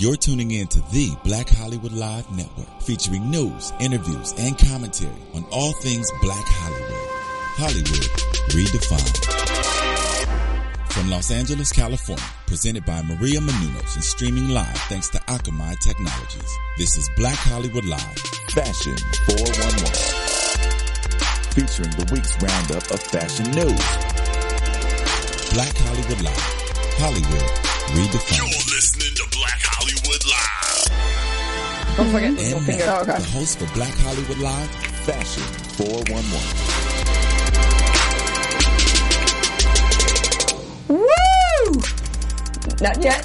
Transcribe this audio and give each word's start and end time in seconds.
You're 0.00 0.14
tuning 0.14 0.52
in 0.52 0.68
to 0.68 0.78
the 0.92 1.16
Black 1.24 1.48
Hollywood 1.48 1.90
Live 1.90 2.30
Network, 2.30 2.68
featuring 2.82 3.32
news, 3.32 3.72
interviews, 3.80 4.32
and 4.38 4.56
commentary 4.56 5.10
on 5.34 5.44
all 5.50 5.72
things 5.72 6.08
Black 6.22 6.44
Hollywood. 6.46 7.08
Hollywood 7.58 8.06
redefined. 8.54 9.18
From 10.92 11.10
Los 11.10 11.32
Angeles, 11.32 11.72
California, 11.72 12.22
presented 12.46 12.86
by 12.86 13.02
Maria 13.02 13.40
Menounos 13.40 13.96
and 13.96 14.04
streaming 14.04 14.50
live 14.50 14.78
thanks 14.86 15.08
to 15.08 15.18
Akamai 15.26 15.76
Technologies. 15.80 16.56
This 16.78 16.96
is 16.96 17.10
Black 17.16 17.34
Hollywood 17.34 17.84
Live. 17.84 18.18
Fashion 18.54 18.94
411. 19.26 19.82
Featuring 21.58 21.90
the 21.98 22.06
week's 22.14 22.40
roundup 22.40 22.88
of 22.92 23.02
fashion 23.02 23.50
news. 23.50 23.82
Black 25.54 25.74
Hollywood 25.76 26.22
Live. 26.22 26.54
Hollywood 27.02 27.50
redefined. 27.98 28.38
You're 28.38 28.76
listening 28.76 29.17
Don't 31.98 32.10
forget 32.12 32.28
And 32.30 32.38
little 32.38 32.60
finger. 32.60 32.86
now, 32.86 32.98
Oh, 32.98 33.02
okay. 33.02 33.18
the 33.18 33.24
host 33.30 33.58
for 33.58 33.66
Black 33.74 33.92
Hollywood 34.06 34.38
Live, 34.38 34.70
Fashion 35.04 35.42
411. 35.74 37.48
Woo! 40.88 41.82
Not 42.80 43.02
yet. 43.02 43.24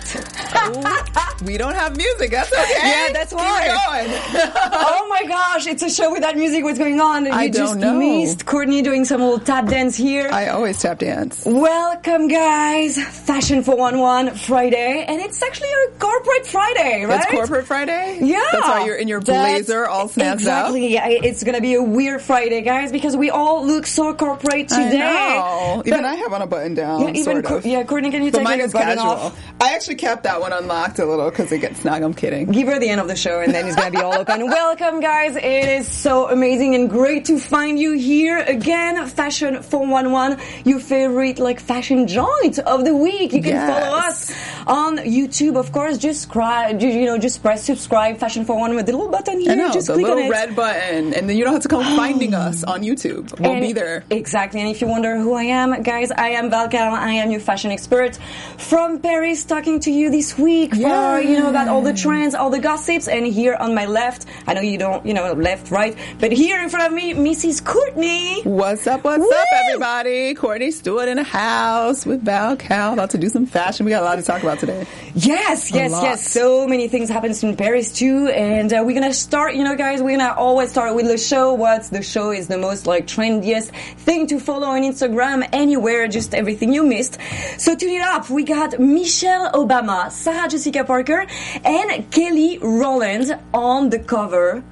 We 1.43 1.57
don't 1.57 1.73
have 1.75 1.97
music. 1.97 2.31
That's 2.31 2.53
okay. 2.53 2.71
Yeah, 2.83 3.11
that's 3.11 3.33
why. 3.33 3.67
oh 4.71 5.07
my 5.09 5.23
gosh, 5.27 5.67
it's 5.67 5.83
a 5.83 5.89
show 5.89 6.09
without 6.13 6.37
music. 6.37 6.63
What's 6.63 6.79
going 6.79 7.01
on? 7.01 7.27
I 7.29 7.43
you 7.45 7.51
just 7.51 7.73
don't 7.73 7.81
know. 7.81 7.99
missed 7.99 8.45
Courtney 8.45 8.81
doing 8.81 9.03
some 9.03 9.21
old 9.21 9.45
tap 9.45 9.65
dance 9.67 9.97
here. 9.97 10.29
I 10.31 10.47
always 10.47 10.81
tap 10.81 10.99
dance. 10.99 11.43
Welcome, 11.45 12.29
guys. 12.29 12.95
Fashion 13.25 13.61
411 13.61 14.35
Friday, 14.37 15.03
and 15.05 15.19
it's 15.19 15.41
actually 15.43 15.67
a 15.87 15.89
corporate 15.99 16.47
Friday, 16.47 17.03
right? 17.03 17.19
It's 17.21 17.31
Corporate 17.31 17.65
Friday. 17.67 18.19
Yeah. 18.21 18.39
That's 18.53 18.67
why 18.67 18.85
you're 18.85 18.95
in 18.95 19.09
your 19.09 19.19
That's- 19.19 19.65
blazer, 19.65 19.85
all 19.85 20.07
snazzy 20.07 20.33
Exactly. 20.35 20.93
Yeah, 20.93 21.07
It's 21.09 21.43
gonna 21.43 21.59
be 21.61 21.73
a 21.73 21.83
weird 21.83 22.21
Friday, 22.21 22.61
guys, 22.61 22.91
because 22.93 23.17
we 23.17 23.29
all 23.31 23.65
look 23.67 23.85
so 23.85 24.13
corporate 24.13 24.71
I 24.71 24.83
today. 24.85 24.97
know. 24.99 25.83
Even 25.85 25.99
But- 26.03 26.05
I 26.05 26.15
have 26.15 26.31
on 26.31 26.41
a 26.41 26.47
button 26.47 26.73
down. 26.73 27.01
Yeah, 27.01 27.09
even 27.09 27.23
sort 27.43 27.45
of. 27.47 27.65
yeah, 27.65 27.83
Courtney, 27.83 28.11
can 28.11 28.23
you 28.23 28.31
But 28.31 28.45
take 28.45 28.57
your 28.57 28.65
is 28.67 28.71
button 28.73 28.97
casual. 28.97 29.11
off? 29.11 29.39
I 29.59 29.73
actually 29.75 29.95
kept 29.95 30.23
that 30.23 30.39
one 30.43 30.51
unlocked 30.51 30.99
a 30.99 31.05
little 31.05 31.29
because 31.29 31.49
it 31.53 31.59
gets 31.59 31.79
snug. 31.79 32.01
I'm 32.03 32.13
kidding. 32.13 32.51
Give 32.51 32.67
her 32.67 32.77
the 32.77 32.89
end 32.89 32.99
of 32.99 33.07
the 33.07 33.15
show 33.15 33.39
and 33.39 33.53
then 33.55 33.65
it's 33.65 33.77
gonna 33.77 33.91
be 33.91 33.97
all 33.97 34.13
open. 34.13 34.45
Welcome 34.47 34.99
guys, 34.99 35.37
it 35.37 35.69
is 35.79 35.87
so 35.87 36.29
amazing 36.29 36.75
and 36.75 36.89
great 36.89 37.23
to 37.25 37.39
find 37.39 37.79
you 37.79 37.93
here 37.93 38.39
again. 38.39 39.07
Fashion 39.07 39.63
411, 39.63 40.37
your 40.65 40.81
favorite 40.81 41.39
like 41.39 41.61
fashion 41.61 42.07
joint 42.07 42.59
of 42.59 42.83
the 42.83 42.93
week. 42.93 43.31
You 43.31 43.41
can 43.41 43.53
Yes. 43.53 43.69
follow 43.71 43.95
us 43.97 44.31
on 44.67 44.97
YouTube, 44.97 45.55
of 45.55 45.71
course. 45.71 45.97
Just 45.97 46.23
subscribe, 46.23 46.81
you 46.81 47.05
know, 47.05 47.17
just 47.17 47.41
press 47.41 47.63
subscribe, 47.63 48.17
Fashion 48.17 48.43
411 48.43 48.75
with 48.75 48.85
the 48.87 48.91
little 48.91 49.07
button 49.07 49.39
here. 49.39 49.53
I 49.53 49.55
know 49.55 49.71
just 49.71 49.87
the 49.87 49.93
click 49.93 50.05
on 50.07 50.15
little 50.15 50.25
it. 50.29 50.29
red 50.29 50.55
button, 50.57 51.13
and 51.13 51.29
then 51.29 51.37
you 51.37 51.45
don't 51.45 51.53
have 51.53 51.61
to 51.63 51.69
come 51.69 51.85
oh. 51.85 51.95
finding 51.95 52.33
us 52.33 52.65
on 52.65 52.81
YouTube. 52.81 53.39
We'll 53.39 53.51
And- 53.53 53.61
be 53.61 53.71
there. 53.71 54.03
Exactly. 54.09 54.59
And 54.59 54.69
if 54.69 54.81
you 54.81 54.87
wonder 54.87 55.15
who 55.17 55.33
I 55.35 55.43
am, 55.43 55.83
guys, 55.83 56.11
I 56.11 56.29
am 56.39 56.51
Valcal. 56.51 56.91
I 56.91 57.13
am 57.13 57.31
your 57.31 57.39
fashion 57.39 57.71
expert 57.71 58.17
from 58.57 58.99
Paris 58.99 59.45
talking 59.45 59.79
to 59.81 59.91
you 59.91 60.09
this 60.09 60.32
week 60.37 60.75
for, 60.75 61.19
you 61.19 61.39
know, 61.39 61.49
about 61.49 61.67
all 61.67 61.81
the 61.81 61.93
trends, 61.93 62.35
all 62.35 62.49
the 62.49 62.59
gossips. 62.59 63.07
And 63.07 63.25
here 63.25 63.55
on 63.55 63.73
my 63.75 63.85
left, 63.85 64.25
I 64.47 64.53
know 64.53 64.61
you 64.61 64.77
don't, 64.77 65.05
you 65.05 65.13
know, 65.13 65.33
left, 65.33 65.71
right, 65.71 65.97
but 66.19 66.31
here 66.31 66.61
in 66.61 66.69
front 66.69 66.87
of 66.87 66.93
me, 66.93 67.13
Mrs. 67.13 67.63
Courtney. 67.63 68.41
What's 68.43 68.87
up? 68.87 69.03
What's 69.03 69.21
Woo! 69.21 69.29
up, 69.29 69.47
everybody? 69.65 70.33
Courtney 70.35 70.71
Stewart 70.71 71.07
in 71.07 71.17
the 71.17 71.23
house 71.23 72.05
with 72.05 72.23
Val 72.23 72.55
Cal. 72.55 72.93
About 72.93 73.11
to 73.11 73.17
do 73.17 73.29
some 73.29 73.45
fashion. 73.45 73.85
We 73.85 73.91
got 73.91 74.03
a 74.03 74.05
lot 74.05 74.15
to 74.15 74.23
talk 74.23 74.41
about 74.43 74.59
today. 74.59 74.85
Yes, 75.15 75.71
yes, 75.71 75.91
yes. 75.91 76.27
So 76.29 76.67
many 76.67 76.87
things 76.87 77.09
happens 77.09 77.43
in 77.43 77.55
Paris 77.55 77.91
too, 77.93 78.27
and 78.27 78.71
uh, 78.73 78.83
we're 78.85 78.99
gonna 78.99 79.13
start. 79.13 79.55
You 79.55 79.63
know, 79.63 79.75
guys, 79.75 80.01
we're 80.01 80.17
gonna 80.17 80.33
always 80.33 80.69
start 80.71 80.95
with 80.95 81.07
the 81.07 81.17
show. 81.17 81.53
What's 81.53 81.89
the 81.89 82.01
show 82.01 82.31
is 82.31 82.47
the 82.47 82.57
most 82.57 82.87
like 82.87 83.07
trendiest 83.07 83.71
thing 83.97 84.27
to 84.27 84.39
follow 84.39 84.67
on 84.67 84.81
Instagram, 84.81 85.47
anywhere, 85.53 86.07
just 86.07 86.33
everything 86.33 86.73
you 86.73 86.83
missed. 86.83 87.17
So 87.57 87.75
tune 87.75 87.91
it 87.91 88.01
up. 88.01 88.29
We 88.29 88.43
got 88.43 88.79
Michelle 88.79 89.51
Obama, 89.51 90.11
Sarah 90.23 90.47
Jessica 90.47 90.85
Parker, 90.85 91.25
and 91.65 92.09
Kelly 92.09 92.57
Rowland 92.59 93.37
on 93.53 93.89
the 93.89 93.99
cover 93.99 94.63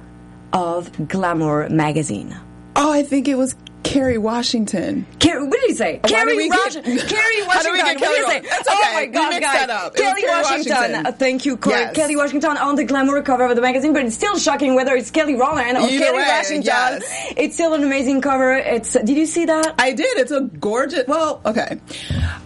of 0.54 1.08
Glamour 1.08 1.68
magazine. 1.68 2.34
Oh, 2.74 2.90
I 2.90 3.02
think 3.02 3.28
it 3.28 3.34
was 3.34 3.54
Kerry 3.82 4.18
Washington. 4.18 5.06
Carrie, 5.18 5.42
what 5.44 5.52
did 5.52 5.68
he 5.68 5.74
say? 5.74 6.00
Carrie 6.04 6.30
did 6.30 6.36
we 6.36 6.48
Wash- 6.50 6.74
get- 6.74 6.84
Carrie 6.84 7.40
How 7.40 7.46
Washington. 7.46 7.72
we 7.72 7.78
get 7.78 8.00
What 8.00 8.16
did 8.16 8.24
he 8.24 8.30
say? 8.30 8.40
That's 8.48 8.68
Oh 8.68 8.78
okay. 8.78 8.94
my 8.94 9.00
We 9.02 9.06
God, 9.08 9.28
mixed 9.30 9.42
guys. 9.42 9.66
that 9.66 9.70
up. 9.70 9.94
Kelly 9.96 10.20
Kerry 10.22 10.32
Washington. 10.42 10.72
Washington. 10.76 11.06
Uh, 11.06 11.12
thank 11.12 11.44
you, 11.44 11.56
Cor- 11.56 11.72
Yes. 11.72 11.96
Kelly 11.96 12.16
Washington 12.16 12.56
on 12.58 12.76
the 12.76 12.84
glamour 12.84 13.20
cover 13.22 13.44
of 13.46 13.56
the 13.56 13.62
magazine, 13.62 13.92
but 13.92 14.04
it's 14.04 14.14
still 14.14 14.38
shocking 14.38 14.74
whether 14.74 14.94
it's 14.94 15.10
Kelly 15.10 15.34
Rowland 15.34 15.76
or 15.76 15.80
Either 15.82 15.98
Kelly 15.98 16.18
way, 16.18 16.24
Washington. 16.28 16.62
yes. 16.64 17.32
It's 17.36 17.54
still 17.54 17.74
an 17.74 17.82
amazing 17.82 18.20
cover. 18.20 18.52
It's. 18.54 18.92
Did 18.92 19.10
you 19.16 19.26
see 19.26 19.46
that? 19.46 19.74
I 19.78 19.92
did. 19.92 20.18
It's 20.18 20.30
a 20.30 20.42
gorgeous. 20.42 21.04
Well, 21.08 21.40
okay. 21.44 21.78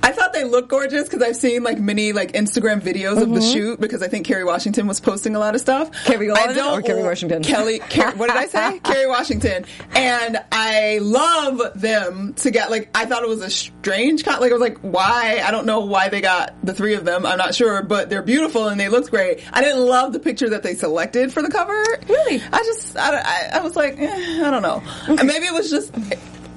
I 0.03 0.13
thought 0.13 0.33
they 0.33 0.45
looked 0.45 0.69
gorgeous 0.69 1.05
because 1.09 1.23
I've 1.23 1.37
seen 1.37 1.63
like 1.63 1.79
many 1.79 2.13
like 2.13 2.33
Instagram 2.33 2.81
videos 2.81 3.21
of 3.21 3.33
the 3.35 3.41
shoot 3.43 3.79
because 3.81 4.03
I 4.03 4.09
think 4.09 4.27
Kerry 4.27 4.45
Washington 4.45 4.87
was 4.87 5.01
posting 5.01 5.37
a 5.37 5.39
lot 5.39 5.55
of 5.55 5.61
stuff. 5.61 5.91
Mm-hmm. 5.91 6.13
Kerry 6.13 6.31
Washington 6.31 6.65
or 6.67 6.83
Kerry 6.83 7.03
Washington? 7.03 7.43
Kelly. 7.43 7.79
Ker- 7.81 8.13
what 8.17 8.29
did 8.29 8.37
I 8.37 8.47
say? 8.47 8.79
Kerry 8.85 9.07
Washington. 9.07 9.65
And 9.95 10.39
I 10.53 10.99
love 11.03 11.26
them 11.75 12.35
to 12.35 12.51
get 12.51 12.71
like. 12.71 12.91
I 12.95 13.07
thought 13.07 13.23
it 13.23 13.29
was 13.29 13.43
a 13.43 13.51
strange 13.51 14.25
con. 14.25 14.41
Like 14.41 14.51
I 14.51 14.55
was 14.55 14.61
like, 14.61 14.79
why? 14.79 15.43
I 15.45 15.51
don't 15.51 15.67
know 15.67 15.81
why 15.81 16.09
they 16.09 16.21
got 16.21 16.55
the 16.65 16.75
three 16.75 16.95
of 16.95 17.05
them. 17.05 17.27
I'm 17.27 17.39
not 17.39 17.55
sure, 17.55 17.83
but 17.83 18.11
they're 18.11 18.23
beautiful 18.23 18.69
and 18.69 18.79
they 18.81 18.89
looked 18.89 19.11
great. 19.11 19.43
I 19.53 19.63
didn't 19.63 19.85
love 19.85 20.13
the 20.13 20.21
picture 20.21 20.51
that 20.51 20.63
they 20.63 20.75
selected 20.75 21.33
for 21.33 21.43
the 21.43 21.51
cover. 21.51 21.83
Really? 22.09 22.43
I 22.53 22.59
just. 22.59 22.97
I, 22.97 23.19
I, 23.19 23.59
I 23.59 23.61
was 23.61 23.77
like, 23.77 23.99
eh, 23.99 24.47
I 24.47 24.51
don't 24.51 24.63
know. 24.63 24.83
Maybe 25.09 25.47
it 25.47 25.55
was 25.55 25.71
just. 25.71 25.93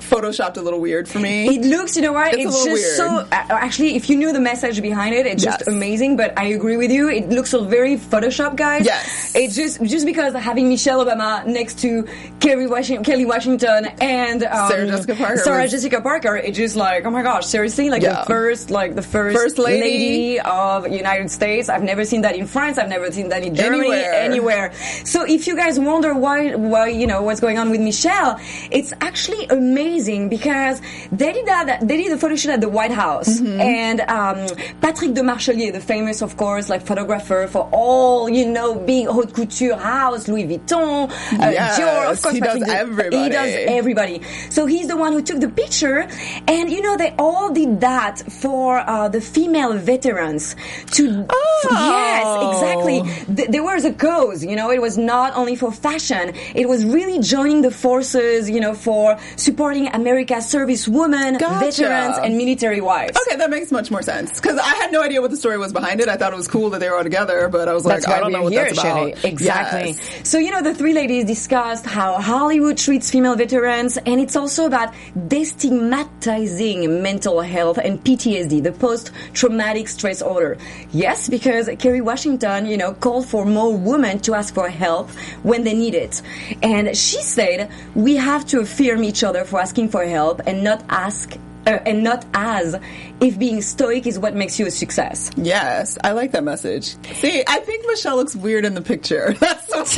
Photoshopped 0.09 0.57
a 0.57 0.61
little 0.61 0.79
weird 0.79 1.07
for 1.07 1.19
me. 1.19 1.47
It 1.55 1.61
looks, 1.65 1.95
you 1.95 2.01
know 2.01 2.13
what? 2.13 2.33
It's 2.33 2.43
a 2.65 2.69
just 2.69 2.97
so. 2.97 3.13
weird. 3.15 3.27
Uh, 3.31 3.45
actually, 3.49 3.95
if 3.95 4.09
you 4.09 4.15
knew 4.17 4.33
the 4.33 4.39
message 4.39 4.81
behind 4.81 5.13
it, 5.15 5.25
it's 5.25 5.43
just 5.43 5.67
amazing. 5.67 6.17
But 6.17 6.37
I 6.37 6.45
agree 6.45 6.77
with 6.77 6.91
you. 6.91 7.09
It 7.09 7.29
looks 7.29 7.53
a 7.53 7.61
very 7.61 7.95
Photoshop, 7.97 8.55
guys. 8.55 8.85
Yes. 8.85 9.33
It's 9.35 9.55
just 9.55 9.81
just 9.83 10.05
because 10.05 10.33
having 10.33 10.69
Michelle 10.69 11.05
Obama 11.05 11.45
next 11.45 11.79
to 11.79 12.07
Kerry 12.39 12.67
Washington, 12.67 13.03
Kelly 13.03 13.25
Washington, 13.25 13.85
and 14.01 14.43
um, 14.43 14.69
Sarah 14.69 14.87
Jessica 14.87 15.15
Parker 15.15 15.37
Sarah 15.37 15.61
was- 15.63 15.71
Jessica 15.71 16.01
Parker. 16.01 16.35
It's 16.37 16.57
just 16.57 16.75
like, 16.75 17.05
oh 17.05 17.11
my 17.11 17.21
gosh, 17.21 17.45
seriously, 17.45 17.89
like 17.89 18.01
Yeah. 18.01 18.21
the 18.21 18.25
first, 18.25 18.71
like 18.71 18.95
the 18.95 19.01
first, 19.01 19.35
First 19.37 19.57
lady. 19.59 20.39
of 20.39 20.87
United 20.87 21.29
States. 21.29 21.69
I've 21.69 21.83
never 21.83 22.03
seen 22.05 22.21
that 22.21 22.35
in 22.35 22.47
France. 22.47 22.77
I've 22.77 22.89
never 22.89 23.11
seen 23.11 23.29
that 23.29 23.43
in 23.43 23.53
Germany, 23.55 23.91
Anywhere. 23.91 24.13
anywhere. 24.13 24.73
So 25.05 25.23
if 25.25 25.45
you 25.47 25.55
guys 25.55 25.79
wonder 25.79 26.13
why, 26.13 26.55
why 26.55 26.87
you 26.87 27.05
know 27.07 27.21
what's 27.21 27.39
going 27.39 27.57
on 27.59 27.69
with 27.69 27.81
Michelle, 27.81 28.39
it's 28.71 28.93
actually 29.01 29.45
amazing 29.47 29.98
because 30.07 30.81
they 31.11 31.33
did 31.33 31.45
that. 31.47 31.87
They 31.87 31.97
did 31.97 32.11
the 32.11 32.17
photo 32.17 32.35
shoot 32.35 32.51
at 32.51 32.61
the 32.61 32.69
White 32.69 32.91
House, 32.91 33.39
Mm-hmm. 33.39 33.59
and 33.61 33.99
um, 34.01 34.37
Patrick 34.81 35.11
Demarchelier, 35.11 35.71
the 35.73 35.79
famous, 35.81 36.21
of 36.21 36.37
course, 36.37 36.69
like 36.69 36.81
photographer 36.81 37.47
for 37.51 37.67
all 37.71 38.29
you 38.29 38.45
know, 38.47 38.75
big 38.75 39.07
haute 39.07 39.33
couture 39.33 39.75
house, 39.75 40.27
Louis 40.27 40.45
Vuitton, 40.45 41.09
uh, 41.09 41.49
Yes, 41.51 41.79
Dior. 41.79 42.11
Of 42.11 42.21
course, 42.21 42.33
he 42.35 42.39
does 42.39 42.59
Patrick 42.59 42.65
de- 42.69 42.75
everybody. 42.75 43.23
He 43.23 43.29
does 43.29 43.55
everybody. 43.79 44.21
So 44.49 44.65
he's 44.65 44.87
the 44.87 44.97
one 44.97 45.13
who 45.13 45.21
took 45.21 45.39
the 45.39 45.49
picture, 45.49 46.07
and 46.47 46.69
you 46.71 46.81
know 46.81 46.95
they 46.97 47.13
all 47.17 47.51
did 47.51 47.81
that 47.81 48.19
for 48.41 48.79
uh, 48.79 49.09
the 49.09 49.21
female 49.21 49.73
veterans 49.77 50.55
to. 50.91 51.25
Yes, 51.71 52.53
exactly. 52.55 53.01
Th- 53.35 53.49
there 53.49 53.63
was 53.63 53.85
a 53.85 53.93
cause. 53.93 54.43
You 54.43 54.55
know, 54.55 54.71
it 54.71 54.81
was 54.81 54.97
not 54.97 55.35
only 55.35 55.55
for 55.55 55.71
fashion. 55.71 56.33
It 56.55 56.67
was 56.69 56.85
really 56.85 57.19
joining 57.19 57.61
the 57.61 57.71
forces. 57.71 58.49
You 58.49 58.59
know, 58.59 58.73
for 58.73 59.17
supporting 59.35 59.87
America's 59.93 60.47
service 60.47 60.87
women, 60.87 61.37
Gotcha. 61.37 61.65
veterans, 61.83 62.17
and 62.23 62.37
military 62.37 62.81
wives. 62.81 63.17
Okay, 63.27 63.37
that 63.37 63.49
makes 63.49 63.71
much 63.71 63.91
more 63.91 64.01
sense 64.01 64.39
because 64.39 64.57
I 64.57 64.75
had 64.75 64.91
no 64.91 65.01
idea 65.01 65.21
what 65.21 65.31
the 65.31 65.37
story 65.37 65.57
was 65.57 65.73
behind 65.73 66.01
it. 66.01 66.07
I 66.09 66.17
thought 66.17 66.33
it 66.33 66.35
was 66.35 66.47
cool 66.47 66.69
that 66.71 66.79
they 66.79 66.89
were 66.89 66.97
all 66.97 67.03
together, 67.03 67.47
but 67.49 67.67
I 67.67 67.73
was 67.73 67.85
like, 67.85 68.01
That's 68.01 68.07
I 68.13 68.19
don't 68.19 68.31
know 68.31 68.43
what 68.43 68.53
here, 68.53 68.65
that's 68.65 68.79
about. 68.79 68.97
Shelly. 68.97 69.15
Exactly. 69.23 69.89
Yes. 69.91 70.29
So, 70.29 70.37
you 70.37 70.51
know, 70.51 70.61
the 70.61 70.73
three 70.73 70.93
ladies 70.93 71.25
discussed 71.25 71.85
how 71.85 72.19
Hollywood 72.21 72.77
treats 72.77 73.09
female 73.09 73.35
veterans, 73.35 73.97
and 73.97 74.19
it's 74.19 74.35
also 74.35 74.65
about 74.65 74.93
destigmatizing 75.17 77.01
mental 77.01 77.41
health 77.41 77.77
and 77.77 78.03
PTSD, 78.03 78.63
the 78.63 78.71
post-traumatic 78.71 79.87
stress 79.87 80.21
order. 80.21 80.57
Yes, 80.91 81.29
because 81.29 81.69
Kerry 81.79 82.01
Washington, 82.01 82.65
you 82.65 82.77
know, 82.77 82.93
called 82.93 83.27
for 83.27 83.45
more 83.45 83.75
women 83.75 84.19
to 84.19 84.33
ask 84.35 84.53
for 84.53 84.69
help 84.69 85.09
when 85.43 85.63
they 85.63 85.73
need 85.73 85.95
it. 85.95 86.21
And 86.61 86.95
she 86.95 87.21
said, 87.21 87.71
we 87.95 88.15
have 88.15 88.45
to 88.47 88.59
affirm 88.59 89.03
each 89.03 89.23
other 89.23 89.45
for 89.45 89.59
asking 89.59 89.78
for 89.87 90.03
help 90.03 90.41
and 90.45 90.63
not 90.63 90.83
ask 90.89 91.37
uh, 91.67 91.71
and 91.85 92.03
not 92.03 92.25
as 92.33 92.75
if 93.21 93.37
being 93.37 93.61
stoic 93.61 94.07
is 94.07 94.17
what 94.17 94.35
makes 94.35 94.59
you 94.59 94.65
a 94.65 94.71
success. 94.71 95.29
Yes, 95.37 95.97
I 96.03 96.13
like 96.13 96.31
that 96.31 96.43
message. 96.43 96.95
See, 97.15 97.43
I 97.47 97.59
think 97.59 97.85
Michelle 97.85 98.15
looks 98.15 98.35
weird 98.35 98.65
in 98.65 98.73
the 98.73 98.81
picture. 98.81 99.33
That's 99.39 99.67
so, 99.67 99.81
it's, 99.81 99.97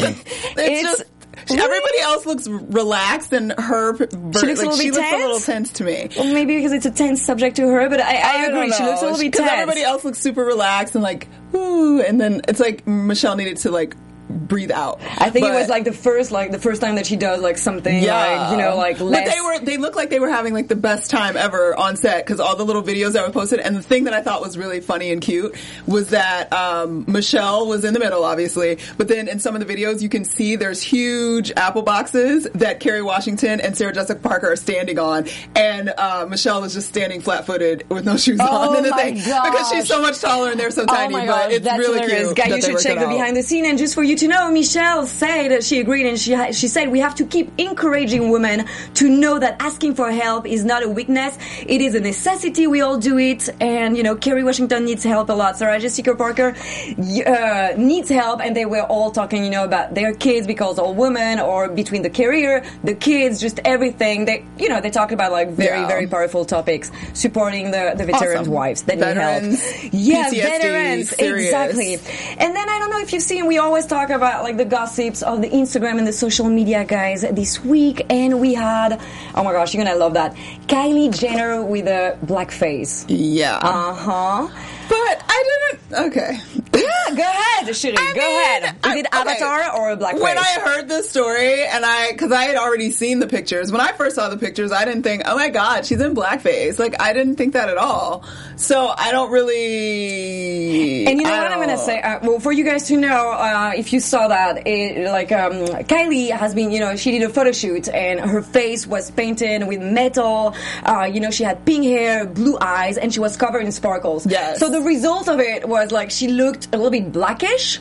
It's- 0.57 0.83
just 0.83 1.05
everybody 1.49 1.99
else 2.01 2.25
looks 2.25 2.47
relaxed, 2.47 3.33
and 3.33 3.53
her 3.53 3.95
she 3.97 4.03
looks 4.05 4.41
a 4.41 4.45
little 4.45 4.75
she 4.75 4.91
looks 4.91 5.11
a 5.11 5.17
little 5.17 5.39
tense? 5.39 5.71
to 5.73 5.83
me. 5.83 6.09
Well, 6.17 6.31
maybe 6.33 6.55
because 6.57 6.71
it's 6.73 6.85
a 6.85 6.91
tense 6.91 7.23
subject 7.25 7.55
to 7.55 7.67
her, 7.67 7.89
but 7.89 7.99
I, 8.01 8.17
I, 8.21 8.41
don't 8.47 8.57
agree. 8.57 8.71
She 8.73 8.83
looks 8.83 9.01
a 9.01 9.05
little 9.05 9.17
bit 9.19 9.31
Because 9.31 9.47
tense. 9.47 9.61
everybody 9.61 9.81
else 9.81 10.03
looks 10.03 10.19
super 10.19 10.43
relaxed 10.43 10.93
and 10.95 11.03
like 11.03 11.27
ooh, 11.55 12.01
and 12.01 12.19
then 12.19 12.41
it's 12.47 12.59
like 12.59 12.85
Michelle 12.85 13.35
needed 13.35 13.57
to 13.57 13.71
like 13.71 13.95
breathe 14.31 14.71
out. 14.71 14.99
I 15.17 15.29
think 15.29 15.45
it 15.45 15.53
was 15.53 15.69
like 15.69 15.83
the 15.83 15.91
first, 15.93 16.31
like 16.31 16.51
the 16.51 16.59
first 16.59 16.81
time 16.81 16.95
that 16.95 17.05
she 17.05 17.15
does 17.15 17.41
like 17.41 17.57
something, 17.57 18.03
like 18.05 18.51
you 18.51 18.57
know, 18.57 18.75
like 18.75 18.99
less. 18.99 19.25
But 19.25 19.33
they 19.33 19.41
were 19.41 19.59
they 19.65 19.77
looked 19.77 19.95
like 19.95 20.09
they 20.09 20.19
were 20.19 20.29
having 20.29 20.53
like 20.53 20.67
the 20.67 20.75
best 20.75 21.09
time 21.11 21.37
ever 21.37 21.75
on 21.75 21.95
set 21.97 22.25
because 22.25 22.39
all 22.39 22.55
the 22.55 22.65
little 22.65 22.83
videos 22.83 23.13
that 23.13 23.25
were 23.25 23.33
posted. 23.33 23.59
And 23.59 23.75
the 23.75 23.81
thing 23.81 24.05
that 24.05 24.13
I 24.13 24.21
thought 24.21 24.41
was 24.41 24.57
really 24.57 24.81
funny 24.81 25.11
and 25.11 25.21
cute 25.21 25.55
was 25.85 26.09
that 26.09 26.51
um, 26.53 27.05
Michelle 27.07 27.67
was 27.67 27.83
in 27.85 27.93
the 27.93 27.99
middle, 27.99 28.23
obviously, 28.23 28.77
but 28.97 29.07
then 29.07 29.27
in 29.27 29.39
some 29.39 29.55
of 29.55 29.65
the 29.65 29.73
videos 29.73 30.01
you 30.01 30.09
can 30.09 30.23
see 30.25 30.55
there's 30.55 30.81
huge 30.81 31.51
apple 31.57 31.81
boxes 31.81 32.45
that 32.55 32.79
Kerry 32.79 33.01
Washington 33.01 33.61
and 33.61 33.77
Sarah 33.77 33.93
Jessica 33.93 34.19
Parker 34.19 34.51
are 34.51 34.55
standing 34.55 34.99
on, 34.99 35.27
and 35.55 35.89
uh, 35.97 36.25
Michelle 36.29 36.63
is 36.63 36.73
just 36.73 36.87
standing 36.89 37.21
flat 37.21 37.45
footed 37.45 37.85
with 37.89 38.05
no 38.05 38.17
shoes 38.17 38.39
Oh 38.41 38.69
on 38.69 38.77
in 38.77 38.83
the 38.83 38.93
thing 38.93 39.15
because 39.15 39.69
she's 39.69 39.87
so 39.87 40.01
much 40.01 40.19
taller 40.19 40.51
and 40.51 40.59
they're 40.59 40.71
so 40.71 40.83
Oh 40.83 40.85
tiny. 40.93 41.13
but 41.13 41.25
gosh, 41.25 41.51
it's 41.51 41.65
really 41.65 41.99
hilarious. 41.99 42.23
cute. 42.33 42.35
Guys, 42.37 42.49
that 42.49 42.55
you 42.55 42.61
should 42.79 42.87
check 42.87 42.97
the 42.99 43.05
out. 43.05 43.09
behind 43.09 43.35
the 43.37 43.43
scene. 43.43 43.65
And 43.65 43.77
just 43.77 43.93
for 43.95 44.03
you 44.03 44.17
to 44.21 44.27
know, 44.27 44.51
Michelle 44.51 45.05
said 45.07 45.63
she 45.63 45.79
agreed, 45.79 46.05
and 46.05 46.17
she 46.19 46.31
she 46.53 46.67
said 46.67 46.89
we 46.89 46.99
have 46.99 47.15
to 47.15 47.25
keep 47.25 47.51
encouraging 47.57 48.29
women 48.29 48.65
to 48.95 49.09
know 49.09 49.39
that 49.39 49.53
asking 49.59 49.95
for 49.95 50.11
help 50.11 50.45
is 50.47 50.63
not 50.63 50.83
a 50.83 50.89
weakness; 50.89 51.37
it 51.65 51.81
is 51.81 51.95
a 51.95 51.99
necessity. 51.99 52.67
We 52.67 52.81
all 52.81 52.97
do 52.97 53.17
it, 53.17 53.49
and 53.59 53.97
you 53.97 54.03
know, 54.03 54.15
Kerry 54.15 54.43
Washington 54.43 54.85
needs 54.85 55.03
help 55.03 55.29
a 55.29 55.33
lot. 55.33 55.57
Sarah 55.57 55.79
Jessica 55.79 56.13
Parker 56.15 56.49
uh, 56.55 57.73
needs 57.77 58.09
help, 58.09 58.41
and 58.41 58.55
they 58.55 58.65
were 58.65 58.83
all 58.83 59.09
talking, 59.11 59.43
you 59.43 59.49
know, 59.49 59.63
about 59.65 59.95
their 59.95 60.13
kids 60.13 60.45
because 60.47 60.77
all 60.77 60.93
women, 60.93 61.39
or 61.39 61.67
between 61.69 62.01
the 62.03 62.09
career, 62.09 62.63
the 62.83 62.93
kids, 62.93 63.39
just 63.41 63.59
everything. 63.65 64.25
They, 64.25 64.45
you 64.57 64.69
know, 64.69 64.81
they 64.81 64.91
talked 64.91 65.11
about 65.13 65.31
like 65.31 65.49
very 65.49 65.79
Yeah. 65.81 65.87
very 65.87 66.07
powerful 66.07 66.45
topics, 66.45 66.91
supporting 67.13 67.71
the 67.71 67.93
the 67.97 68.05
veterans' 68.05 68.41
Awesome. 68.47 68.53
wives 68.53 68.81
that 68.83 68.99
Veterans, 68.99 69.59
need 69.83 69.93
help. 69.93 69.93
Yeah, 69.93 70.29
PTSD, 70.29 70.41
veterans, 70.61 71.09
serious. 71.09 71.45
exactly. 71.47 71.93
And 72.37 72.55
then 72.55 72.69
I 72.69 72.77
don't 72.79 72.91
know 72.91 72.99
if 72.99 73.11
you've 73.13 73.23
seen, 73.23 73.47
we 73.47 73.57
always 73.57 73.85
talk 73.87 74.09
about 74.15 74.43
like 74.43 74.57
the 74.57 74.65
gossips 74.65 75.21
of 75.21 75.41
the 75.41 75.49
Instagram 75.49 75.97
and 75.97 76.07
the 76.07 76.13
social 76.13 76.47
media 76.49 76.83
guys 76.85 77.21
this 77.21 77.63
week, 77.63 78.05
and 78.09 78.39
we 78.39 78.53
had, 78.53 78.99
oh 79.35 79.43
my 79.43 79.51
gosh, 79.51 79.73
you're 79.73 79.83
gonna 79.83 79.97
love 79.97 80.13
that, 80.15 80.35
Kylie 80.67 81.17
Jenner 81.17 81.63
with 81.63 81.87
a 81.87 82.17
black 82.23 82.51
face. 82.51 83.05
Yeah, 83.07 83.57
Uh 83.57 83.93
huh. 83.93 84.47
But 84.91 85.23
I 85.29 85.43
didn't. 85.71 86.07
Okay. 86.07 86.37
Yeah, 86.73 87.15
go 87.15 87.21
ahead, 87.23 87.75
Cherie, 87.75 87.95
I 87.97 88.13
go 88.13 88.21
mean, 88.21 88.39
ahead. 88.39 88.63
Is 88.63 88.71
I- 88.83 88.97
it 88.97 89.05
okay. 89.07 89.17
Avatar 89.31 89.77
or 89.77 89.91
a 89.91 89.95
black 89.97 90.15
When? 90.15 90.37
I 90.37 90.59
heard 90.63 90.87
this 90.87 91.09
story, 91.09 91.63
and 91.65 91.85
I, 91.85 92.11
because 92.11 92.31
I 92.31 92.43
had 92.43 92.55
already 92.57 92.91
seen 92.91 93.19
the 93.19 93.27
pictures, 93.27 93.71
when 93.71 93.81
I 93.81 93.91
first 93.91 94.15
saw 94.15 94.29
the 94.29 94.37
pictures, 94.37 94.71
I 94.71 94.85
didn't 94.85 95.03
think, 95.03 95.23
oh 95.25 95.35
my 95.35 95.49
god, 95.49 95.85
she's 95.85 95.99
in 96.01 96.15
blackface. 96.15 96.79
Like, 96.79 96.99
I 97.01 97.13
didn't 97.13 97.35
think 97.35 97.53
that 97.53 97.69
at 97.69 97.77
all. 97.77 98.23
So 98.55 98.93
I 98.97 99.11
don't 99.11 99.31
really. 99.31 101.05
And 101.07 101.19
you 101.19 101.25
know 101.25 101.31
what 101.31 101.51
I'm 101.51 101.59
gonna 101.59 101.77
say? 101.77 101.99
Uh, 102.01 102.19
well, 102.23 102.39
for 102.39 102.51
you 102.51 102.63
guys 102.63 102.87
to 102.87 102.97
know, 102.97 103.31
uh, 103.31 103.73
if 103.75 103.93
you 103.93 103.99
saw 103.99 104.27
that, 104.29 104.65
it, 104.67 105.09
like 105.09 105.31
um, 105.31 105.53
Kylie 105.85 106.31
has 106.31 106.53
been, 106.55 106.71
you 106.71 106.79
know, 106.79 106.95
she 106.95 107.11
did 107.11 107.23
a 107.23 107.29
photo 107.29 107.51
shoot 107.51 107.87
and 107.89 108.19
her 108.19 108.41
face 108.41 108.85
was 108.87 109.11
painted 109.11 109.67
with 109.67 109.81
metal. 109.81 110.55
Uh, 110.85 111.03
you 111.11 111.19
know, 111.19 111.31
she 111.31 111.43
had 111.43 111.65
pink 111.65 111.85
hair, 111.85 112.25
blue 112.25 112.57
eyes, 112.59 112.97
and 112.97 113.13
she 113.13 113.19
was 113.19 113.35
covered 113.37 113.63
in 113.63 113.71
sparkles. 113.71 114.25
Yes. 114.25 114.59
So 114.59 114.69
the 114.69 114.80
result 114.81 115.27
of 115.27 115.39
it 115.39 115.67
was 115.67 115.91
like 115.91 116.11
she 116.11 116.27
looked 116.27 116.67
a 116.67 116.77
little 116.77 116.91
bit 116.91 117.11
blackish. 117.11 117.79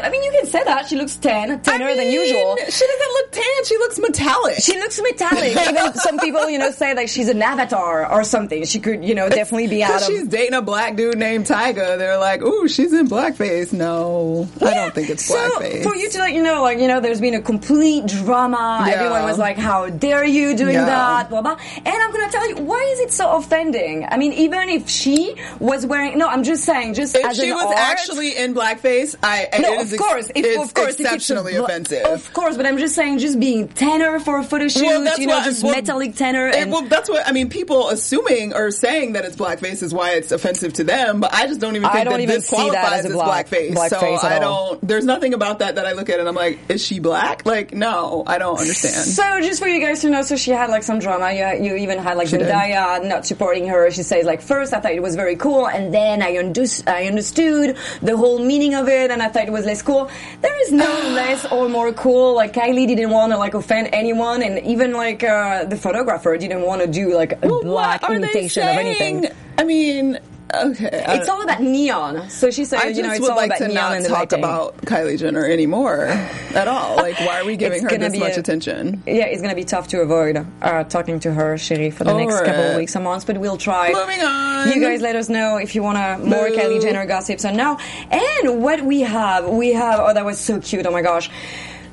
I 0.00 0.08
mean, 0.10 0.22
you 0.22 0.30
can 0.30 0.46
say 0.46 0.62
that 0.62 0.86
she 0.86 0.94
looks 0.94 1.16
tan, 1.16 1.50
I 1.50 1.56
tanner 1.56 1.94
than 1.96 2.08
usual. 2.08 2.56
She 2.56 2.86
doesn't 2.86 3.12
look 3.14 3.32
tan. 3.32 3.64
She 3.64 3.76
looks 3.78 3.98
metallic. 3.98 4.54
She 4.60 4.78
looks 4.78 5.00
metallic. 5.02 5.56
Even 5.68 5.92
some 5.94 6.18
people, 6.20 6.48
you 6.48 6.56
know, 6.58 6.70
say 6.70 6.94
like 6.94 7.08
she's 7.08 7.28
an 7.28 7.42
avatar 7.42 8.10
or 8.10 8.22
something. 8.22 8.64
She 8.64 8.78
could, 8.78 9.04
you 9.04 9.14
know, 9.16 9.28
definitely 9.28 9.66
be 9.66 9.82
out 9.82 10.00
of. 10.00 10.06
she's 10.06 10.28
dating 10.28 10.54
a 10.54 10.62
black 10.62 10.94
dude 10.94 11.18
named 11.18 11.46
Tyga. 11.46 11.98
They're 11.98 12.16
like, 12.16 12.42
ooh, 12.42 12.68
she's 12.68 12.92
in 12.92 13.08
blackface. 13.08 13.72
No, 13.72 14.48
I 14.60 14.72
don't 14.72 14.94
think 14.94 15.10
it's 15.10 15.28
blackface. 15.30 15.82
So 15.82 15.90
for 15.90 15.96
you 15.96 16.08
to 16.10 16.18
let 16.18 16.32
you 16.32 16.44
know, 16.44 16.62
like 16.62 16.78
you 16.78 16.86
know, 16.86 17.00
there's 17.00 17.20
been 17.20 17.34
a 17.34 17.42
complete 17.42 18.06
drama. 18.06 18.84
Yeah. 18.86 18.94
Everyone 18.94 19.24
was 19.24 19.38
like, 19.38 19.58
"How 19.58 19.88
dare 19.90 20.24
you 20.24 20.56
doing 20.56 20.74
Yeah. 20.74 20.84
that?" 20.84 21.28
Blah 21.28 21.42
blah. 21.42 21.58
And 21.76 21.88
I'm 21.88 22.12
gonna 22.12 22.30
tell 22.30 22.48
you, 22.48 22.56
why 22.62 22.80
is 22.92 23.00
it 23.00 23.12
so 23.12 23.36
offending? 23.36 24.06
I 24.08 24.16
mean, 24.16 24.32
even 24.34 24.68
if 24.68 24.88
she 24.88 25.34
was 25.58 25.84
wearing, 25.84 26.16
no, 26.16 26.28
I'm 26.28 26.41
just 26.44 26.64
saying, 26.64 26.94
just 26.94 27.14
if 27.14 27.24
as 27.24 27.36
she 27.36 27.52
was 27.52 27.64
art- 27.64 27.76
actually 27.76 28.36
in 28.36 28.54
blackface, 28.54 29.14
I 29.22 29.48
No, 29.60 29.74
it 29.74 29.92
of 29.92 29.98
course, 29.98 30.30
if, 30.34 30.44
it's 30.44 30.62
of 30.62 30.74
course, 30.74 30.94
if 30.94 31.00
it's 31.00 31.00
a 31.00 31.02
exceptionally 31.04 31.56
offensive. 31.56 32.04
Of 32.04 32.32
course, 32.32 32.56
but 32.56 32.66
I'm 32.66 32.78
just 32.78 32.94
saying, 32.94 33.18
just 33.18 33.38
being 33.40 33.68
tanner 33.68 34.18
for 34.20 34.38
a 34.38 34.44
photo 34.44 34.68
shoot, 34.68 34.82
Well, 34.84 35.04
that's 35.04 35.18
you 35.18 35.26
know, 35.26 35.34
what- 35.36 35.44
just 35.44 35.62
well, 35.62 35.74
metallic 35.74 36.16
tanner. 36.16 36.46
And, 36.48 36.70
well, 36.72 36.82
that's 36.82 37.08
what 37.08 37.26
I 37.26 37.32
mean. 37.32 37.48
People 37.48 37.88
assuming 37.90 38.54
or 38.54 38.70
saying 38.70 39.12
that 39.14 39.24
it's 39.24 39.36
blackface 39.36 39.82
is 39.82 39.94
why 39.94 40.12
it's 40.12 40.32
offensive 40.32 40.72
to 40.74 40.84
them, 40.84 41.20
but 41.20 41.32
I 41.32 41.46
just 41.46 41.60
don't 41.60 41.76
even 41.76 41.86
I 41.86 41.92
think 41.92 42.04
don't 42.04 42.14
that 42.14 42.20
even 42.20 42.34
this 42.36 42.48
see 42.48 42.56
that 42.56 42.70
qualifies 42.70 43.04
as 43.06 43.10
a 43.12 43.14
black- 43.14 43.48
blackface. 43.48 43.74
blackface 43.74 44.18
so 44.20 44.26
I 44.26 44.38
don't. 44.38 44.86
There's 44.86 45.04
nothing 45.04 45.34
about 45.34 45.60
that 45.60 45.76
that 45.76 45.86
I 45.86 45.92
look 45.92 46.08
at 46.10 46.18
and 46.20 46.28
I'm 46.28 46.34
like, 46.34 46.58
is 46.68 46.84
she 46.84 46.98
black? 46.98 47.46
Like, 47.46 47.72
no, 47.74 48.24
I 48.26 48.38
don't 48.38 48.58
understand. 48.58 48.94
So 49.06 49.40
just 49.40 49.60
for 49.60 49.68
you 49.68 49.80
guys 49.80 50.00
to 50.02 50.10
know, 50.10 50.22
so 50.22 50.36
she 50.36 50.50
had 50.50 50.70
like 50.70 50.82
some 50.82 50.98
drama. 50.98 51.32
You, 51.32 51.64
you 51.64 51.76
even 51.76 51.98
had 51.98 52.16
like. 52.16 52.28
Zendaya 52.32 53.04
not 53.06 53.26
supporting 53.26 53.66
her. 53.68 53.90
She 53.90 54.02
says 54.02 54.24
like 54.24 54.40
first 54.40 54.72
I 54.72 54.80
thought 54.80 54.92
it 54.92 55.02
was 55.02 55.16
very 55.16 55.36
cool, 55.36 55.66
and 55.68 55.92
then 55.92 56.21
I, 56.22 56.34
unders- 56.34 56.86
I 56.88 57.06
understood 57.06 57.76
the 58.00 58.16
whole 58.16 58.38
meaning 58.38 58.74
of 58.74 58.88
it, 58.88 59.10
and 59.10 59.22
I 59.22 59.28
thought 59.28 59.46
it 59.46 59.52
was 59.52 59.66
less 59.66 59.82
cool. 59.82 60.10
There 60.40 60.62
is 60.62 60.72
no 60.72 60.84
less 61.14 61.44
or 61.52 61.68
more 61.68 61.92
cool. 61.92 62.34
Like 62.34 62.52
Kylie 62.52 62.86
didn't 62.86 63.10
want 63.10 63.32
to 63.32 63.38
like 63.38 63.54
offend 63.54 63.88
anyone, 63.92 64.42
and 64.42 64.58
even 64.66 64.92
like 64.92 65.22
uh, 65.24 65.64
the 65.64 65.76
photographer 65.76 66.36
didn't 66.36 66.62
want 66.62 66.82
to 66.82 66.86
do 66.88 67.14
like 67.14 67.32
a 67.44 67.48
Well, 67.48 67.62
black 67.62 68.02
what 68.02 68.12
are 68.12 68.18
they 68.18 68.24
imitation 68.28 68.62
of 68.62 68.68
anything. 68.70 69.26
I 69.58 69.64
mean, 69.64 70.18
okay. 70.54 71.04
I- 71.06 71.14
It's 71.16 71.28
all 71.28 71.42
about 71.42 71.60
neon. 71.62 72.28
So 72.30 72.50
she 72.50 72.64
said, 72.64 72.80
I 72.80 72.88
you 72.88 73.02
know, 73.02 73.10
it's 73.10 73.20
would 73.20 73.30
all 73.30 73.36
like 73.36 73.46
about 73.50 73.58
to 73.58 73.68
neon 73.68 74.02
not 74.02 74.08
talk 74.08 74.18
lighting. 74.32 74.38
about 74.40 74.76
Kylie 74.82 75.18
Jenner 75.18 75.44
anymore 75.46 76.06
at 76.54 76.68
all. 76.68 76.96
Like, 76.96 77.18
why 77.20 77.40
are 77.40 77.44
we 77.44 77.56
giving 77.56 77.82
her 77.82 77.96
this 77.98 78.16
much 78.16 78.36
a- 78.36 78.40
attention? 78.40 79.02
Yeah, 79.06 79.26
it's 79.26 79.42
gonna 79.42 79.54
be 79.54 79.64
tough 79.64 79.88
to 79.88 80.00
avoid 80.00 80.44
uh, 80.62 80.84
talking 80.84 81.20
to 81.20 81.32
her, 81.32 81.56
Cherie, 81.58 81.90
for 81.90 82.04
the 82.04 82.14
next 82.14 82.34
Alright. 82.34 82.46
couple 82.46 82.64
of 82.70 82.76
weeks 82.76 82.94
or 82.96 83.00
months, 83.00 83.24
but 83.24 83.38
we'll 83.38 83.56
try. 83.56 83.92
Moving 83.92 84.20
on. 84.22 84.68
You 84.72 84.80
guys 84.80 85.00
let 85.00 85.16
us 85.16 85.28
know 85.28 85.56
if 85.56 85.74
you 85.74 85.82
want 85.82 85.98
to 85.98 86.18
more. 86.28 86.48
Kylie 86.48 86.80
Jenner 86.82 87.06
gossips 87.06 87.44
or 87.44 87.52
no. 87.52 87.78
And 88.10 88.62
what 88.62 88.82
we 88.82 89.00
have, 89.00 89.48
we 89.48 89.72
have, 89.72 90.00
oh, 90.00 90.12
that 90.14 90.24
was 90.24 90.38
so 90.38 90.60
cute, 90.60 90.86
oh 90.86 90.90
my 90.90 91.02
gosh. 91.02 91.30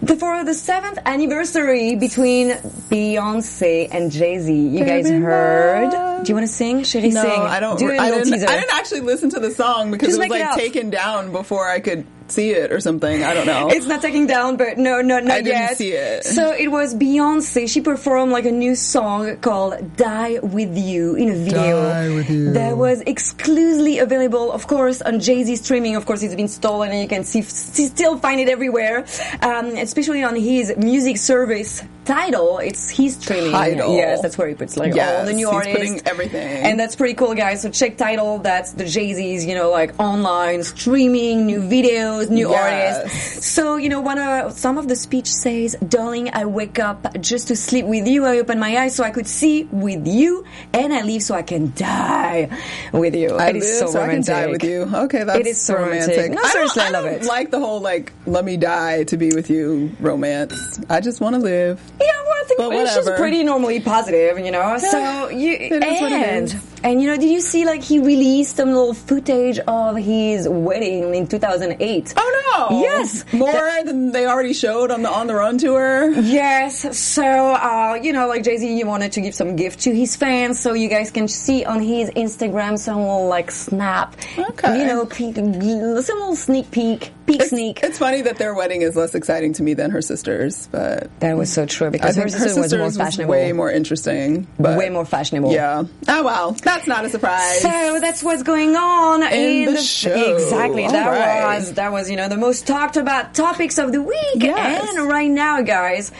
The, 0.01 0.15
for 0.15 0.45
the 0.45 0.53
seventh 0.53 0.97
anniversary 1.05 1.95
between 1.95 2.51
Beyonce 2.89 3.89
and 3.91 4.09
Jay 4.11 4.39
Z, 4.39 4.53
you 4.53 4.85
guys 4.85 5.09
heard? 5.09 5.91
Do 6.23 6.29
you 6.29 6.35
want 6.35 6.47
to 6.47 6.53
sing? 6.53 6.83
Cherie, 6.83 7.09
No, 7.09 7.21
sing. 7.21 7.31
I 7.31 7.59
don't. 7.59 7.77
Do 7.77 7.89
a 7.91 7.97
I 7.97 8.09
little 8.09 8.23
didn't. 8.23 8.47
I 8.47 8.59
didn't 8.59 8.73
actually 8.73 9.01
listen 9.01 9.29
to 9.31 9.39
the 9.39 9.51
song 9.51 9.91
because 9.91 10.07
Just 10.09 10.19
it 10.19 10.21
was 10.21 10.29
make 10.29 10.41
it 10.41 10.45
like 10.45 10.57
taken 10.57 10.89
down 10.89 11.31
before 11.33 11.67
I 11.69 11.79
could 11.81 12.05
see 12.31 12.51
it 12.51 12.71
or 12.71 12.79
something. 12.79 13.23
I 13.23 13.33
don't 13.33 13.45
know. 13.47 13.69
It's 13.79 13.85
not 13.87 14.01
taking 14.01 14.27
down, 14.27 14.57
but 14.57 14.77
no, 14.77 15.01
no, 15.01 15.19
not 15.19 15.31
I 15.31 15.41
didn't 15.41 15.61
yet. 15.61 15.77
see 15.77 15.91
it. 15.93 16.25
So 16.25 16.51
it 16.53 16.69
was 16.71 16.93
Beyonce. 16.95 17.69
She 17.69 17.81
performed 17.81 18.31
like 18.31 18.45
a 18.45 18.51
new 18.51 18.75
song 18.75 19.37
called 19.37 19.95
"Die 19.97 20.39
with 20.39 20.77
You" 20.77 21.15
in 21.15 21.29
a 21.29 21.35
video 21.35 21.83
Die 21.83 22.09
With 22.15 22.29
You. 22.29 22.51
that 22.53 22.77
was 22.77 23.01
exclusively 23.01 23.99
available, 23.99 24.51
of 24.51 24.67
course, 24.67 25.01
on 25.01 25.19
Jay 25.19 25.43
Z 25.43 25.55
streaming. 25.57 25.95
Of 25.95 26.05
course, 26.05 26.21
it's 26.23 26.35
been 26.35 26.47
stolen, 26.47 26.91
and 26.91 27.01
you 27.01 27.07
can 27.07 27.23
see 27.23 27.41
still 27.41 28.17
find 28.17 28.39
it 28.41 28.49
everywhere, 28.49 29.05
um, 29.41 29.67
especially 29.77 30.23
on 30.23 30.35
his 30.35 30.75
music 30.77 31.17
service. 31.17 31.81
Tidal, 32.05 32.57
it's 32.57 32.89
his 32.89 33.15
streaming. 33.17 33.51
Tidal. 33.51 33.95
Yes, 33.95 34.21
that's 34.23 34.35
where 34.35 34.47
he 34.47 34.55
puts 34.55 34.75
like 34.77 34.93
all 34.97 35.25
the 35.25 35.33
new 35.33 35.45
he's 35.45 35.55
artists, 35.55 35.77
putting 35.77 36.07
everything. 36.07 36.41
and 36.65 36.79
that's 36.79 36.95
pretty 36.95 37.13
cool, 37.13 37.35
guys. 37.35 37.61
So 37.61 37.69
check 37.69 37.97
Tidal. 37.97 38.39
That's 38.39 38.71
the 38.73 38.85
Jay 38.85 39.13
Z's, 39.13 39.45
you 39.45 39.53
know, 39.53 39.69
like 39.69 39.93
online 39.99 40.63
streaming, 40.63 41.45
new 41.45 41.61
videos, 41.61 42.18
new 42.29 42.49
Yes. 42.49 42.97
artists. 42.97 43.47
So, 43.47 43.77
you 43.77 43.87
know, 43.87 44.01
one 44.01 44.17
of, 44.19 44.51
some 44.57 44.77
of 44.77 44.87
the 44.87 44.95
speech 44.95 45.27
says, 45.31 45.75
Darling, 45.87 46.29
I 46.33 46.45
wake 46.45 46.79
up 46.79 47.15
just 47.21 47.47
to 47.49 47.55
sleep 47.55 47.85
with 47.85 48.07
you. 48.07 48.25
I 48.25 48.39
open 48.39 48.59
my 48.59 48.75
eyes 48.77 48.95
so 48.95 49.03
I 49.03 49.11
could 49.11 49.27
see 49.27 49.63
with 49.71 50.05
you, 50.07 50.43
and 50.73 50.93
I 50.93 51.01
leave 51.03 51.23
so 51.23 51.35
I 51.35 51.43
can 51.43 51.71
die 51.75 52.49
with 52.91 53.15
you. 53.15 53.35
I 53.37 53.49
it 53.49 53.55
is 53.57 53.79
so, 53.79 53.87
so 53.87 54.01
I 54.01 54.07
can 54.09 54.21
die 54.23 54.47
with 54.47 54.63
you. 54.63 54.89
Okay, 54.93 55.23
that's 55.23 55.39
It 55.39 55.47
is 55.47 55.61
so 55.61 55.75
romantic. 55.75 56.17
romantic. 56.17 56.31
No, 56.33 56.39
I 56.39 56.41
don't- 56.43 56.51
seriously, 56.51 56.81
I 56.83 56.87
I 56.87 56.89
love 56.89 57.05
it. 57.05 57.23
Like 57.25 57.51
the 57.51 57.59
whole 57.59 57.79
like 57.79 58.11
let 58.25 58.43
me 58.43 58.57
die 58.57 59.03
to 59.05 59.15
be 59.17 59.29
with 59.33 59.49
you 59.49 59.91
romance. 59.99 60.79
I 60.89 60.99
just 60.99 61.21
want 61.21 61.35
to 61.35 61.41
live. 61.41 61.79
Yeah, 62.01 62.07
well, 62.25 62.33
I 62.39 62.43
think 62.47 62.57
But 62.59 62.73
it's 62.73 62.95
just 62.95 63.15
pretty 63.15 63.43
normally 63.43 63.79
positive, 63.79 64.39
you 64.39 64.51
know. 64.51 64.77
so 64.79 65.29
you 65.29 65.53
it 65.53 65.83
is 65.83 66.01
what 66.01 66.11
it 66.11 66.27
and. 66.27 66.61
And 66.83 67.01
you 67.01 67.07
know, 67.07 67.17
did 67.17 67.29
you 67.29 67.41
see 67.41 67.65
like 67.65 67.81
he 67.83 67.99
released 67.99 68.55
some 68.57 68.69
little 68.69 68.93
footage 68.93 69.59
of 69.59 69.95
his 69.97 70.47
wedding 70.49 71.13
in 71.15 71.27
2008? 71.27 72.13
Oh 72.17 72.67
no! 72.69 72.79
Yes. 72.81 73.23
more 73.33 73.83
than 73.83 74.11
they 74.11 74.25
already 74.25 74.53
showed 74.53 74.91
on 74.91 75.01
the 75.01 75.09
on 75.09 75.27
the 75.27 75.33
run 75.35 75.57
tour. 75.57 76.09
Yes, 76.11 76.97
so 76.97 77.23
uh, 77.23 77.99
you 78.01 78.13
know, 78.13 78.27
like 78.27 78.43
Jay 78.43 78.57
Z, 78.57 78.67
he 78.75 78.83
wanted 78.83 79.11
to 79.13 79.21
give 79.21 79.33
some 79.35 79.55
gift 79.55 79.79
to 79.81 79.95
his 79.95 80.15
fans, 80.15 80.59
so 80.59 80.73
you 80.73 80.89
guys 80.89 81.11
can 81.11 81.27
see 81.27 81.65
on 81.65 81.81
his 81.81 82.09
Instagram 82.11 82.77
some 82.77 82.97
little 82.97 83.27
like 83.27 83.51
snap, 83.51 84.15
Okay. 84.37 84.79
you 84.79 84.85
know, 84.85 85.05
peek, 85.05 85.35
some 85.35 85.51
little 86.19 86.35
sneak 86.35 86.69
peek 86.71 87.11
peek 87.29 87.41
It's, 87.41 87.49
sneak. 87.51 87.79
it's 87.83 87.97
funny 87.97 88.21
that 88.23 88.37
their 88.37 88.53
wedding 88.53 88.81
is 88.81 88.95
less 88.95 89.15
exciting 89.15 89.53
to 89.53 89.63
me 89.63 89.73
than 89.73 89.91
her 89.91 90.01
sister's, 90.01 90.67
but 90.67 91.09
That 91.19 91.37
was 91.37 91.51
so 91.51 91.65
true 91.65 91.89
because 91.91 92.15
her 92.15 92.23
her 92.23 92.29
sister's 92.29 92.57
was 92.57 92.73
more 92.73 92.83
was 92.85 92.97
fashionable. 92.97 93.31
way 93.31 93.51
more 93.53 93.71
interesting. 93.71 94.47
But 94.59 94.77
Way 94.77 94.89
more 94.89 95.05
fashionable. 95.05 95.51
Yeah. 95.53 95.83
Oh 96.07 96.23
well, 96.23 96.51
that's 96.63 96.87
not 96.87 97.05
a 97.05 97.09
surprise. 97.09 97.61
So 97.61 97.99
that's 98.01 98.23
what's 98.23 98.43
going 98.43 98.75
on 98.75 99.23
In 99.23 99.73
the 99.73 99.81
show. 99.81 100.33
Exactly. 100.35 100.85
All 100.85 100.91
that 100.91 101.07
right. 101.07 101.57
was 101.57 101.73
that 101.73 101.91
was 101.91 102.09
you 102.09 102.15
know 102.17 102.27
the 102.29 102.37
most 102.37 102.67
talked 102.67 102.97
about 102.97 103.33
topics 103.33 103.77
of 103.77 103.91
the 103.91 104.01
week. 104.01 104.17
Yes. 104.35 104.95
And 104.95 105.07
right 105.07 105.29
now, 105.29 105.61
guys. 105.61 106.11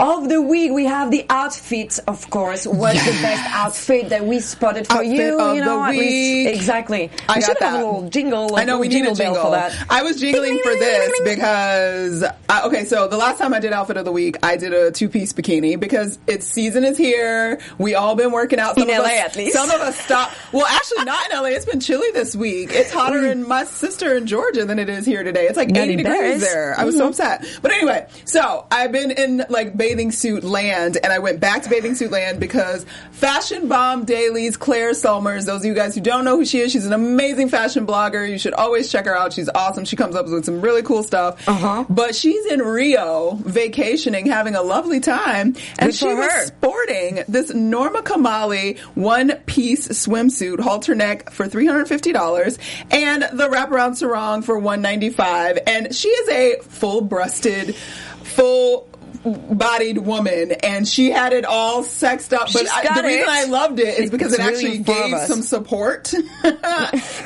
Of 0.00 0.30
the 0.30 0.40
week, 0.40 0.72
we 0.72 0.86
have 0.86 1.10
the 1.10 1.26
outfit, 1.28 1.98
of 2.08 2.28
course. 2.30 2.66
What's 2.66 3.04
the 3.04 3.12
best 3.20 3.54
outfit 3.54 4.08
that 4.08 4.24
we 4.24 4.40
spotted 4.40 4.86
for 4.86 4.94
Outfit 4.94 5.10
you? 5.10 5.16
you 5.16 5.60
know, 5.60 5.76
the 5.76 5.88
at 5.88 5.90
least- 5.90 6.56
exactly. 6.56 7.10
I 7.28 7.36
we 7.36 7.40
got 7.42 7.46
should 7.46 7.58
have 7.58 7.72
that. 7.74 7.82
a 7.82 7.86
little 7.86 8.08
jingle. 8.08 8.48
Like 8.48 8.62
I 8.62 8.64
know 8.64 8.78
we 8.78 8.88
need 8.88 9.04
a 9.04 9.14
jingle 9.14 9.42
for 9.42 9.50
that. 9.50 9.76
I 9.90 10.02
was 10.02 10.18
jingling 10.18 10.58
for 10.62 10.74
this 10.74 11.20
because 11.22 12.24
I, 12.48 12.66
okay, 12.66 12.84
so 12.86 13.08
the 13.08 13.18
last 13.18 13.38
time 13.38 13.52
I 13.52 13.60
did 13.60 13.74
outfit 13.74 13.98
of 13.98 14.06
the 14.06 14.12
week, 14.12 14.38
I 14.42 14.56
did 14.56 14.72
a 14.72 14.90
two 14.90 15.10
piece 15.10 15.34
bikini 15.34 15.78
because 15.78 16.18
its 16.26 16.46
season 16.46 16.84
is 16.84 16.96
here. 16.96 17.60
We 17.76 17.94
all 17.94 18.14
been 18.14 18.32
working 18.32 18.58
out. 18.58 18.76
Some 18.76 18.88
In 18.88 18.96
of 18.96 19.02
LA 19.02 19.10
us, 19.10 19.20
at 19.20 19.36
least. 19.36 19.52
Some 19.52 19.70
of 19.70 19.82
us 19.82 20.00
stop. 20.00 20.32
Well, 20.52 20.66
actually, 20.66 21.04
not 21.04 21.30
in 21.30 21.36
LA. 21.36 21.48
It's 21.48 21.66
been 21.66 21.80
chilly 21.80 22.10
this 22.12 22.34
week. 22.34 22.70
It's 22.72 22.90
hotter 22.90 23.20
mm. 23.20 23.32
in 23.32 23.46
my 23.46 23.64
sister 23.64 24.16
in 24.16 24.26
Georgia 24.26 24.64
than 24.64 24.78
it 24.78 24.88
is 24.88 25.04
here 25.04 25.22
today. 25.22 25.46
It's 25.46 25.58
like 25.58 25.76
eighty 25.76 25.96
degrees 25.96 26.40
there. 26.40 26.74
I 26.78 26.84
was 26.84 26.96
so 26.96 27.02
mm-hmm. 27.02 27.10
upset. 27.10 27.46
But 27.60 27.72
anyway, 27.72 28.06
so 28.24 28.66
I've 28.70 28.92
been 28.92 29.10
in 29.10 29.44
like 29.48 29.76
bathing 29.90 30.12
suit 30.12 30.44
land, 30.44 30.98
and 31.02 31.12
I 31.12 31.18
went 31.18 31.40
back 31.40 31.64
to 31.64 31.68
bathing 31.68 31.96
suit 31.96 32.12
land 32.12 32.38
because 32.38 32.86
Fashion 33.10 33.66
Bomb 33.66 34.04
Daily's 34.04 34.56
Claire 34.56 34.92
Sulmers. 34.92 35.46
Those 35.46 35.62
of 35.62 35.64
you 35.64 35.74
guys 35.74 35.96
who 35.96 36.00
don't 36.00 36.24
know 36.24 36.36
who 36.36 36.44
she 36.44 36.60
is, 36.60 36.70
she's 36.70 36.86
an 36.86 36.92
amazing 36.92 37.48
fashion 37.48 37.88
blogger. 37.88 38.28
You 38.30 38.38
should 38.38 38.54
always 38.54 38.88
check 38.88 39.06
her 39.06 39.16
out. 39.16 39.32
She's 39.32 39.48
awesome. 39.48 39.84
She 39.84 39.96
comes 39.96 40.14
up 40.14 40.28
with 40.28 40.44
some 40.44 40.60
really 40.60 40.82
cool 40.82 41.02
stuff. 41.02 41.48
Uh-huh. 41.48 41.86
But 41.88 42.14
she's 42.14 42.46
in 42.46 42.60
Rio 42.60 43.34
vacationing, 43.40 44.26
having 44.26 44.54
a 44.54 44.62
lovely 44.62 45.00
time, 45.00 45.56
and 45.80 45.90
Good 45.90 45.94
she 45.96 46.06
was 46.06 46.32
her. 46.32 46.46
sporting 46.46 47.24
this 47.26 47.52
Norma 47.52 48.02
Kamali 48.02 48.78
one 48.94 49.32
piece 49.46 49.88
swimsuit, 49.88 50.60
halter 50.60 50.94
neck 50.94 51.30
for 51.30 51.48
three 51.48 51.66
hundred 51.66 51.88
fifty 51.88 52.12
dollars, 52.12 52.60
and 52.92 53.24
the 53.24 53.48
wraparound 53.48 53.96
sarong 53.96 54.42
for 54.42 54.56
one 54.56 54.82
ninety 54.82 55.10
five. 55.10 55.58
And 55.66 55.92
she 55.92 56.08
is 56.08 56.28
a 56.28 56.62
full 56.62 57.00
breasted, 57.00 57.74
full 57.74 58.86
bodied 59.24 59.98
woman 59.98 60.52
and 60.52 60.88
she 60.88 61.10
had 61.10 61.32
it 61.32 61.44
all 61.44 61.82
sexed 61.82 62.32
up. 62.32 62.52
But 62.52 62.66
I, 62.70 63.00
the 63.00 63.06
reason. 63.06 63.26
I 63.28 63.44
loved 63.44 63.78
it 63.78 63.98
is 63.98 64.10
because 64.10 64.32
It's 64.32 64.42
it 64.42 64.46
actually 64.46 64.78
gave 64.78 65.18
some 65.20 65.42
support. 65.42 66.12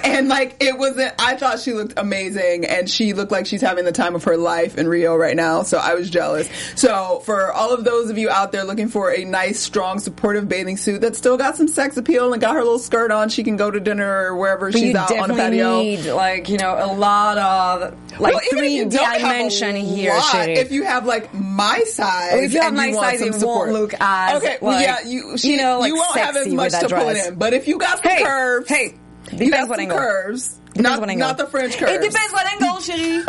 And 0.04 0.28
like 0.28 0.56
it 0.60 0.78
wasn't 0.78 1.14
I 1.18 1.36
thought 1.36 1.60
she 1.60 1.72
looked 1.72 1.94
amazing 1.96 2.66
and 2.66 2.88
she 2.88 3.12
looked 3.14 3.32
like 3.32 3.46
she's 3.46 3.60
having 3.60 3.84
the 3.84 3.92
time 3.92 4.14
of 4.14 4.24
her 4.24 4.36
life 4.36 4.76
in 4.76 4.86
Rio 4.86 5.16
right 5.16 5.34
now 5.34 5.62
so 5.62 5.78
I 5.78 5.94
was 5.94 6.10
jealous. 6.10 6.48
So 6.76 7.20
for 7.24 7.52
all 7.52 7.72
of 7.72 7.84
those 7.84 8.10
of 8.10 8.18
you 8.18 8.28
out 8.30 8.52
there 8.52 8.64
looking 8.64 8.88
for 8.88 9.12
a 9.12 9.24
nice 9.24 9.58
strong 9.58 9.98
supportive 9.98 10.48
bathing 10.48 10.76
suit 10.76 11.00
that 11.00 11.16
still 11.16 11.36
got 11.36 11.56
some 11.56 11.68
sex 11.68 11.96
appeal 11.96 12.32
and 12.32 12.40
got 12.40 12.54
her 12.54 12.62
little 12.62 12.78
skirt 12.78 13.10
on 13.10 13.28
she 13.28 13.42
can 13.42 13.56
go 13.56 13.70
to 13.70 13.80
dinner 13.80 14.26
or 14.26 14.36
wherever 14.36 14.70
But 14.70 14.78
she's 14.80 14.94
out 14.94 15.16
on 15.16 15.30
a 15.30 15.34
patio. 15.34 15.80
need 15.80 16.06
like 16.06 16.48
you 16.48 16.58
know 16.58 16.76
a 16.78 16.92
lot 16.92 17.38
of 17.38 18.20
like 18.20 18.34
well, 18.34 18.42
three 18.50 18.74
you 18.74 18.88
don't 18.88 19.04
have 19.04 19.16
a 19.16 19.18
dimension 19.18 19.76
here. 19.76 20.12
lot, 20.14 20.48
if 20.48 20.70
you 20.70 20.84
have 20.84 21.06
like 21.06 21.32
my 21.34 21.84
size, 21.87 22.45
if 22.45 22.53
you 22.53 22.61
have 22.61 22.69
and 22.69 22.76
my 22.76 22.88
want 22.88 23.19
size, 23.19 23.21
it 23.21 23.31
won't 23.31 23.41
support. 23.41 23.73
look 23.73 23.95
as, 24.00 24.43
okay. 24.43 24.59
well, 24.61 24.73
like, 24.73 24.87
yeah, 24.87 25.09
you 25.09 25.37
she, 25.38 25.53
you 25.53 25.57
know, 25.59 25.81
like, 25.81 25.88
you 25.88 25.97
won't 25.97 26.17
have 26.17 26.37
as 26.37 26.53
much 26.53 26.73
to 26.79 26.87
dress. 26.87 27.29
in, 27.29 27.35
but 27.37 27.53
if 27.53 27.69
you 27.69 27.79
got 27.79 28.03
some 28.03 28.11
Hey, 28.11 28.23
curves, 28.23 28.69
hey, 28.69 28.85
you 28.85 28.99
depends 29.31 29.69
what 29.69 29.78
angle. 29.81 29.99
curves, 29.99 30.54
Depends 30.75 30.83
not 30.83 31.00
what 31.00 31.09
angle. 31.11 31.26
not 31.28 31.38
the 31.38 31.47
French 31.47 31.76
curves. 31.78 31.93
It 31.93 32.02
depends 32.02 32.33
what 32.33 32.47
angle, 32.47 32.81
Sherry. 32.81 33.23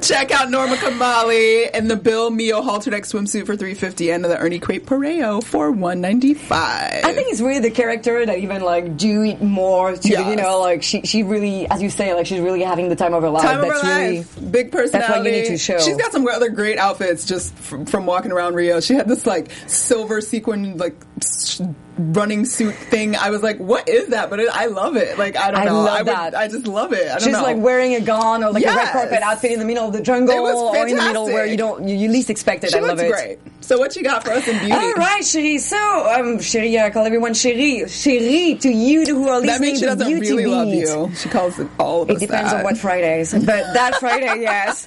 Check 0.00 0.30
out 0.30 0.50
Norma 0.50 0.76
Kamali 0.76 1.68
and 1.72 1.90
the 1.90 1.96
Bill 1.96 2.30
Mio 2.30 2.62
halter 2.62 2.90
neck 2.90 3.02
swimsuit 3.04 3.46
for 3.46 3.56
three 3.56 3.74
fifty, 3.74 4.10
and 4.10 4.24
the 4.24 4.38
Ernie 4.38 4.60
Crepe 4.60 4.86
Pareo 4.86 5.42
for 5.42 5.70
one 5.72 6.00
ninety 6.00 6.34
five. 6.34 7.04
I 7.04 7.12
think 7.12 7.28
it's 7.32 7.40
really 7.40 7.58
the 7.60 7.70
character 7.70 8.24
that 8.24 8.38
even 8.38 8.62
like 8.62 8.96
do 8.96 9.22
it 9.22 9.42
more 9.42 9.96
to 9.96 10.08
Yes. 10.08 10.28
you 10.28 10.36
know 10.36 10.60
like 10.60 10.82
she 10.82 11.02
she 11.02 11.22
really 11.24 11.68
as 11.68 11.82
you 11.82 11.90
say 11.90 12.14
like 12.14 12.26
she's 12.26 12.40
really 12.40 12.62
having 12.62 12.88
the 12.88 12.96
time 12.96 13.14
of 13.14 13.22
her 13.22 13.30
life. 13.30 13.42
Time 13.42 13.60
of 13.60 13.68
That's 13.68 13.82
her 13.82 13.88
really 14.00 14.16
life, 14.18 14.38
big 14.52 14.70
personality. 14.72 14.92
That's 14.98 15.18
what 15.18 15.26
you 15.26 15.32
need 15.42 15.46
to 15.48 15.58
show. 15.58 15.78
She's 15.80 15.96
got 15.96 16.12
some 16.12 16.26
other 16.28 16.50
great 16.50 16.78
outfits 16.78 17.24
just 17.26 17.54
from, 17.56 17.86
from 17.86 18.06
walking 18.06 18.30
around 18.30 18.54
Rio. 18.54 18.80
She 18.80 18.94
had 18.94 19.08
this 19.08 19.26
like 19.26 19.50
silver 19.66 20.20
sequin 20.20 20.76
like 20.78 20.94
running 21.98 22.44
suit 22.44 22.74
thing. 22.74 23.16
I 23.16 23.30
was 23.30 23.42
like, 23.42 23.58
what 23.58 23.88
is 23.88 24.08
that? 24.08 24.30
But 24.30 24.40
it, 24.40 24.48
I 24.52 24.66
love 24.66 24.96
it. 24.96 25.18
Like 25.18 25.36
I 25.36 25.50
don't 25.50 25.60
I 25.60 25.64
know. 25.64 25.82
love 25.82 25.88
I 25.88 25.98
would, 26.02 26.06
that. 26.08 26.34
I 26.34 26.48
just 26.48 26.66
love 26.66 26.92
it. 26.92 27.06
I 27.06 27.10
don't 27.10 27.20
She's 27.22 27.32
know. 27.32 27.42
like 27.42 27.56
wearing 27.58 27.94
a 27.94 28.00
gown 28.00 28.42
or 28.44 28.50
like 28.52 28.64
a 28.64 28.68
red 28.68 28.92
carpet 28.92 29.22
outfit 29.22 29.52
in 29.52 29.58
the 29.58 29.64
middle 29.64 29.86
of 29.86 29.92
the 29.92 30.00
jungle 30.02 30.34
or 30.36 30.76
in 30.86 30.96
the 30.96 31.02
middle 31.02 31.26
where 31.26 31.46
you 31.46 31.56
don't 31.56 31.86
you, 31.88 31.96
you 31.96 32.08
least 32.08 32.30
expect 32.30 32.64
it. 32.64 32.70
she 32.70 32.78
I 32.78 32.80
love 32.80 32.98
looks 32.98 33.02
it. 33.02 33.12
great. 33.12 33.38
So 33.60 33.78
what 33.78 33.96
you 33.96 34.02
got 34.02 34.22
for 34.24 34.30
us 34.32 34.46
in 34.46 34.58
beauty? 34.58 34.72
All 34.72 34.92
right, 34.92 35.24
Cherie. 35.24 35.56
So, 35.56 35.78
um, 36.12 36.38
Cherie, 36.38 36.78
I 36.78 36.90
call 36.90 37.06
everyone 37.06 37.32
Cherie. 37.32 37.88
Cherie 37.88 38.56
to 38.60 38.68
you 38.68 39.04
who 39.06 39.26
are 39.28 39.40
listening 39.40 39.46
That 39.46 39.60
means 39.62 39.78
she 39.78 39.86
to 39.86 39.94
doesn't 39.96 40.06
Beauty 40.06 40.30
really 40.32 40.46
love 40.46 40.68
you. 40.68 41.10
She 41.16 41.30
calls 41.30 41.58
it 41.58 41.68
all 41.78 42.02
of 42.02 42.10
It 42.10 42.18
depends 42.18 42.50
that. 42.50 42.58
on 42.58 42.64
what 42.64 42.76
Fridays, 42.76 43.32
but 43.32 43.46
that 43.72 43.94
Friday, 44.00 44.40
yes. 44.42 44.86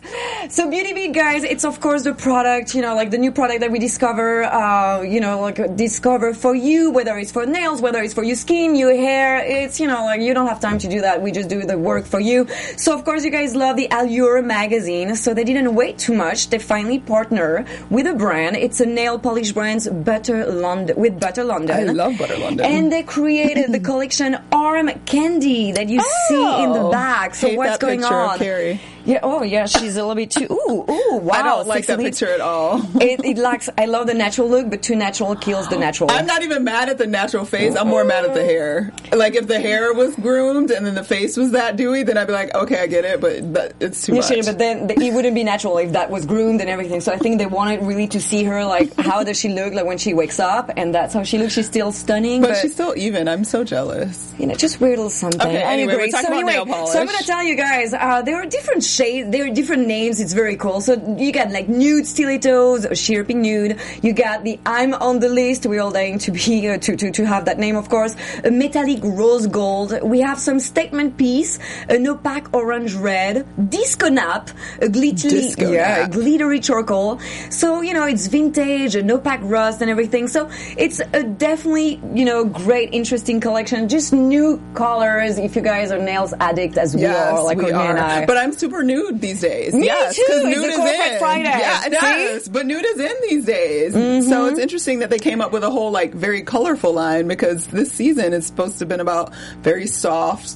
So 0.52 0.70
Beauty 0.70 0.94
Beat, 0.94 1.14
guys, 1.14 1.44
it's 1.44 1.66
of 1.66 1.80
course 1.80 2.04
the 2.04 2.14
product, 2.14 2.76
you 2.76 2.84
know, 2.84 2.94
like 2.96 3.10
the 3.10 3.18
new 3.18 3.32
product 3.32 3.62
that 3.62 3.72
we 3.72 3.80
discover, 3.80 4.44
uh, 4.44 5.02
you 5.02 5.22
know, 5.22 5.40
like 5.42 5.76
discover 5.76 6.36
for 6.36 6.54
you, 6.54 6.92
whether 6.98 7.16
it's 7.20 7.32
for 7.32 7.46
nails, 7.46 7.80
whether 7.80 8.02
it's 8.02 8.16
for 8.20 8.24
your 8.24 8.36
skin, 8.36 8.76
your 8.76 8.92
hair. 9.08 9.38
It's, 9.46 9.80
you 9.80 9.86
know, 9.92 10.02
like 10.06 10.20
you 10.22 10.34
don't 10.34 10.48
have 10.48 10.60
time 10.60 10.80
to 10.80 10.88
do 10.96 11.00
that. 11.02 11.22
We 11.22 11.32
just 11.32 11.48
do 11.48 11.60
the 11.64 11.78
work 11.78 12.06
for 12.14 12.20
you. 12.20 12.48
So 12.76 12.90
of 12.98 13.06
course 13.06 13.24
you 13.24 13.30
guys 13.30 13.56
love 13.56 13.76
the 13.78 13.88
Allure 13.92 14.42
magazine. 14.42 15.16
So 15.16 15.36
they 15.36 15.44
didn't 15.44 15.76
wait 15.76 16.00
too 16.00 16.16
much. 16.16 16.50
They 16.50 16.58
finally 16.58 16.98
partner 17.00 17.66
with 17.92 18.08
a 18.08 18.16
brand. 18.16 18.56
It's 18.58 18.80
a 18.80 18.88
nail 18.88 19.20
polish 19.20 19.52
brand, 19.52 19.82
Butter 20.10 20.40
London, 20.52 20.96
with 20.98 21.20
Butter 21.20 21.44
London. 21.44 21.76
I 21.90 21.94
love 21.94 22.18
Butter 22.18 22.38
London. 22.40 22.66
And 22.66 22.92
they 22.92 23.04
created 23.04 23.72
the 23.72 23.80
collection 23.92 24.36
Arm 24.52 24.90
Candy 25.06 25.72
that 25.74 25.88
you 25.90 26.02
see 26.28 26.64
in 26.64 26.72
the 26.74 26.82
Oh. 26.88 26.92
back. 26.92 27.36
So 27.36 27.54
what's 27.54 27.78
going 27.78 28.04
on? 28.04 28.40
Carrie. 28.40 28.80
Yeah. 29.08 29.20
Oh, 29.24 29.42
yeah. 29.44 29.66
She's 29.66 29.96
a 29.96 30.02
little 30.02 30.16
bit 30.16 30.32
too. 30.32 30.48
Ooh, 30.52 30.86
ooh. 30.90 31.18
Wow. 31.18 31.34
I 31.34 31.42
don't 31.44 31.68
like 31.68 31.86
that 31.88 32.00
picture 32.00 32.30
at 32.30 32.42
all. 32.42 32.82
It, 33.08 33.24
it 33.24 33.38
lacks. 33.38 33.70
I 33.78 33.86
love 33.86 34.08
the 34.08 34.14
natural 34.14 34.50
look, 34.50 34.70
but 34.70 34.82
too 34.84 34.96
natural 34.96 35.36
kills 35.36 35.68
the 35.70 35.78
natural. 35.78 36.12
I'm 36.12 36.26
not 36.26 36.44
even 36.44 36.64
mad 36.64 36.90
at 36.90 36.98
the 36.98 37.08
natural 37.08 37.46
face. 37.46 37.76
I'm 37.76 37.88
more 37.88 38.04
mad 38.04 38.26
at 38.26 38.34
the 38.34 38.44
hair. 38.44 38.92
Like 39.14 39.36
if 39.36 39.48
the 39.48 39.60
hair 39.60 39.94
was 39.94 40.14
groomed 40.16 40.72
and 40.72 40.86
then 40.86 40.94
the 40.96 41.04
face 41.04 41.38
was 41.38 41.52
that 41.52 41.78
dewy, 41.78 42.04
then 42.04 42.18
I'd 42.18 42.28
be 42.28 42.34
like, 42.34 42.54
okay, 42.54 42.82
I 42.82 42.88
get 42.88 43.06
it, 43.06 43.22
but 43.22 43.54
that, 43.54 43.74
it's 43.80 44.06
too 44.06 44.14
Yeah, 44.14 44.20
much. 44.20 44.28
sure, 44.28 44.44
but 44.44 44.58
then 44.60 44.88
the, 44.88 45.00
it 45.00 45.14
wouldn't 45.14 45.36
be 45.36 45.44
natural 45.46 45.78
if 45.78 45.94
that 45.94 46.10
was 46.10 46.26
groomed 46.26 46.60
and 46.60 46.70
everything. 46.70 47.00
So 47.00 47.14
I 47.14 47.18
think 47.18 47.38
they 47.38 47.46
wanted 47.46 47.82
really 47.84 48.08
to 48.10 48.20
see 48.20 48.44
her 48.44 48.66
like 48.66 48.94
how 48.98 49.24
does 49.24 49.40
she 49.40 49.50
look 49.50 49.74
like 49.74 49.86
when 49.86 49.98
she 49.98 50.14
wakes 50.14 50.40
up, 50.40 50.72
and 50.76 50.94
that's 50.94 51.14
how 51.14 51.24
she 51.24 51.38
looks. 51.38 51.54
She's 51.54 51.68
still 51.68 51.92
stunning, 51.94 52.42
but 52.42 52.50
but, 52.50 52.58
she's 52.58 52.74
still 52.74 52.94
even. 52.98 53.28
I'm 53.30 53.44
so 53.46 53.64
jealous. 53.64 54.34
you 54.38 54.48
know, 54.48 54.56
just 54.56 54.82
weird 54.82 54.98
little 54.98 55.10
something. 55.10 55.40
Okay, 55.42 55.64
I 55.64 55.74
anyway, 55.74 55.94
agree. 55.94 56.06
we're 56.06 56.12
talking 56.12 56.26
so 56.28 56.34
about 56.34 56.50
anyway, 56.50 56.54
nail 56.54 56.66
polish. 56.66 56.92
so 56.94 57.00
I'm 57.00 57.06
gonna 57.06 57.20
tell 57.20 57.44
you 57.44 57.56
guys, 57.56 57.94
uh, 57.94 58.22
there 58.24 58.36
are 58.36 58.46
different 58.46 58.84
shades, 58.98 59.30
there 59.32 59.46
are 59.46 59.54
different 59.54 59.88
names. 59.88 60.20
It's 60.20 60.34
very 60.34 60.56
cool. 60.58 60.82
So 60.82 60.94
you 61.18 61.32
got 61.32 61.52
like 61.52 61.68
nude 61.70 62.06
stilettos, 62.08 62.86
or 62.86 62.96
sheer 62.96 63.24
nude. 63.24 63.80
You 64.02 64.14
got 64.14 64.44
the 64.44 64.60
I'm 64.66 64.94
on 64.94 65.20
the 65.20 65.30
list. 65.30 65.66
We're 65.66 65.82
all 65.82 65.92
dying 65.92 66.18
to 66.20 66.32
be 66.32 66.68
uh, 66.68 66.78
to 66.86 66.96
to 66.98 67.12
to 67.12 67.26
have 67.26 67.46
that 67.46 67.58
name, 67.60 67.76
of 67.76 67.90
course. 67.90 68.16
A 68.44 68.52
metallic 68.52 69.00
rose 69.04 69.48
gold. 69.48 69.90
We 70.02 70.20
have 70.22 70.40
some 70.40 70.60
statement 70.60 71.18
piece, 71.18 71.60
an 71.90 72.08
opaque 72.08 72.54
orange 72.54 72.94
red, 72.96 73.46
disco 73.70 74.10
nap, 74.10 74.50
a 74.82 74.90
glittery 74.90 75.30
Disco 75.42 75.72
yeah, 75.72 76.04
nap. 76.08 76.12
glittery 76.12 76.60
charcoal. 76.60 77.20
So 77.50 77.82
you 77.82 77.94
know 77.94 78.06
it's 78.08 78.28
vintage, 78.28 78.96
an 78.96 79.10
opaque 79.12 79.42
rust 79.44 79.82
and 79.82 79.90
everything. 79.90 80.28
So 80.28 80.50
it's 80.78 81.00
a 81.00 81.24
definitely 81.24 82.00
you 82.14 82.26
know 82.26 82.46
great, 82.46 82.94
interesting 82.94 83.40
collection. 83.40 83.88
Just 83.90 84.14
new 84.14 84.62
colors. 84.74 85.38
If 85.38 85.56
you 85.56 85.62
guys 85.62 85.92
are 85.92 86.00
nails 86.00 86.34
addict 86.40 86.78
as 86.78 86.96
we 86.96 87.02
Yes, 87.02 87.40
are, 87.40 87.44
like 87.44 87.58
we 87.58 87.72
are. 87.72 87.98
I. 87.98 88.26
But 88.26 88.38
I'm 88.38 88.54
super 88.54 88.84
nude 88.88 89.22
these 89.22 89.42
days. 89.42 89.74
Me 89.74 89.86
yes, 89.86 90.16
too. 90.16 90.24
'cause 90.28 90.38
It's 90.38 90.46
nude 90.46 90.66
is 90.72 90.78
in. 90.80 91.20
Friday. 91.20 91.44
Yeah, 91.44 91.86
it 91.86 91.94
Mm-hmm. 91.94 92.34
does. 92.34 92.48
But 92.48 92.66
nude 92.66 92.86
is 92.86 93.00
in 93.00 93.14
these 93.30 93.46
days. 93.46 93.94
So 94.28 94.46
it's 94.48 94.60
interesting 94.60 95.00
that 95.00 95.10
they 95.10 95.20
came 95.20 95.42
up 95.42 95.52
with 95.52 95.64
a 95.64 95.70
whole 95.70 95.92
like 95.92 96.14
very 96.14 96.42
colorful 96.42 96.94
line 96.94 97.28
because 97.28 97.68
this 97.68 97.92
season 97.92 98.34
is 98.34 98.46
supposed 98.48 98.74
to 98.80 98.84
have 98.84 98.90
been 98.90 99.00
about 99.00 99.34
very 99.62 99.86
soft 99.88 100.56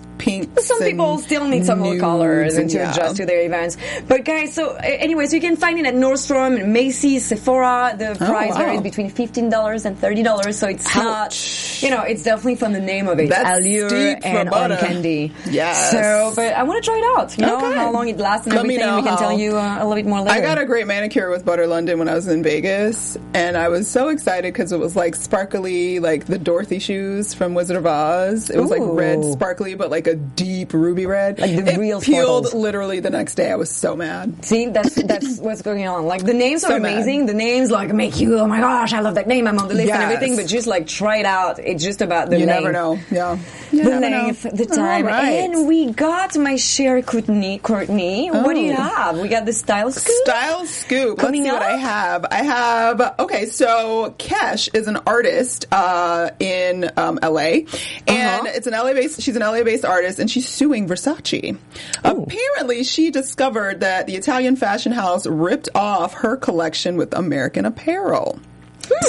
some 0.60 0.80
people 0.80 1.18
still 1.18 1.48
need 1.48 1.66
some 1.66 1.80
more 1.80 1.98
colors 1.98 2.58
and 2.58 2.70
to 2.70 2.78
yeah. 2.78 2.92
adjust 2.92 3.18
to 3.18 3.26
their 3.26 3.42
events. 3.46 3.78
But 4.08 4.26
guys, 4.26 4.54
so 4.54 4.76
anyways, 4.76 5.34
you 5.34 5.42
can 5.42 5.56
find 5.56 5.80
it 5.80 5.86
at 5.86 5.94
Nordstrom, 5.96 6.68
Macy's, 6.68 7.26
Sephora. 7.26 7.96
The 7.98 8.16
price 8.16 8.52
wow. 8.52 8.58
varies 8.58 8.82
between 8.82 9.10
fifteen 9.10 9.50
dollars 9.50 9.86
and 9.86 9.98
thirty 9.98 10.24
dollars. 10.24 10.58
So 10.60 10.68
it's 10.68 10.88
Ouch. 10.96 10.96
not, 10.96 11.84
you 11.84 11.90
know, 11.90 12.04
it's 12.04 12.24
definitely 12.24 12.56
from 12.56 12.74
the 12.74 12.80
name 12.80 13.08
of 13.08 13.20
it, 13.20 13.30
That's 13.30 13.60
Allure 13.60 14.18
and 14.24 14.50
butter. 14.50 14.74
on 14.76 14.80
candy. 14.80 15.32
Yes. 15.50 15.92
So, 15.92 16.34
but 16.36 16.54
I 16.54 16.64
want 16.64 16.84
to 16.84 16.90
try 16.90 16.98
it 16.98 17.20
out. 17.20 17.38
You 17.38 17.46
know 17.46 17.58
Okay. 17.58 17.76
how 17.76 17.92
long 17.92 18.08
it 18.08 18.18
lasts 18.18 18.48
and 18.48 18.56
Let 18.56 18.66
everything. 18.66 18.96
we 18.96 19.02
can 19.02 19.12
how. 19.12 19.18
tell 19.18 19.38
you 19.38 19.58
uh, 19.58 19.78
a 19.80 19.88
little 19.88 19.96
bit 19.96 20.06
more 20.06 20.22
later. 20.22 20.32
I 20.32 20.42
got 20.42 20.58
a 20.60 20.66
great 20.66 20.88
manicure 20.88 21.30
with 21.30 21.46
Butter 21.46 21.68
London 21.68 22.00
when 22.00 22.08
I 22.08 22.14
was 22.16 22.28
in 22.28 22.44
Vegas, 22.44 23.18
and 23.34 23.58
I 23.58 23.70
was 23.70 23.90
so 23.90 24.10
excited 24.10 24.54
because 24.54 24.72
it 24.72 24.80
was 24.80 24.96
like 24.96 25.16
sparkly, 25.16 26.00
like 26.00 26.26
the 26.26 26.38
Dorothy 26.40 26.80
shoes 26.80 27.34
from 27.34 27.54
Wizard 27.54 27.78
of 27.78 27.86
Oz. 27.86 28.50
It 28.50 28.60
was 28.60 28.70
like 28.70 28.82
red, 28.84 29.24
sparkly, 29.26 29.76
but 29.76 29.90
like 29.90 30.08
a 30.08 30.11
a 30.12 30.16
deep 30.16 30.74
ruby 30.74 31.06
red. 31.06 31.40
Like 31.40 31.56
the 31.66 31.74
it 31.74 31.78
real 31.78 32.02
peeled 32.02 32.46
sparkles. 32.48 32.54
literally 32.54 33.00
the 33.00 33.10
next 33.10 33.36
day. 33.36 33.52
I 33.52 33.56
was 33.56 33.70
so 33.70 33.96
mad. 33.96 34.44
See, 34.46 34.68
that's 34.68 34.96
that's 34.96 35.38
what's 35.46 35.62
going 35.62 35.88
on. 35.88 36.06
Like 36.06 36.24
the 36.24 36.34
names 36.34 36.62
So 36.62 36.76
are 36.76 36.80
mad. 36.80 36.94
amazing. 36.94 37.26
The 37.26 37.34
names 37.34 37.72
like 37.72 37.94
make 37.94 38.20
you, 38.20 38.38
oh 38.40 38.48
my 38.48 38.60
gosh, 38.60 38.94
I 38.94 39.00
love 39.02 39.16
that 39.16 39.28
name. 39.28 39.48
I'm 39.48 39.58
on 39.60 39.68
the 39.68 39.74
list 39.76 39.92
and 39.92 40.04
everything. 40.04 40.36
But 40.36 40.48
just 40.48 40.68
like 40.68 40.88
try 40.88 41.18
it 41.18 41.26
out. 41.26 41.60
It's 41.60 41.84
just 41.84 42.02
about 42.02 42.30
the 42.30 42.40
You 42.40 42.46
name. 42.46 42.56
never 42.56 42.72
know. 42.72 43.00
Yeah. 43.10 43.38
You 43.72 43.84
The 43.86 43.90
know. 43.92 44.00
length, 44.00 44.44
the 44.44 44.66
time, 44.66 45.06
right. 45.06 45.30
and 45.50 45.66
we 45.68 45.92
got 45.94 46.38
my 46.38 46.58
share 46.58 47.02
Courtney. 47.02 47.58
Courtney, 47.60 48.28
what 48.30 48.54
do 48.54 48.60
you 48.60 48.74
Oh. 48.74 48.82
have? 48.82 49.18
We 49.20 49.30
got 49.30 49.46
the 49.46 49.54
style 49.54 49.92
scoop. 49.92 50.16
Style 50.26 50.66
scoop. 50.66 51.20
Coming 51.20 51.44
Let's 51.46 51.54
see 51.56 51.60
what? 51.60 51.72
I 51.72 51.78
have. 51.78 52.26
I 52.30 52.44
have 52.44 53.16
okay. 53.20 53.46
So 53.46 54.14
Kesh 54.18 54.74
is 54.76 54.88
an 54.88 54.98
artist 55.08 55.68
uh, 55.72 56.32
in 56.40 56.90
um, 56.98 57.18
LA, 57.24 57.64
and 58.08 58.42
Uh-huh. 58.42 58.44
it's 58.48 58.68
an 58.68 58.74
LA 58.74 58.94
based. 58.94 59.22
She's 59.22 59.36
an 59.38 59.42
LA 59.42 59.64
based 59.64 59.86
artist, 60.02 60.20
and 60.20 60.30
she's 60.30 60.50
suing 60.50 60.88
Versace. 60.88 61.58
Apparently, 62.04 62.84
she 62.84 63.12
discovered 63.12 63.82
that 63.82 64.08
the 64.08 64.16
Italian 64.16 64.56
fashion 64.56 64.92
house 64.92 65.28
ripped 65.28 65.70
off 65.76 66.16
her 66.16 66.36
collection 66.36 66.98
with 66.98 67.14
American 67.14 67.66
Apparel. 67.66 68.40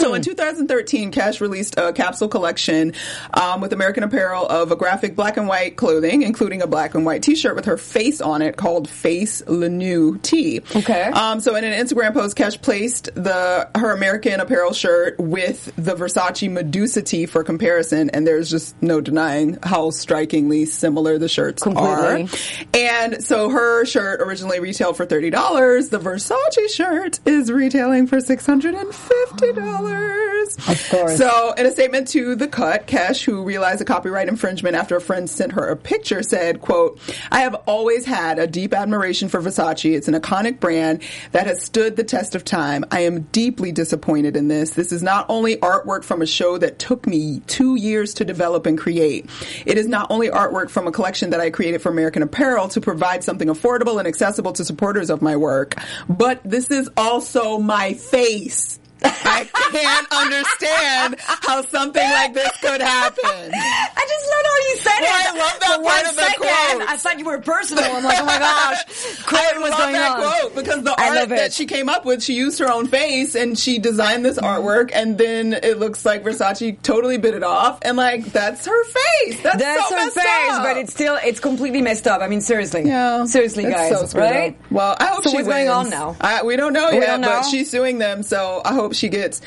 So 0.02 0.14
in 0.14 0.22
2013, 0.22 1.12
Kesh 1.12 1.40
released 1.40 1.78
a 1.78 1.92
capsule 1.92 2.26
collection 2.26 2.92
um, 3.34 3.60
with 3.60 3.72
American 3.72 4.02
Apparel 4.02 4.44
of 4.48 4.72
a 4.72 4.76
graphic 4.76 5.14
black 5.14 5.36
and 5.36 5.46
white 5.46 5.76
clothing, 5.76 6.22
including 6.22 6.60
a 6.60 6.66
black 6.66 6.96
and 6.96 7.06
white 7.06 7.22
T-shirt 7.22 7.54
with 7.54 7.66
her 7.66 7.76
face 7.76 8.20
on 8.20 8.42
it, 8.42 8.56
called 8.56 8.88
Face 8.88 9.46
New 9.46 10.18
T. 10.18 10.60
Okay. 10.74 11.02
Um, 11.04 11.38
so 11.38 11.54
in 11.54 11.62
an 11.62 11.72
Instagram 11.72 12.14
post, 12.14 12.36
Kesh 12.36 12.60
placed 12.60 13.14
the 13.14 13.70
her 13.76 13.92
American 13.92 14.40
Apparel 14.40 14.72
shirt 14.72 15.20
with 15.20 15.72
the 15.76 15.94
Versace 15.94 16.50
Medusa 16.50 17.02
tee 17.02 17.26
for 17.26 17.44
comparison, 17.44 18.10
and 18.10 18.26
there's 18.26 18.50
just 18.50 18.74
no 18.82 19.00
denying 19.00 19.56
how 19.62 19.90
strikingly 19.90 20.64
similar 20.64 21.16
the 21.18 21.28
shirts 21.28 21.62
Completely. 21.62 22.24
are. 22.24 22.28
And 22.74 23.22
so 23.22 23.50
her 23.50 23.84
shirt 23.84 24.20
originally 24.20 24.58
retailed 24.58 24.96
for 24.96 25.06
thirty 25.06 25.30
dollars. 25.30 25.90
The 25.90 26.00
Versace 26.00 26.70
shirt 26.70 27.20
is 27.24 27.52
retailing 27.52 28.08
for 28.08 28.20
six 28.20 28.44
hundred 28.44 28.74
and 28.74 28.92
fifty 28.92 29.52
dollars. 29.52 29.91
Of 30.68 30.88
course. 30.90 31.18
So 31.18 31.52
in 31.52 31.66
a 31.66 31.70
statement 31.70 32.08
to 32.08 32.34
the 32.34 32.48
cut, 32.48 32.86
Kesh, 32.86 33.24
who 33.24 33.42
realized 33.42 33.80
a 33.80 33.84
copyright 33.84 34.28
infringement 34.28 34.76
after 34.76 34.96
a 34.96 35.00
friend 35.00 35.28
sent 35.28 35.52
her 35.52 35.68
a 35.68 35.76
picture, 35.76 36.22
said, 36.22 36.60
quote, 36.60 37.00
I 37.30 37.40
have 37.40 37.54
always 37.66 38.04
had 38.04 38.38
a 38.38 38.46
deep 38.46 38.74
admiration 38.74 39.28
for 39.28 39.40
Versace. 39.40 39.94
It's 39.94 40.08
an 40.08 40.14
iconic 40.14 40.60
brand 40.60 41.02
that 41.32 41.46
has 41.46 41.62
stood 41.62 41.96
the 41.96 42.04
test 42.04 42.34
of 42.34 42.44
time. 42.44 42.84
I 42.90 43.00
am 43.00 43.22
deeply 43.32 43.72
disappointed 43.72 44.36
in 44.36 44.48
this. 44.48 44.70
This 44.70 44.92
is 44.92 45.02
not 45.02 45.26
only 45.28 45.56
artwork 45.56 46.04
from 46.04 46.22
a 46.22 46.26
show 46.26 46.58
that 46.58 46.78
took 46.78 47.06
me 47.06 47.40
two 47.46 47.74
years 47.76 48.14
to 48.14 48.24
develop 48.24 48.66
and 48.66 48.78
create. 48.78 49.28
It 49.66 49.78
is 49.78 49.88
not 49.88 50.10
only 50.10 50.28
artwork 50.28 50.70
from 50.70 50.86
a 50.86 50.92
collection 50.92 51.30
that 51.30 51.40
I 51.40 51.50
created 51.50 51.82
for 51.82 51.90
American 51.90 52.22
Apparel 52.22 52.68
to 52.68 52.80
provide 52.80 53.24
something 53.24 53.48
affordable 53.48 53.98
and 53.98 54.06
accessible 54.06 54.52
to 54.52 54.64
supporters 54.64 55.10
of 55.10 55.22
my 55.22 55.36
work, 55.36 55.74
but 56.08 56.40
this 56.44 56.70
is 56.70 56.88
also 56.96 57.58
my 57.58 57.94
face. 57.94 58.78
I 59.04 59.44
can't 59.72 60.06
understand 60.12 61.16
how 61.20 61.62
something 61.62 62.02
like 62.02 62.34
this 62.34 62.50
could 62.60 62.80
happen. 62.80 63.52
I 63.54 64.06
just 64.08 64.26
love 64.28 64.44
how 64.44 64.56
you 64.68 64.76
said 64.76 65.00
Well, 65.00 65.20
it. 65.20 65.34
I 65.34 65.38
love 65.38 65.60
that 65.60 65.76
For 65.76 65.82
part 65.82 66.06
of 66.06 66.16
the 66.16 66.22
second, 66.22 66.78
quote. 66.78 66.88
I 66.88 66.96
thought 66.96 67.18
you 67.18 67.24
were 67.24 67.38
personal. 67.40 67.84
I'm 67.84 68.04
like, 68.04 68.18
oh 68.20 68.24
my 68.26 68.38
gosh, 68.38 68.84
quote 69.26 69.62
was 69.62 69.70
going 69.70 69.92
that 69.94 70.10
on. 70.12 70.40
quote 70.40 70.54
because 70.54 70.82
the 70.84 70.94
I 70.98 71.18
art 71.18 71.28
that 71.30 71.52
she 71.52 71.66
came 71.66 71.88
up 71.88 72.04
with, 72.04 72.22
she 72.22 72.34
used 72.34 72.58
her 72.58 72.70
own 72.70 72.86
face 72.88 73.34
and 73.34 73.58
she 73.58 73.78
designed 73.78 74.24
this 74.24 74.38
artwork, 74.38 74.90
and 74.94 75.16
then 75.18 75.52
it 75.52 75.78
looks 75.78 76.04
like 76.04 76.22
Versace 76.24 76.80
totally 76.82 77.18
bit 77.18 77.34
it 77.34 77.42
off, 77.42 77.78
and 77.82 77.96
like 77.96 78.24
that's 78.26 78.66
her 78.66 78.84
face. 78.84 79.42
That's, 79.42 79.58
That's 79.58 79.88
so 79.88 79.94
her 79.96 80.04
messed 80.04 80.16
face, 80.16 80.50
up. 80.52 80.62
but 80.64 80.76
it's 80.76 80.92
still 80.92 81.18
it's 81.24 81.40
completely 81.40 81.82
messed 81.82 82.06
up. 82.06 82.20
I 82.20 82.28
mean, 82.28 82.40
seriously, 82.40 82.82
Yeah. 82.86 83.24
seriously, 83.24 83.64
guys, 83.64 84.10
so 84.10 84.18
right? 84.18 84.50
up. 84.60 84.70
Well, 84.72 84.96
I 84.98 85.06
hope 85.06 85.24
So 85.24 85.32
what's 85.32 85.46
going 85.48 85.66
wins. 85.66 85.70
on 85.70 85.90
now? 85.90 86.16
I, 86.20 86.42
we 86.42 86.56
don't 86.56 86.72
know 86.72 86.90
We 86.90 86.98
yet, 86.98 87.06
don't 87.06 87.20
know? 87.22 87.28
but 87.40 87.42
she's 87.42 87.70
suing 87.70 87.98
them, 87.98 88.22
so 88.22 88.62
I 88.64 88.74
hope 88.74 88.91
she 88.92 89.08
gets. 89.08 89.40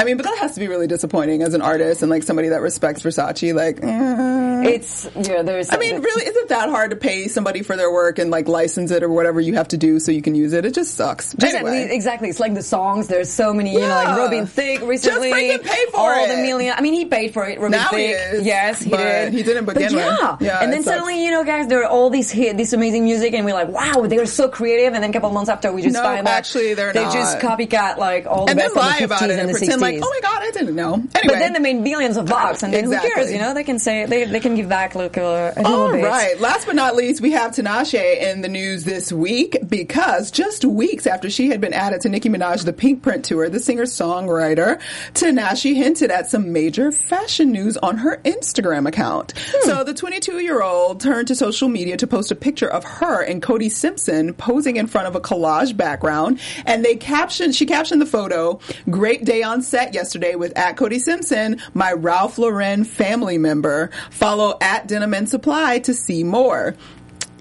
I 0.00 0.04
mean, 0.04 0.16
but 0.16 0.24
that 0.24 0.38
has 0.38 0.54
to 0.54 0.60
be 0.60 0.68
really 0.68 0.86
disappointing 0.86 1.42
as 1.42 1.54
an 1.54 1.62
artist 1.62 2.02
and 2.02 2.10
like 2.10 2.22
somebody 2.22 2.48
that 2.48 2.60
respects 2.62 3.02
Versace. 3.02 3.54
Like, 3.54 3.78
eh. 3.82 4.62
It's 4.70 5.08
yeah. 5.16 5.42
There's. 5.42 5.70
I 5.72 5.76
mean, 5.78 6.00
really, 6.02 6.24
is 6.24 6.36
it 6.36 6.48
that 6.48 6.68
hard 6.68 6.90
to 6.90 6.96
pay 6.96 7.28
somebody 7.28 7.62
for 7.62 7.76
their 7.76 7.90
work 7.92 8.18
and 8.18 8.30
like 8.30 8.48
license 8.48 8.90
it 8.90 9.02
or 9.02 9.08
whatever 9.08 9.40
you 9.40 9.54
have 9.54 9.68
to 9.68 9.76
do 9.78 9.98
so 10.00 10.12
you 10.12 10.22
can 10.22 10.34
use 10.34 10.52
it? 10.52 10.64
It 10.64 10.74
just 10.74 10.94
sucks. 10.94 11.32
Exactly, 11.34 11.70
Anyway. 11.78 11.94
exactly. 11.94 12.28
It's 12.28 12.40
like 12.40 12.54
the 12.54 12.62
songs. 12.62 13.08
There's 13.08 13.30
so 13.30 13.52
many, 13.54 13.72
you 13.72 13.80
know, 13.80 13.88
like 13.88 14.08
Yeah. 14.08 14.16
Robin 14.18 14.46
Thicke 14.46 14.82
recently. 14.82 15.30
freaking 15.32 15.62
pay 15.64 15.84
for 15.90 15.98
all 16.00 16.24
it. 16.24 16.28
the 16.28 16.42
million. 16.42 16.74
I 16.76 16.80
mean, 16.82 16.94
he 16.94 17.04
paid 17.06 17.32
for 17.32 17.46
it. 17.48 17.58
Robin 17.58 17.72
Now 17.72 17.88
he 17.88 18.08
Thicke. 18.12 18.16
is, 18.34 18.46
yes, 18.46 18.82
he 18.82 18.90
did. 18.90 19.32
he 19.32 19.42
didn't 19.42 19.64
begin 19.66 19.82
but 19.82 19.92
yeah. 19.92 20.32
with. 20.32 20.42
Yeah, 20.42 20.62
and 20.62 20.72
then 20.72 20.82
sucks. 20.82 20.96
suddenly, 20.96 21.24
you 21.24 21.30
know, 21.30 21.44
guys, 21.44 21.68
there 21.68 21.82
are 21.82 21.88
all 21.88 22.10
these 22.10 22.30
hit, 22.30 22.56
this 22.56 22.72
amazing 22.72 23.04
music, 23.04 23.32
and 23.34 23.44
we're 23.44 23.54
like, 23.54 23.68
wow, 23.68 24.06
they 24.06 24.18
were 24.18 24.26
so 24.26 24.48
creative. 24.48 24.92
And 24.94 25.02
then 25.02 25.10
a 25.10 25.12
couple 25.12 25.30
months 25.30 25.48
after, 25.50 25.72
we 25.72 25.82
just 25.82 25.94
No, 25.94 26.02
find 26.02 26.26
actually, 26.28 26.74
they're 26.74 26.92
they 26.92 27.04
not. 27.04 27.12
just 27.12 27.38
copycat 27.38 27.96
like 27.96 28.26
all 28.26 28.44
the 28.44 28.50
and 28.52 28.58
best 28.58 28.72
from 28.74 28.82
lie 28.82 28.98
the 28.98 29.02
50s 29.02 29.06
about 29.06 29.22
it 29.22 29.30
and 29.30 29.40
and 29.40 29.48
the 29.48 29.52
pretend 29.54 29.78
60s. 29.78 29.80
like, 29.82 29.89
oh 30.02 30.10
my 30.10 30.20
god, 30.20 30.42
I 30.42 30.50
didn't 30.50 30.74
know. 30.74 30.94
Anyway, 30.94 31.08
but 31.24 31.38
then 31.38 31.52
they 31.52 31.58
made 31.58 31.82
billions 31.84 32.16
of 32.16 32.26
bucks, 32.26 32.62
and 32.62 32.72
then 32.72 32.84
who 32.84 32.92
cares? 32.92 33.32
You 33.32 33.38
know, 33.38 33.54
they 33.54 33.64
can 33.64 33.78
say 33.78 34.06
they, 34.06 34.24
they 34.24 34.40
can 34.40 34.54
give 34.54 34.68
back 34.68 34.94
like 34.94 35.16
a, 35.16 35.52
a 35.56 35.62
little 35.62 35.80
All 35.80 35.92
bit. 35.92 36.04
right. 36.04 36.38
Last 36.40 36.66
but 36.66 36.76
not 36.76 36.96
least, 36.96 37.20
we 37.20 37.32
have 37.32 37.52
Tinashe 37.52 38.20
in 38.20 38.40
the 38.42 38.48
news 38.48 38.84
this 38.84 39.12
week 39.12 39.56
because 39.68 40.30
just 40.30 40.64
weeks 40.64 41.06
after 41.06 41.30
she 41.30 41.48
had 41.48 41.60
been 41.60 41.72
added 41.72 42.00
to 42.02 42.08
Nicki 42.08 42.28
Minaj 42.28 42.64
the 42.64 42.72
Pink 42.72 43.02
Print 43.02 43.24
tour, 43.24 43.48
the 43.48 43.60
singer-songwriter 43.60 44.80
Tinashe 45.14 45.74
hinted 45.74 46.10
at 46.10 46.28
some 46.30 46.52
major 46.52 46.92
fashion 46.92 47.52
news 47.52 47.76
on 47.78 47.98
her 47.98 48.18
Instagram 48.24 48.86
account. 48.88 49.32
Hmm. 49.36 49.68
So 49.68 49.84
the 49.84 49.94
22-year-old 49.94 51.00
turned 51.00 51.28
to 51.28 51.34
social 51.34 51.68
media 51.68 51.96
to 51.98 52.06
post 52.06 52.30
a 52.30 52.34
picture 52.34 52.68
of 52.68 52.84
her 52.84 53.22
and 53.22 53.42
Cody 53.42 53.68
Simpson 53.68 54.34
posing 54.34 54.76
in 54.76 54.86
front 54.86 55.06
of 55.06 55.14
a 55.16 55.20
collage 55.20 55.76
background, 55.76 56.40
and 56.66 56.84
they 56.84 56.96
captioned. 56.96 57.54
She 57.54 57.66
captioned 57.66 58.00
the 58.00 58.06
photo, 58.06 58.58
"Great 58.88 59.24
day 59.24 59.42
on 59.42 59.62
set 59.70 59.94
yesterday 59.94 60.34
with 60.34 60.56
at 60.58 60.76
Cody 60.76 60.98
Simpson, 60.98 61.60
my 61.74 61.92
Ralph 61.92 62.38
Lauren 62.38 62.84
family 62.84 63.38
member. 63.38 63.90
Follow 64.10 64.58
at 64.60 64.88
Denim 64.88 65.14
and 65.14 65.28
Supply 65.28 65.78
to 65.80 65.94
see 65.94 66.24
more." 66.24 66.74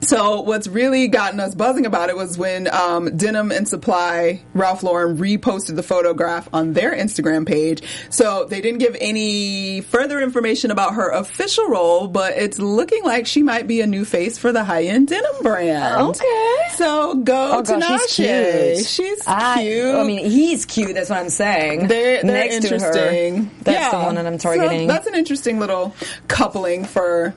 So 0.02 0.42
what's 0.42 0.68
really 0.68 1.08
gotten 1.08 1.40
us 1.40 1.54
buzzing 1.56 1.86
about 1.86 2.10
it 2.10 2.16
was 2.16 2.38
when 2.38 2.68
um, 2.74 3.16
Denim 3.18 3.52
and 3.52 3.68
Supply 3.68 4.42
Ralph 4.54 4.82
Lauren 4.82 5.18
reposted 5.18 5.76
the 5.76 5.84
photograph 5.84 6.48
on 6.54 6.74
their 6.74 6.92
Instagram 6.96 7.46
page. 7.46 7.84
So 8.10 8.46
they 8.46 8.62
didn't 8.62 8.80
give 8.80 8.96
any 9.00 9.82
further 9.82 10.20
information 10.22 10.72
about 10.72 10.96
her 10.96 11.10
official 11.12 11.68
role, 11.68 12.08
but 12.08 12.38
it's 12.38 12.60
looking 12.60 13.04
like 13.04 13.28
she 13.28 13.44
might 13.44 13.68
be 13.68 13.82
a 13.82 13.88
new 13.88 14.06
face 14.06 14.38
for 14.38 14.52
the 14.52 14.64
high 14.64 14.84
end 14.86 15.10
denim 15.10 15.32
brand. 15.42 16.02
Okay. 16.10 16.56
So 16.76 17.16
go 17.16 17.58
Oh 17.60 17.64
to 17.64 17.80
gosh, 17.80 18.08
she's 18.10 18.16
cute. 18.16 18.86
She's 18.88 19.24
I- 19.28 19.62
cute. 19.64 19.96
I 19.96 20.04
mean, 20.04 20.26
he's 20.30 20.66
cute. 20.66 20.94
That's 20.96 21.10
what 21.10 21.20
I'm 21.20 21.30
saying. 21.30 21.88
They're, 21.88 22.24
they're 22.24 22.24
Next 22.24 22.62
to 22.62 22.70
her, 22.70 22.76
interesting. 22.76 23.52
that's 23.64 23.92
the 23.92 24.00
one 24.00 24.16
that 24.16 24.26
I'm 24.26 24.40
So 24.40 24.56
targeting. 24.56 24.88
that's 24.88 25.08
an 25.08 25.16
interesting 25.16 25.60
little 25.60 25.94
coupling 26.28 26.86
for 26.86 27.34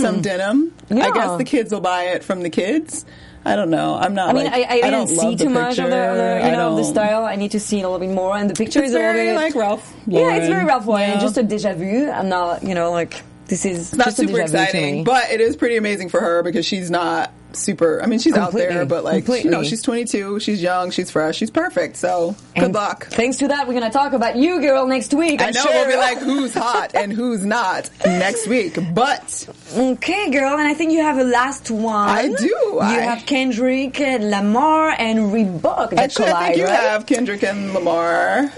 some 0.00 0.20
denim. 0.20 0.68
Hmm. 0.88 0.96
Yeah. 0.96 1.06
I 1.06 1.10
guess 1.12 1.38
the 1.38 1.44
kids 1.44 1.72
will 1.72 1.80
buy 1.80 2.04
it 2.04 2.24
from 2.24 2.42
the 2.42 2.50
kids. 2.50 3.04
I 3.44 3.56
don't 3.56 3.70
know. 3.70 3.96
I'm 3.96 4.14
not. 4.14 4.28
I 4.28 4.32
mean, 4.34 4.44
like, 4.44 4.54
I, 4.54 4.62
I 4.62 4.74
didn't 4.76 4.90
don't 4.92 5.06
see 5.08 5.36
too 5.36 5.48
much 5.48 5.78
of 5.78 5.86
the, 5.86 5.90
the 5.90 6.40
I 6.44 6.50
you 6.50 6.56
know, 6.56 6.76
the 6.76 6.84
style. 6.84 7.24
I 7.24 7.34
need 7.34 7.50
to 7.52 7.60
see 7.60 7.80
it 7.80 7.82
a 7.82 7.88
little 7.88 8.06
bit 8.06 8.14
more. 8.14 8.36
And 8.36 8.48
the 8.48 8.54
picture 8.54 8.78
It's 8.78 8.90
is 8.90 8.94
a 8.94 8.98
little 8.98 9.14
very 9.14 9.26
bit 9.30 9.34
like 9.36 9.54
Ralph. 9.56 9.94
Yeah, 10.06 10.34
it's 10.34 10.46
very 10.46 10.50
Lauren. 10.50 10.66
Ralph 10.66 10.86
Lauren. 10.86 11.10
Yeah. 11.10 11.20
Just 11.20 11.38
a 11.38 11.42
déjà 11.42 11.74
vu. 11.76 12.08
I'm 12.08 12.28
not, 12.28 12.62
you 12.62 12.74
know, 12.76 12.92
like 12.92 13.20
this 13.46 13.64
is 13.64 13.92
It's 13.92 13.96
not 13.96 14.12
super 14.14 14.32
déjà 14.32 14.32
vu 14.32 14.34
to 14.34 14.38
me. 14.38 14.42
exciting, 14.42 15.04
but 15.04 15.30
it 15.30 15.40
is 15.40 15.56
pretty 15.56 15.76
amazing 15.76 16.08
for 16.08 16.20
her 16.20 16.44
because 16.44 16.64
she's 16.64 16.88
not 16.88 17.32
super. 17.56 18.02
I 18.02 18.06
mean, 18.06 18.18
she's 18.18 18.36
out 18.36 18.52
there, 18.52 18.84
but 18.86 19.04
like, 19.04 19.26
you 19.28 19.50
know, 19.50 19.62
she's 19.62 19.82
22, 19.82 20.40
she's 20.40 20.62
young, 20.62 20.90
she's 20.90 21.10
fresh, 21.10 21.36
she's 21.36 21.50
perfect. 21.50 21.96
So 21.96 22.36
good 22.56 22.72
luck. 22.74 23.06
Thanks 23.06 23.38
to 23.38 23.48
that, 23.48 23.66
we're 23.68 23.74
gonna 23.74 23.90
talk 23.90 24.12
about 24.12 24.36
you, 24.36 24.60
girl, 24.60 24.86
next 24.86 25.14
week. 25.14 25.40
I 25.40 25.48
I'm 25.48 25.52
know 25.54 25.62
sure. 25.62 25.72
we'll 25.72 25.88
be 25.88 25.96
like 25.96 26.18
who's 26.18 26.54
hot 26.54 26.94
and 26.94 27.12
who's 27.12 27.44
not 27.44 27.90
next 28.04 28.46
week, 28.46 28.78
but 28.94 29.48
okay, 29.76 30.30
girl, 30.30 30.58
and 30.58 30.66
I 30.68 30.74
think 30.74 30.92
you 30.92 31.02
have 31.02 31.18
a 31.18 31.24
last 31.24 31.70
one. 31.70 32.08
I 32.08 32.28
do. 32.28 32.46
You 32.46 32.78
I- 32.80 32.92
have 33.00 33.26
Kendrick 33.26 33.98
Lamar 33.98 34.90
and 34.90 35.32
Reebok 35.32 35.94
actually, 35.96 36.26
collide, 36.26 36.42
I 36.42 36.46
think 36.48 36.58
you 36.58 36.64
right? 36.64 36.80
have 36.80 37.06
Kendrick 37.06 37.42
and 37.42 37.72
Lamar 37.74 38.50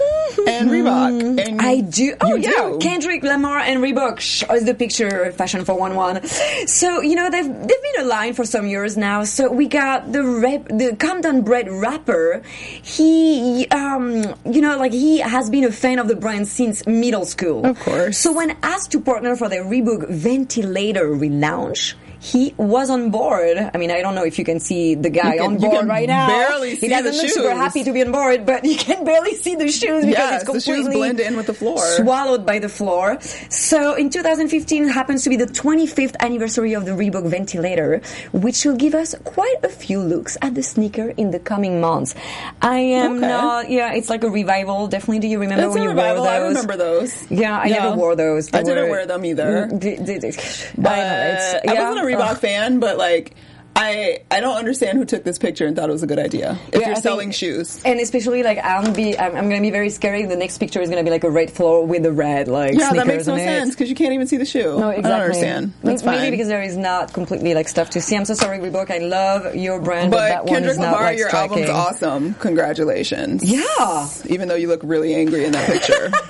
and 0.47 0.69
Reebok. 0.69 1.21
Mm-hmm. 1.21 1.39
And 1.39 1.61
I 1.61 1.81
do. 1.81 2.15
Oh 2.21 2.35
you 2.35 2.43
yeah, 2.43 2.49
do. 2.69 2.79
Kendrick 2.79 3.23
Lamar 3.23 3.59
and 3.59 3.79
Reebok 3.81 4.19
is 4.55 4.65
the 4.65 4.73
picture 4.73 5.31
fashion 5.31 5.65
for 5.65 5.75
one 5.77 5.95
one. 5.95 6.25
So 6.67 7.01
you 7.01 7.15
know 7.15 7.29
they've 7.29 7.45
they've 7.47 7.83
been 7.93 8.05
aligned 8.05 8.35
for 8.35 8.45
some 8.45 8.67
years 8.67 8.84
now. 8.93 9.23
So 9.25 9.51
we 9.51 9.67
got 9.67 10.13
the 10.13 10.21
rap, 10.23 10.69
the 10.69 10.95
Compton 10.97 11.41
bred 11.41 11.65
rapper. 11.69 12.43
He 12.83 13.67
um 13.69 14.35
you 14.45 14.61
know 14.61 14.77
like 14.77 14.93
he 14.93 15.19
has 15.19 15.49
been 15.49 15.65
a 15.65 15.71
fan 15.71 15.97
of 15.97 16.07
the 16.07 16.15
brand 16.15 16.47
since 16.47 16.85
middle 16.85 17.25
school. 17.25 17.65
Of 17.65 17.79
course. 17.79 18.19
So 18.19 18.31
when 18.31 18.55
asked 18.61 18.91
to 18.91 19.01
partner 19.01 19.35
for 19.35 19.49
the 19.49 19.57
Reebok 19.57 20.07
Ventilator 20.09 21.07
relaunch. 21.09 21.95
He 22.19 22.53
was 22.57 22.89
on 22.89 23.11
board. 23.11 23.57
I 23.73 23.77
mean, 23.77 23.91
I 23.91 24.01
don't 24.01 24.15
know 24.15 24.23
if 24.25 24.37
you 24.39 24.45
can 24.45 24.59
see 24.59 24.95
the 24.95 25.09
guy 25.09 25.37
can- 25.37 25.45
on 25.45 25.57
board 25.57 25.87
right 25.87 26.07
now. 26.07 26.27
barely 26.27 26.75
see 26.75 26.87
he 26.87 26.89
doesn't 26.89 27.11
the 27.11 27.17
look 27.17 27.29
super 27.31 27.53
happy 27.55 27.83
to 27.83 27.91
be 27.91 28.01
on 28.03 28.11
board, 28.11 28.45
but 28.45 28.63
you 28.71 28.75
can 28.77 29.03
barely 29.05 29.35
see 29.35 29.55
the 29.55 29.67
shoes 29.69 30.05
because 30.05 30.07
Yes, 30.07 30.41
it's 30.43 30.51
the 30.51 30.59
shoes 30.61 30.83
completely 30.85 30.95
blend 30.95 31.19
in 31.19 31.35
with 31.37 31.47
the 31.47 31.53
floor. 31.53 31.77
swallowed 31.97 32.45
by 32.45 32.59
the 32.59 32.69
floor. 32.69 33.17
So 33.49 33.95
in 33.95 34.09
2015 34.09 34.87
happens 34.89 35.23
to 35.23 35.29
be 35.29 35.35
the 35.37 35.45
25th 35.47 36.15
anniversary 36.19 36.73
of 36.73 36.85
the 36.85 36.91
Reebok 36.91 37.27
Ventilator, 37.29 38.01
which 38.31 38.65
will 38.65 38.75
give 38.75 38.95
us 38.95 39.15
quite 39.23 39.57
a 39.63 39.69
few 39.69 39.99
looks 39.99 40.37
at 40.41 40.55
the 40.55 40.63
sneaker 40.63 41.09
in 41.17 41.31
the 41.31 41.39
coming 41.39 41.81
months. 41.81 42.15
I 42.61 42.79
am 42.79 43.17
Okay. 43.17 43.27
not. 43.27 43.69
Yeah, 43.69 43.93
it's 43.93 44.09
like 44.09 44.23
a 44.23 44.29
revival. 44.29 44.87
Definitely. 44.87 45.19
Do 45.19 45.27
you 45.27 45.39
remember 45.39 45.65
It's 45.65 45.73
when 45.73 45.83
you 45.83 45.89
revival. 45.89 46.23
wore 46.23 46.31
those? 46.31 46.41
I 46.43 46.47
remember 46.47 46.77
those. 46.77 47.31
Yeah, 47.31 47.57
I 47.59 47.69
never 47.69 47.95
wore 47.95 48.15
those. 48.15 48.47
They 48.49 48.59
I 48.59 48.63
didn't 48.63 48.85
were- 48.85 48.89
wear 48.91 49.05
them 49.05 49.25
either. 49.25 49.67
D- 49.67 49.97
d- 49.97 50.19
d- 50.19 50.31
But 50.77 50.91
I 50.93 50.97
know, 50.99 51.27
it's- 51.29 51.61
I 51.67 51.73
wasn't 51.73 52.03
a 52.03 52.05
Reebok 52.17 52.37
fan, 52.39 52.79
but 52.79 52.97
like 52.97 53.35
I 53.77 54.19
I 54.31 54.39
don't 54.39 54.55
understand 54.55 54.97
who 54.97 55.03
took 55.03 55.25
this 55.25 55.37
picture 55.37 55.65
and 55.65 55.75
thought 55.75 55.89
it 55.89 55.91
was 55.91 56.01
a 56.01 56.07
good 56.07 56.17
idea. 56.17 56.57
If 56.71 56.79
Yeah, 56.79 56.87
you're 56.87 56.97
I 56.97 56.99
selling 57.01 57.27
think- 57.31 57.33
shoes. 57.33 57.81
And 57.83 57.99
especially 57.99 58.41
like 58.41 58.57
I'm 58.63 58.93
be 58.93 59.19
I'm, 59.19 59.35
I'm 59.35 59.49
gonna 59.49 59.59
be 59.59 59.69
very 59.69 59.89
scary. 59.89 60.25
The 60.25 60.37
next 60.37 60.59
picture 60.59 60.79
is 60.81 60.89
gonna 60.89 61.03
be 61.03 61.09
like 61.09 61.25
a 61.25 61.29
red 61.29 61.51
floor 61.51 61.85
with 61.85 62.05
a 62.05 62.11
red 62.13 62.47
like 62.47 62.75
Yeah, 62.75 62.93
that 62.93 63.05
makes 63.05 63.27
no 63.27 63.35
sense 63.35 63.71
because 63.75 63.89
you 63.89 63.95
can't 63.95 64.13
even 64.13 64.27
see 64.27 64.37
the 64.37 64.45
shoe. 64.45 64.79
No, 64.79 64.89
exactly. 64.91 65.03
I 65.03 65.09
don't 65.09 65.21
understand. 65.25 65.73
That's 65.83 66.03
Maybe 66.05 66.17
fine. 66.19 66.31
because 66.31 66.47
there 66.47 66.63
is 66.63 66.77
not 66.77 67.11
completely 67.11 67.53
like 67.53 67.67
stuff 67.67 67.89
to 67.91 68.01
see. 68.01 68.15
I'm 68.15 68.23
so 68.23 68.33
sorry, 68.33 68.59
Reebok. 68.59 68.89
I 68.91 68.99
love 68.99 69.53
your 69.57 69.81
brand, 69.81 70.09
but, 70.09 70.17
but 70.19 70.27
that 70.29 70.45
one 70.45 70.53
Kendrick 70.53 70.71
is 70.71 70.77
not 70.79 70.91
Lamar, 70.93 71.03
like 71.03 71.17
your 71.17 71.27
striking. 71.27 71.63
album's 71.65 71.69
awesome. 71.69 72.33
Congratulations. 72.35 73.43
Yeah. 73.43 74.07
Even 74.27 74.47
though 74.47 74.55
you 74.55 74.69
look 74.69 74.81
really 74.83 75.13
angry 75.15 75.43
in 75.43 75.51
that 75.51 75.69
picture. 75.69 76.11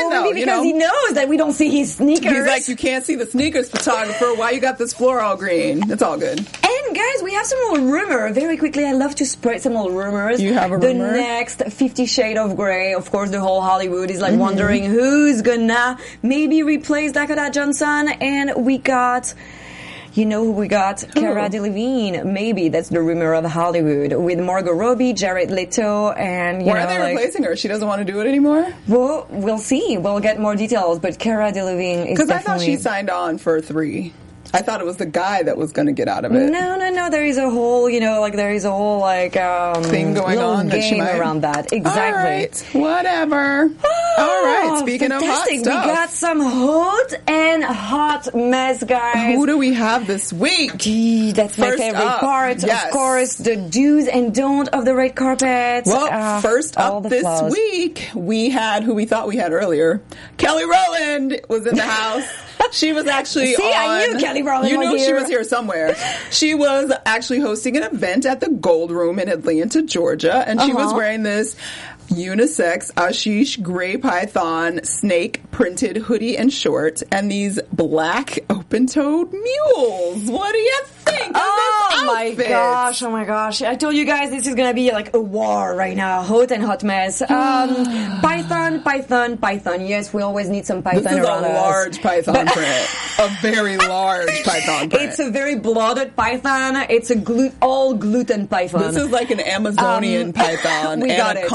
Well, 0.00 0.10
though. 0.10 0.22
maybe 0.24 0.40
you 0.40 0.46
because 0.46 0.58
know? 0.58 0.62
he 0.64 0.72
knows 0.72 1.12
that 1.14 1.28
we 1.28 1.36
don't 1.36 1.52
see 1.52 1.70
his 1.70 1.94
sneakers. 1.94 2.32
He's 2.32 2.46
like, 2.46 2.68
you 2.68 2.76
can't 2.76 3.04
see 3.04 3.14
the 3.16 3.26
sneakers, 3.26 3.68
photographer. 3.70 4.34
Why 4.34 4.50
you 4.50 4.60
got 4.60 4.78
this 4.78 4.92
floor 4.92 5.20
all 5.20 5.36
green? 5.36 5.90
It's 5.90 6.02
all 6.02 6.16
good. 6.18 6.38
And 6.38 6.96
guys, 6.96 7.22
we 7.22 7.32
have 7.34 7.46
some 7.46 7.58
little 7.70 7.86
rumor. 7.86 8.32
Very 8.32 8.56
quickly, 8.56 8.84
I 8.84 8.92
love 8.92 9.14
to 9.16 9.26
spread 9.26 9.60
some 9.62 9.74
little 9.74 9.90
rumors. 9.92 10.40
You 10.40 10.54
have 10.54 10.70
a 10.72 10.78
rumor. 10.78 11.12
the 11.12 11.16
next 11.18 11.62
Fifty 11.72 12.06
Shade 12.06 12.36
of 12.36 12.56
Grey. 12.56 12.94
Of 12.94 13.10
course, 13.10 13.30
the 13.30 13.40
whole 13.40 13.60
Hollywood 13.60 14.10
is 14.10 14.20
like 14.20 14.30
Mm-hmm. 14.32 14.40
wondering 14.40 14.84
who's 14.84 15.42
gonna 15.42 15.98
maybe 16.22 16.62
replace 16.62 17.12
Dakota 17.12 17.50
Johnson. 17.52 18.08
And 18.20 18.64
we 18.64 18.78
got. 18.78 19.34
You 20.12 20.26
know 20.26 20.44
who 20.44 20.52
we 20.52 20.66
got? 20.66 21.04
Cara 21.14 21.48
Delevingne. 21.48 22.24
Maybe 22.24 22.68
that's 22.68 22.88
the 22.88 23.00
rumor 23.00 23.32
of 23.34 23.44
Hollywood 23.44 24.12
with 24.12 24.40
Margot 24.40 24.72
Robbie, 24.72 25.12
Jared 25.12 25.50
Leto, 25.52 26.10
and 26.10 26.62
you 26.62 26.68
Why 26.68 26.80
know, 26.80 26.84
are 26.84 26.86
they 26.88 26.98
like, 26.98 27.16
replacing 27.16 27.44
her? 27.44 27.54
She 27.54 27.68
doesn't 27.68 27.86
want 27.86 28.04
to 28.04 28.12
do 28.12 28.20
it 28.20 28.26
anymore? 28.26 28.72
well, 28.88 29.26
we'll 29.30 29.58
see. 29.58 29.98
We'll 29.98 30.18
get 30.20 30.40
more 30.40 30.56
details. 30.56 30.98
But 30.98 31.18
Cara 31.18 31.52
Delevingne 31.52 32.06
is 32.12 32.18
Because 32.18 32.30
I 32.30 32.38
thought 32.38 32.60
she 32.60 32.76
signed 32.76 33.08
on 33.08 33.38
for 33.38 33.60
three. 33.60 34.12
I 34.52 34.62
thought 34.62 34.80
it 34.80 34.84
was 34.86 34.96
the 34.96 35.06
guy 35.06 35.42
that 35.44 35.56
was 35.56 35.72
going 35.72 35.86
to 35.86 35.92
get 35.92 36.08
out 36.08 36.24
of 36.24 36.32
it. 36.32 36.50
No, 36.50 36.76
no, 36.76 36.90
no. 36.90 37.08
There 37.10 37.24
is 37.24 37.38
a 37.38 37.48
whole, 37.48 37.88
you 37.88 38.00
know, 38.00 38.20
like 38.20 38.34
there 38.34 38.52
is 38.52 38.64
a 38.64 38.70
whole 38.70 38.98
like 38.98 39.36
um, 39.36 39.82
Thing 39.84 40.14
going 40.14 40.38
on 40.38 40.68
that 40.68 40.80
game 40.80 40.98
might 40.98 41.18
around 41.18 41.42
that. 41.42 41.72
Exactly. 41.72 41.92
All 41.92 42.12
right, 42.12 42.68
whatever. 42.72 43.62
All 44.18 44.44
right. 44.44 44.68
Oh, 44.72 44.80
Speaking 44.82 45.10
fantastic. 45.10 45.60
of 45.60 45.66
hot 45.66 45.70
stuff, 45.70 45.84
we 45.86 45.92
got 45.92 46.10
some 46.10 46.40
hot 46.40 47.14
and 47.28 47.64
hot 47.64 48.34
mess, 48.34 48.82
guys. 48.84 49.34
who 49.36 49.46
do 49.46 49.56
we 49.56 49.72
have 49.74 50.06
this 50.06 50.32
week? 50.32 50.76
Gee, 50.76 51.32
that's 51.32 51.56
my 51.56 51.70
favorite 51.76 52.00
up, 52.02 52.20
part. 52.20 52.62
yes. 52.62 52.86
Of 52.86 52.90
course, 52.92 53.34
the 53.36 53.56
do's 53.56 54.08
and 54.08 54.34
don't 54.34 54.68
of 54.70 54.84
the 54.84 54.94
red 54.94 55.14
carpet. 55.14 55.84
Well, 55.86 56.08
Uh, 56.10 56.40
first 56.40 56.76
up 56.76 57.04
this 57.04 57.22
flaws. 57.22 57.52
week, 57.52 58.10
we 58.14 58.50
had 58.50 58.82
who 58.82 58.94
we 58.94 59.06
thought 59.06 59.28
we 59.28 59.36
had 59.36 59.52
earlier. 59.52 60.02
Kelly 60.38 60.64
Rowland 60.64 61.40
was 61.48 61.66
in 61.66 61.76
the 61.76 61.82
house. 61.86 62.26
She 62.72 62.92
was 62.92 63.06
actually 63.06 63.54
See, 63.54 63.62
on. 63.62 63.72
I 63.74 64.06
knew 64.06 64.18
Kelly 64.18 64.42
Rowland 64.42 64.70
You 64.70 64.78
knew 64.78 64.98
she 64.98 65.12
was 65.12 65.26
here 65.28 65.44
somewhere. 65.44 65.96
She 66.30 66.54
was 66.54 66.92
actually 67.04 67.40
hosting 67.40 67.76
an 67.76 67.82
event 67.82 68.24
at 68.26 68.40
the 68.40 68.48
Gold 68.50 68.90
Room 68.92 69.18
in 69.18 69.28
Atlanta, 69.28 69.82
Georgia, 69.82 70.44
and 70.46 70.60
she 70.60 70.72
was 70.72 70.86
Uh-huh. 70.86 70.96
wearing 70.96 71.22
this 71.24 71.56
unisex 72.10 72.92
Ashish 72.94 73.62
gray 73.62 73.96
python 73.96 74.82
snake 74.84 75.42
printed 75.50 75.96
hoodie 75.96 76.36
and 76.36 76.52
shorts, 76.52 77.02
and 77.12 77.30
these 77.30 77.60
black 77.72 78.38
open-toed 78.50 79.32
mules. 79.32 80.30
What 80.30 80.52
do 80.52 80.58
you 80.58 80.80
think? 80.86 81.36
Of 81.36 81.42
Oh 81.42 81.88
this 82.26 82.38
my 82.38 82.48
gosh! 82.48 83.02
Oh 83.02 83.10
my 83.10 83.24
gosh! 83.24 83.62
I 83.62 83.74
told 83.74 83.94
you 83.94 84.04
guys 84.04 84.30
this 84.30 84.46
is 84.46 84.54
gonna 84.54 84.74
be 84.74 84.90
like 84.92 85.14
a 85.14 85.20
war 85.20 85.74
right 85.74 85.96
now, 85.96 86.22
hot 86.22 86.50
and 86.50 86.62
hot 86.62 86.82
mess. 86.84 87.22
Um, 87.30 88.20
Python, 88.20 88.82
Python, 88.82 89.36
Python. 89.38 89.86
Yes, 89.86 90.12
we 90.14 90.22
always 90.22 90.48
need 90.48 90.66
some 90.66 90.82
Python 90.82 91.02
This 91.04 91.12
is 91.12 91.18
a 91.18 91.22
around 91.22 91.44
us. 91.44 91.54
large 91.56 92.02
python 92.02 92.46
print. 92.46 92.88
A 93.18 93.28
very 93.40 93.76
large 93.88 94.42
python 94.44 94.88
print. 94.90 95.10
It's 95.10 95.18
a 95.18 95.30
very 95.30 95.56
bloated 95.56 96.14
python. 96.16 96.76
It's 96.90 97.10
a 97.10 97.16
glu- 97.16 97.52
all 97.62 97.94
gluten 97.94 98.46
python. 98.46 98.82
this 98.82 98.96
is 98.96 99.10
like 99.10 99.30
an 99.30 99.40
Amazonian 99.40 100.28
Um, 100.28 100.32
python, 100.32 101.00
we 101.00 101.08
got 101.08 101.36
it. 101.36 101.46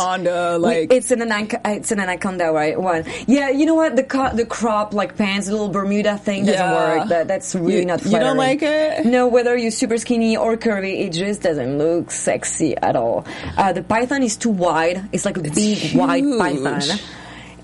We- 0.53 0.57
like 0.59 0.93
it's 0.93 1.11
an 1.11 1.19
anac- 1.19 1.59
it's 1.65 1.91
an 1.91 1.99
anaconda, 1.99 2.51
right? 2.51 2.79
One. 2.79 3.03
Yeah, 3.27 3.49
you 3.49 3.65
know 3.65 3.75
what? 3.75 3.95
The 3.95 4.03
co- 4.03 4.33
the 4.33 4.45
crop 4.45 4.93
like 4.93 5.17
pants, 5.17 5.47
little 5.49 5.69
Bermuda 5.69 6.17
thing 6.17 6.45
doesn't 6.45 6.59
Yeah. 6.61 6.73
work. 6.99 7.09
That 7.09 7.27
that's 7.27 7.55
really 7.55 7.79
You- 7.79 7.85
not. 7.85 8.05
you 8.05 8.19
don't 8.19 8.37
like 8.37 8.61
it? 8.63 9.05
No, 9.05 9.27
whether 9.27 9.55
you're 9.57 9.71
super 9.71 9.97
skinny 9.97 10.37
or 10.37 10.55
curvy, 10.57 11.05
it 11.05 11.11
just 11.11 11.41
doesn't 11.41 11.77
look 11.77 12.11
sexy 12.11 12.75
at 12.77 12.95
all. 12.95 13.25
Uh, 13.57 13.71
the 13.73 13.83
python 13.83 14.23
is 14.23 14.35
too 14.37 14.49
wide. 14.49 15.03
It's 15.11 15.25
like 15.25 15.37
a 15.37 15.41
big 15.41 15.95
wide 15.95 16.23
python. 16.37 16.81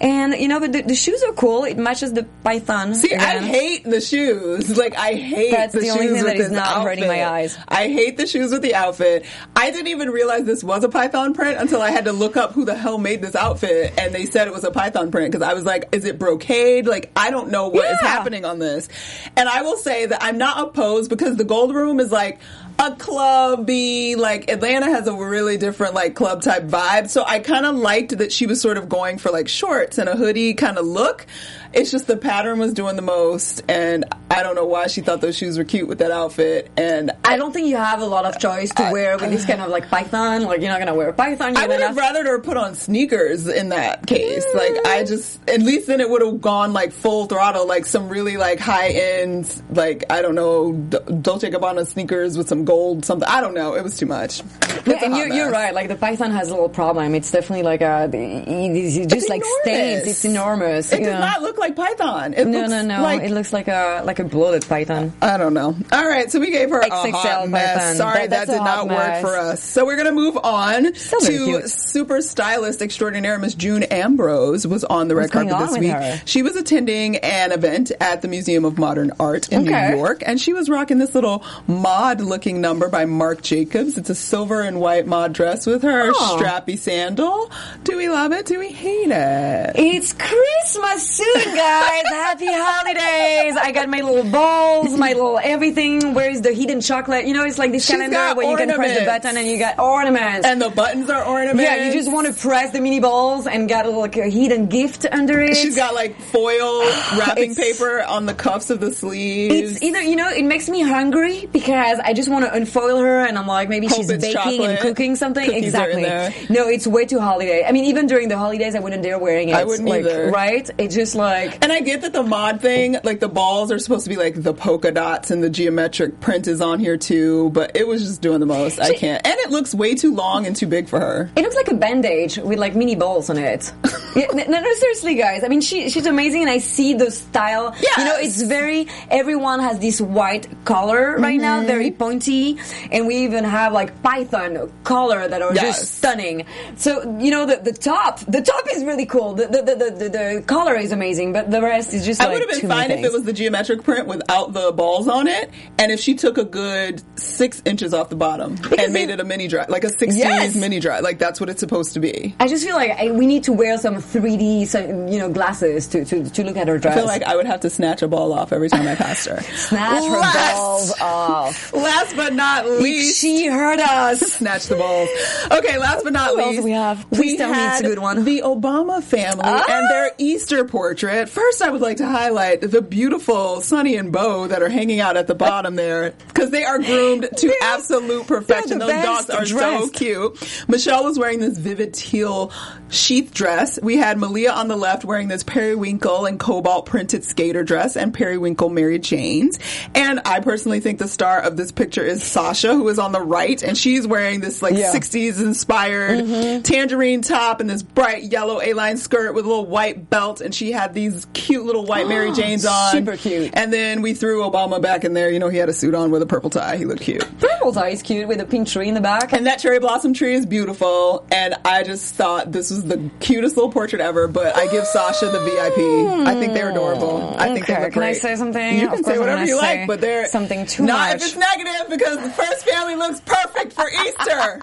And 0.02 0.34
you 0.34 0.48
know, 0.48 0.60
but 0.60 0.74
the, 0.74 0.82
the 0.82 0.96
shoes 0.96 1.22
are 1.24 1.32
cool. 1.34 1.64
It 1.64 1.78
matches 1.78 2.12
the 2.14 2.24
python. 2.44 2.96
See, 2.96 3.14
I 3.14 3.38
hate 3.38 3.84
the 3.84 4.02
shoes. 4.02 4.76
Like, 4.76 4.96
I 4.98 5.14
hate 5.14 5.52
That's 5.52 5.74
the, 5.76 5.82
the 5.82 5.90
only 5.92 6.08
shoes 6.08 6.16
thing 6.16 6.24
with 6.24 6.38
that 6.38 6.44
is 6.46 6.52
not 6.52 6.68
outfit. 6.68 6.84
hurting 6.84 7.08
my 7.08 7.24
eyes. 7.26 7.58
I 7.68 7.88
hate 7.88 8.18
the 8.18 8.26
shoes 8.26 8.52
with 8.52 8.64
the 8.64 8.74
outfit. 8.74 9.26
I 9.56 9.70
didn't 9.70 9.88
even 9.90 10.10
realize 10.10 10.44
this 10.46 10.64
was 10.64 10.84
a 10.84 10.90
python 10.90 11.36
print 11.36 11.60
until 11.60 11.82
I 11.84 11.92
had 11.92 12.06
to 12.06 12.14
look 12.14 12.36
up 12.36 12.54
who 12.54 12.66
the 12.66 12.74
hell 12.76 12.98
made 12.98 13.22
this 13.22 13.36
outfit, 13.36 13.94
and 14.00 14.14
they 14.14 14.26
said 14.26 14.48
it 14.48 14.54
was 14.54 14.64
a 14.64 14.72
python 14.72 15.12
print 15.12 15.32
because 15.32 15.48
I 15.48 15.54
was 15.54 15.66
like, 15.66 15.90
"Is 15.92 16.06
it 16.06 16.18
brocade?" 16.18 16.88
Like, 16.88 17.12
I 17.16 17.30
don't 17.30 17.52
know 17.52 17.68
what 17.68 17.86
is 17.86 17.98
Yeah. 18.02 18.08
happening 18.08 18.44
on 18.44 18.58
this. 18.58 18.90
And 19.38 19.48
I 19.48 19.62
will 19.62 19.78
say 19.78 20.08
that 20.08 20.24
I'm 20.24 20.40
not 20.40 20.68
opposed 20.68 21.10
because 21.12 21.36
the 21.38 21.44
Gold 21.44 21.76
Room 21.76 22.00
is 22.00 22.12
like 22.12 22.40
a 22.80 22.96
clubby, 22.96 24.16
like 24.16 24.50
Atlanta 24.50 24.88
has 24.88 25.08
a 25.08 25.14
really 25.14 25.58
different 25.58 25.94
like 25.94 26.16
club 26.16 26.42
type 26.42 26.64
vibe. 26.64 27.10
So 27.10 27.24
I 27.26 27.40
kind 27.40 27.66
of 27.66 27.76
liked 27.76 28.18
that 28.18 28.32
she 28.32 28.46
was 28.46 28.62
sort 28.62 28.78
of 28.78 28.90
going 28.90 29.18
for 29.18 29.32
like 29.32 29.48
shorts 29.48 29.98
and 29.98 30.10
a 30.10 30.16
hoodie 30.16 30.54
kind 30.54 30.78
of 30.78 30.86
look. 30.86 31.26
It's 31.74 31.92
just 31.92 32.08
the 32.08 32.18
pattern 32.18 32.60
was 32.60 32.74
doing 32.74 32.96
the 32.96 33.02
most, 33.02 33.64
and 33.70 34.06
I 34.30 34.44
don't 34.44 34.56
know 34.56 34.66
why 34.66 34.88
she 34.88 35.02
thought 35.02 35.22
those 35.22 35.38
shoes 35.38 35.58
were 35.58 35.64
cute 35.64 35.88
with 35.88 36.00
that 36.00 36.12
outfit. 36.12 36.70
And 36.76 37.12
I 37.24 37.38
don't 37.38 37.54
think 37.54 37.68
you 37.68 37.78
have 37.78 38.02
a 38.02 38.06
lot 38.06 38.26
of 38.26 38.40
choice 38.40 38.74
to 38.76 38.90
wear 38.92 39.18
with 39.18 39.30
this 39.30 39.46
kind 39.46 39.62
of 39.62 39.70
like 39.70 39.90
python. 39.90 40.44
Like 40.44 40.62
you're 40.62 40.70
not 40.70 40.80
gonna 40.80 40.96
wear 40.96 41.10
a 41.10 41.14
python. 41.14 41.54
You're 41.54 41.64
I 41.64 41.68
would 41.68 41.80
have 41.80 41.96
rathered 41.96 42.26
her 42.26 42.40
put 42.40 42.58
on 42.58 42.76
sneakers 42.76 43.48
in 43.48 43.70
that 43.70 44.06
case. 44.06 44.46
Like 44.54 44.74
I 44.86 45.04
mm. 45.04 45.08
just, 45.08 45.40
at 45.50 45.62
least 45.62 45.88
then 45.88 46.02
it 46.02 46.10
would 46.10 46.22
have 46.22 46.42
gone 46.42 46.74
like 46.74 46.92
full 46.92 47.26
throttle, 47.26 47.68
like 47.68 47.86
some 47.86 48.10
really 48.10 48.38
like 48.38 48.60
high 48.60 48.90
end, 48.90 49.62
like 49.70 50.04
I 50.10 50.22
don't 50.22 50.36
know, 50.36 50.74
Dolce 50.74 51.50
Gabbana 51.50 51.88
sneakers 51.88 52.38
with 52.38 52.50
some 52.50 52.66
gold 52.66 53.06
something. 53.06 53.28
I 53.28 53.40
don't 53.42 53.54
know. 53.54 53.76
It 53.76 53.84
was 53.84 53.98
too 53.98 54.06
much. 54.06 54.42
It's 54.42 54.88
Yeah, 54.88 55.06
and 55.06 55.16
you're, 55.16 55.28
you're 55.28 55.52
right. 55.52 55.74
Like 55.74 55.88
the 55.88 55.96
python 55.96 56.32
has 56.32 56.50
a 56.50 56.52
little 56.52 56.70
problem. 56.70 57.16
It's 57.16 57.32
definitely 57.32 57.64
like 57.64 57.82
a, 57.82 58.10
it 58.12 58.76
is 58.76 59.08
just 59.08 59.30
like 59.30 59.42
enormous. 59.42 59.62
stains. 59.62 60.08
It's 60.08 60.26
enormous. 60.26 60.92
It 60.92 61.00
does 61.00 61.14
know. 61.14 61.20
not 61.20 61.42
look 61.42 61.61
like 61.62 61.76
Python. 61.78 62.34
It 62.34 62.46
no, 62.48 62.58
looks 62.60 62.70
no, 62.72 62.82
no. 62.82 63.02
Like, 63.02 63.22
it 63.24 63.32
looks 63.32 63.54
like 63.54 63.68
a 63.70 64.02
like 64.04 64.20
a 64.20 64.24
bloated 64.26 64.68
python. 64.68 65.14
I 65.22 65.38
don't 65.38 65.54
know. 65.54 65.76
All 65.92 66.06
right, 66.08 66.30
so 66.30 66.40
we 66.40 66.52
gave 66.52 66.70
her 66.72 66.80
a 66.82 66.90
XXL 66.90 67.12
hot 67.14 67.50
mess. 67.50 67.74
Python. 67.78 67.96
Sorry, 67.96 68.28
That- 68.28 68.48
that, 68.48 68.48
did 68.48 68.58
not 68.64 68.88
work 68.90 69.22
for 69.22 69.38
us. 69.38 69.64
So 69.64 69.86
we're 69.86 69.96
gonna 69.98 70.12
move 70.12 70.38
on 70.38 70.94
Still 70.96 71.20
to 71.62 71.68
super 71.70 72.22
stylist 72.22 72.82
extraordinaire 72.82 73.38
Miss 73.40 73.54
June 73.56 73.84
Ambrose 73.84 74.68
was 74.68 74.84
on 74.84 75.08
the 75.08 75.16
red 75.16 75.24
What's 75.26 75.34
going 75.34 75.50
carpet 75.50 75.70
this 75.70 75.80
week. 75.80 75.92
her? 75.92 76.22
She 76.26 76.42
was 76.42 76.56
attending 76.58 77.18
an 77.18 77.52
event 77.52 77.92
at 78.02 78.22
the 78.22 78.28
Museum 78.28 78.66
of 78.66 78.78
Modern 78.78 79.12
Art 79.20 79.48
in 79.50 79.68
Okay. 79.68 79.92
New 79.92 79.98
York, 79.98 80.24
and 80.26 80.42
she 80.42 80.52
was 80.54 80.70
rocking 80.70 80.98
this 80.98 81.14
little 81.16 81.44
mod-looking 81.68 82.62
number 82.62 82.90
by 82.90 83.06
Marc 83.06 83.42
Jacobs. 83.42 83.98
It's 83.98 84.10
a 84.10 84.16
silver 84.16 84.62
and 84.62 84.80
white 84.80 85.06
mod 85.08 85.34
dress 85.34 85.66
with 85.66 85.84
her 85.84 86.12
Oh. 86.14 86.40
strappy 86.42 86.78
sandal. 86.78 87.52
Do 87.84 87.96
we 87.98 88.10
love 88.10 88.32
it? 88.32 88.46
Do 88.46 88.60
we 88.60 88.70
hate 88.70 89.12
it? 89.12 89.72
It's 89.76 90.14
Christmas 90.14 91.08
soon, 91.08 91.51
guys. 91.56 92.04
Happy 92.08 92.48
holidays. 92.50 93.58
I 93.58 93.72
got 93.74 93.90
my 93.90 94.02
little 94.02 94.30
balls, 94.32 94.98
my 94.98 95.14
little 95.14 95.40
everything. 95.42 96.14
Where 96.14 96.30
is 96.30 96.42
the 96.42 96.54
hidden 96.54 96.82
chocolate? 96.82 97.26
You 97.26 97.34
know, 97.34 97.46
it's 97.46 97.58
like 97.58 97.72
this 97.72 97.86
She's 97.86 97.96
calendar 97.96 98.36
where 98.36 98.50
you 98.50 98.58
can 98.58 98.76
press 98.76 99.00
the 99.00 99.06
button 99.06 99.38
and 99.38 99.48
you 99.48 99.58
got 99.58 99.80
ornaments. 99.80 100.46
And 100.48 100.62
the 100.62 100.70
buttons 100.70 101.10
are 101.10 101.24
ornaments. 101.26 101.64
yeah, 101.64 101.86
you 101.86 101.94
just 101.94 102.12
want 102.12 102.28
to 102.28 102.34
press 102.34 102.72
the 102.72 102.82
mini 102.82 103.00
balls 103.00 103.48
and 103.48 103.68
got 103.68 103.92
like 103.92 104.18
a 104.18 104.30
hidden 104.30 104.68
gift 104.68 105.06
under 105.12 105.42
it. 105.42 105.56
She's 105.58 105.76
got 105.76 105.94
like 105.94 106.20
foil 106.20 106.82
wrapping 107.18 107.56
paper 107.56 108.02
on 108.02 108.26
the 108.26 108.34
cuffs 108.34 108.70
of 108.70 108.80
the 108.80 108.94
sleeves. 108.94 109.74
It's 109.74 109.84
either 109.84 110.02
you 110.02 110.16
know 110.16 110.30
it 110.30 110.46
makes 110.46 110.70
me 110.70 110.82
hungry 110.82 111.48
because 111.52 112.00
I 112.00 112.14
just 112.14 112.30
want 112.30 112.46
to 112.46 112.54
unfoil 112.54 112.98
her 112.98 113.26
and 113.26 113.38
I'm 113.38 113.48
like 113.48 113.70
maybe 113.70 113.88
Hope 113.88 113.98
she's 113.98 114.08
baking 114.08 114.34
chocolate. 114.34 114.70
and 114.70 114.80
cooking 114.80 115.16
something 115.16 115.46
Cookies 115.46 115.66
exactly. 115.66 116.04
No, 116.50 116.68
it's 116.68 116.88
way 116.88 117.06
too 117.06 117.20
holiday. 117.20 117.66
I 117.66 117.72
mean, 117.72 117.86
even 117.86 118.08
during 118.08 118.28
the 118.28 118.38
holidays, 118.38 118.76
I 118.76 118.80
wouldn't 118.80 119.04
dare 119.04 119.20
wearing 119.20 119.50
it. 119.50 119.56
I 119.56 119.64
wouldn't 119.64 119.88
like, 119.88 120.06
either. 120.06 120.32
Right? 120.32 120.70
It's 120.78 120.96
just 120.96 121.16
like 121.16 121.41
like. 121.46 121.64
And 121.64 121.72
I 121.72 121.82
get 121.82 122.02
that 122.02 122.14
the 122.14 122.24
mod 122.24 122.62
thing, 122.62 122.98
like 123.04 123.20
the 123.20 123.30
balls 123.30 123.72
are 123.72 123.80
supposed 123.80 124.04
to 124.06 124.10
be 124.10 124.18
like 124.18 124.42
the 124.42 124.54
polka 124.54 124.92
dots 124.92 125.32
and 125.32 125.44
the 125.44 125.50
geometric 125.50 126.20
print 126.20 126.48
is 126.48 126.62
on 126.62 126.80
here 126.80 126.98
too, 126.98 127.50
but 127.52 127.76
it 127.76 127.88
was 127.88 128.04
just 128.04 128.22
doing 128.22 128.40
the 128.40 128.46
most. 128.46 128.80
I 128.80 128.94
can't. 128.94 129.26
And 129.26 129.36
it 129.40 129.50
looks 129.52 129.74
way 129.74 129.96
too 129.96 130.14
long 130.14 130.46
and 130.46 130.56
too 130.56 130.68
big 130.68 130.88
for 130.88 131.00
her. 131.00 131.30
It 131.36 131.42
looks 131.42 131.56
like 131.56 131.68
a 131.70 131.74
bandage 131.76 132.38
with 132.38 132.60
like 132.60 132.76
mini 132.76 132.96
balls 132.96 133.30
on 133.30 133.38
it. 133.38 133.72
yeah, 134.16 134.28
no, 134.34 134.44
no, 134.60 134.74
seriously, 134.74 135.16
guys. 135.16 135.44
I 135.44 135.48
mean, 135.48 135.62
she 135.62 135.90
she's 135.90 136.06
amazing, 136.06 136.42
and 136.42 136.50
I 136.50 136.58
see 136.60 136.94
the 136.94 137.12
style. 137.12 137.76
Yes. 137.82 137.98
You 137.98 138.06
know, 138.06 138.16
it's 138.18 138.42
very. 138.42 138.88
Everyone 139.10 139.60
has 139.60 139.80
this 139.80 140.00
white 140.02 140.48
color 140.66 141.18
right 141.18 141.32
Mm-hmm. 141.32 141.42
now, 141.42 141.66
very 141.66 141.92
pointy, 141.92 142.58
and 142.92 143.08
we 143.08 143.18
even 143.24 143.44
have 143.46 143.72
like 143.74 144.02
python 144.04 144.72
color 144.84 145.28
that 145.28 145.42
are 145.42 145.54
Yes. 145.54 145.80
just 145.80 145.96
stunning. 145.98 146.46
So 146.76 147.18
you 147.20 147.32
know, 147.32 147.46
the 147.46 147.58
the 147.58 147.74
top, 147.74 148.20
the 148.22 148.42
top 148.42 148.66
is 148.74 148.84
really 148.84 149.06
cool. 149.06 149.34
The 149.34 149.48
the 149.48 149.62
the, 149.62 149.76
the, 149.76 149.92
the, 149.92 150.10
the 150.10 150.44
collar 150.46 150.76
is 150.76 150.92
amazing, 150.92 151.31
but 151.34 151.50
the 151.52 151.62
rest 151.62 151.94
is 151.94 152.06
just. 152.06 152.22
I 152.22 152.26
like, 152.26 152.34
would 152.40 152.50
have 152.52 152.62
been 152.62 152.70
fine 152.70 152.92
if 152.92 153.04
it 153.06 153.12
was 153.12 153.24
the 153.24 153.34
geometric 153.34 153.84
print 153.84 154.08
without 154.08 154.54
the 154.54 154.72
balls 154.72 155.08
on 155.08 155.28
it, 155.28 155.50
and 155.80 155.92
if 155.92 156.00
she 156.00 156.16
took 156.16 156.38
a 156.38 156.44
good 156.46 157.02
six 157.20 157.62
inches 157.66 157.94
off 157.94 158.10
the 158.10 158.16
bottom 158.16 158.58
and 158.78 158.94
made 158.94 159.10
it- 159.10 159.12
it 159.12 159.20
a 159.20 159.24
mini 159.24 159.48
dress, 159.48 159.70
like 159.70 159.84
a 159.84 159.88
60s 159.90 160.16
Yes. 160.18 160.56
mini 160.56 160.80
dress. 160.80 161.02
Like 161.04 161.20
that's 161.20 161.40
what 161.40 161.50
it's 161.50 161.60
supposed 161.60 161.94
to 161.94 162.00
be. 162.00 162.34
I 162.40 162.48
just 162.48 162.66
feel 162.66 162.76
like 162.76 162.92
I, 162.92 163.12
we 163.12 163.26
need 163.26 163.44
to 163.44 163.52
wear 163.54 163.78
some 163.78 163.96
3D, 163.98 164.68
some, 164.68 165.08
you 165.10 165.20
know, 165.20 165.30
glasses 165.30 165.88
to, 165.90 166.06
to, 166.06 166.30
to 166.30 166.44
look 166.44 166.56
at 166.58 166.68
her 166.68 166.78
dress. 166.78 166.96
I 166.96 167.00
feel 167.00 167.08
like 167.08 167.24
I 167.24 167.36
would 167.36 167.46
have 167.46 167.60
to 167.62 167.70
snatch 167.70 168.02
a 168.02 168.08
ball 168.08 168.32
off 168.34 168.54
every 168.54 168.70
time 168.70 168.88
I 168.88 168.96
passed 168.96 169.28
her. 169.28 169.42
Snatch 169.56 170.04
her 170.06 170.20
Last- 170.20 170.56
balls 170.56 170.94
off. 171.02 171.74
Last 171.74 172.16
but 172.16 172.34
not 172.34 172.66
least, 172.70 173.20
she 173.20 173.48
heard 173.48 173.80
us. 173.80 174.20
snatch 174.34 174.68
the 174.68 174.76
balls. 174.76 175.10
Okay, 175.52 175.78
last 175.78 176.04
but 176.04 176.14
not 176.14 176.36
least, 176.36 176.64
we 176.64 176.72
have? 176.72 177.06
Please 177.12 177.32
we 177.34 177.38
tell 177.38 177.52
me 177.52 177.58
it's 177.68 177.82
a 177.82 177.84
good 177.84 178.00
one. 178.00 178.24
The 178.24 178.42
Obama 178.46 179.04
family 179.04 179.44
Ah! 179.46 179.66
and 179.70 179.90
their 179.90 180.12
Easter 180.18 180.64
portrait. 180.66 181.21
First, 181.30 181.62
I 181.62 181.70
would 181.70 181.82
like 181.82 181.98
to 181.98 182.06
highlight 182.08 182.62
the 182.62 182.82
beautiful 182.82 183.62
Sonny 183.62 183.96
and 183.96 184.12
Bo 184.12 184.48
that 184.48 184.62
are 184.62 184.70
hanging 184.70 185.00
out 185.00 185.18
at 185.18 185.28
the 185.28 185.36
bottom 185.36 185.76
there 185.76 186.14
because 186.28 186.50
they 186.52 186.64
are 186.64 186.80
groomed 186.80 187.28
to 187.38 187.48
They're- 187.48 187.56
absolute 187.64 188.28
perfection. 188.28 188.80
they're 188.80 188.88
Those 189.06 189.26
dogs 189.26 189.30
are 189.30 189.46
so 189.46 189.90
cute. 189.90 190.66
Michelle 190.68 191.04
was 191.04 191.18
wearing 191.20 191.40
this 191.40 191.58
vivid 191.58 191.94
teal 191.94 192.52
sheath 192.90 193.34
dress. 193.34 193.80
We 193.82 193.98
had 193.98 194.18
Malia 194.18 194.52
on 194.52 194.68
the 194.68 194.76
left 194.76 195.06
wearing 195.06 195.28
this 195.28 195.44
periwinkle 195.44 196.26
and 196.26 196.40
cobalt 196.40 196.86
printed 196.86 197.24
skater 197.24 197.64
dress 197.64 197.96
and 197.96 198.14
periwinkle 198.14 198.70
Mary 198.70 199.00
Janes. 199.00 199.60
And 199.96 200.20
I 200.26 200.40
personally 200.42 200.80
think 200.80 201.00
the 201.00 201.08
star 201.08 201.40
of 201.42 201.58
this 201.58 201.72
picture 201.72 202.04
is 202.06 202.24
Sasha, 202.24 202.74
who 202.74 202.88
is 202.90 203.00
on 203.00 203.12
the 203.12 203.22
right, 203.22 203.62
and 203.64 203.78
she's 203.78 204.06
wearing 204.08 204.40
this 204.42 204.62
like 204.62 204.76
Yeah. 204.76 204.92
60s 204.92 205.40
inspired 205.42 206.66
tangerine 206.66 207.22
top 207.22 207.62
and 207.62 207.70
this 207.70 207.84
bright 207.84 208.24
yellow 208.24 208.62
A-line 208.62 208.98
skirt 208.98 209.34
with 209.34 209.46
a 209.46 209.48
little 209.48 209.66
white 209.66 210.10
belt, 210.10 210.42
and 210.42 210.54
she 210.54 210.72
had 210.72 210.94
these 211.10 211.26
cute 211.34 211.66
little 211.66 211.86
white 211.86 212.08
Mary 212.08 212.32
Janes 212.34 212.66
on. 212.66 212.92
Super 212.92 213.18
cute. 213.18 213.52
And 213.54 213.72
then 213.74 214.02
we 214.02 214.14
threw 214.14 214.42
Obama 214.44 214.82
back 214.82 215.04
in 215.04 215.14
there. 215.14 215.30
You 215.32 215.40
know, 215.40 215.50
he 215.50 215.58
had 215.58 215.70
a 215.70 215.74
suit 215.74 215.96
on 215.96 216.12
with 216.12 216.22
a 216.22 216.26
purple 216.26 216.50
tie. 216.50 216.78
He 216.78 216.86
looked 216.86 217.02
cute. 217.02 217.26
Purple 217.40 217.72
tie 217.74 217.90
is 217.90 218.02
cute 218.02 218.28
with 218.28 218.40
a 218.40 218.46
pink 218.46 218.68
tree 218.68 218.88
in 218.88 218.94
the 218.94 219.02
back. 219.02 219.34
And 219.34 219.48
that 219.48 219.60
cherry 219.60 219.80
blossom 219.80 220.14
tree 220.14 220.34
is 220.34 220.46
beautiful, 220.46 221.26
and 221.32 221.56
I 221.66 221.84
just 221.84 222.16
thought 222.16 222.52
this 222.52 222.70
was 222.72 222.84
the 222.84 223.10
cutest 223.20 223.56
little 223.58 223.72
portrait 223.72 224.02
ever. 224.02 224.28
But 224.28 224.56
I 224.56 224.68
give 224.68 224.86
Sasha 224.86 225.26
the 225.28 225.40
VIP. 225.40 226.28
I 226.28 226.34
think 226.36 226.54
they're 226.54 226.72
adorable. 226.72 227.34
I 227.38 227.54
think 227.54 227.66
they 227.68 227.74
Okay, 227.74 227.84
look 227.84 227.94
can 227.94 228.04
I 228.04 228.14
say 228.14 228.36
something? 228.36 228.78
You 228.80 228.90
can 228.90 229.04
say 229.04 229.18
whatever 229.18 229.42
you 229.46 229.60
say 229.60 229.80
like, 229.80 229.88
but 229.88 230.02
they're 230.02 230.26
something 230.28 230.66
too 230.66 230.84
not 230.86 231.14
much. 231.14 231.22
if 231.22 231.28
it's 231.28 231.36
negative 231.38 231.90
because 231.90 232.18
the 232.22 232.30
first 232.32 232.66
family 232.66 232.96
looks 232.96 233.22
perfect 233.22 233.74
for 233.74 233.90
Easter. 234.06 234.60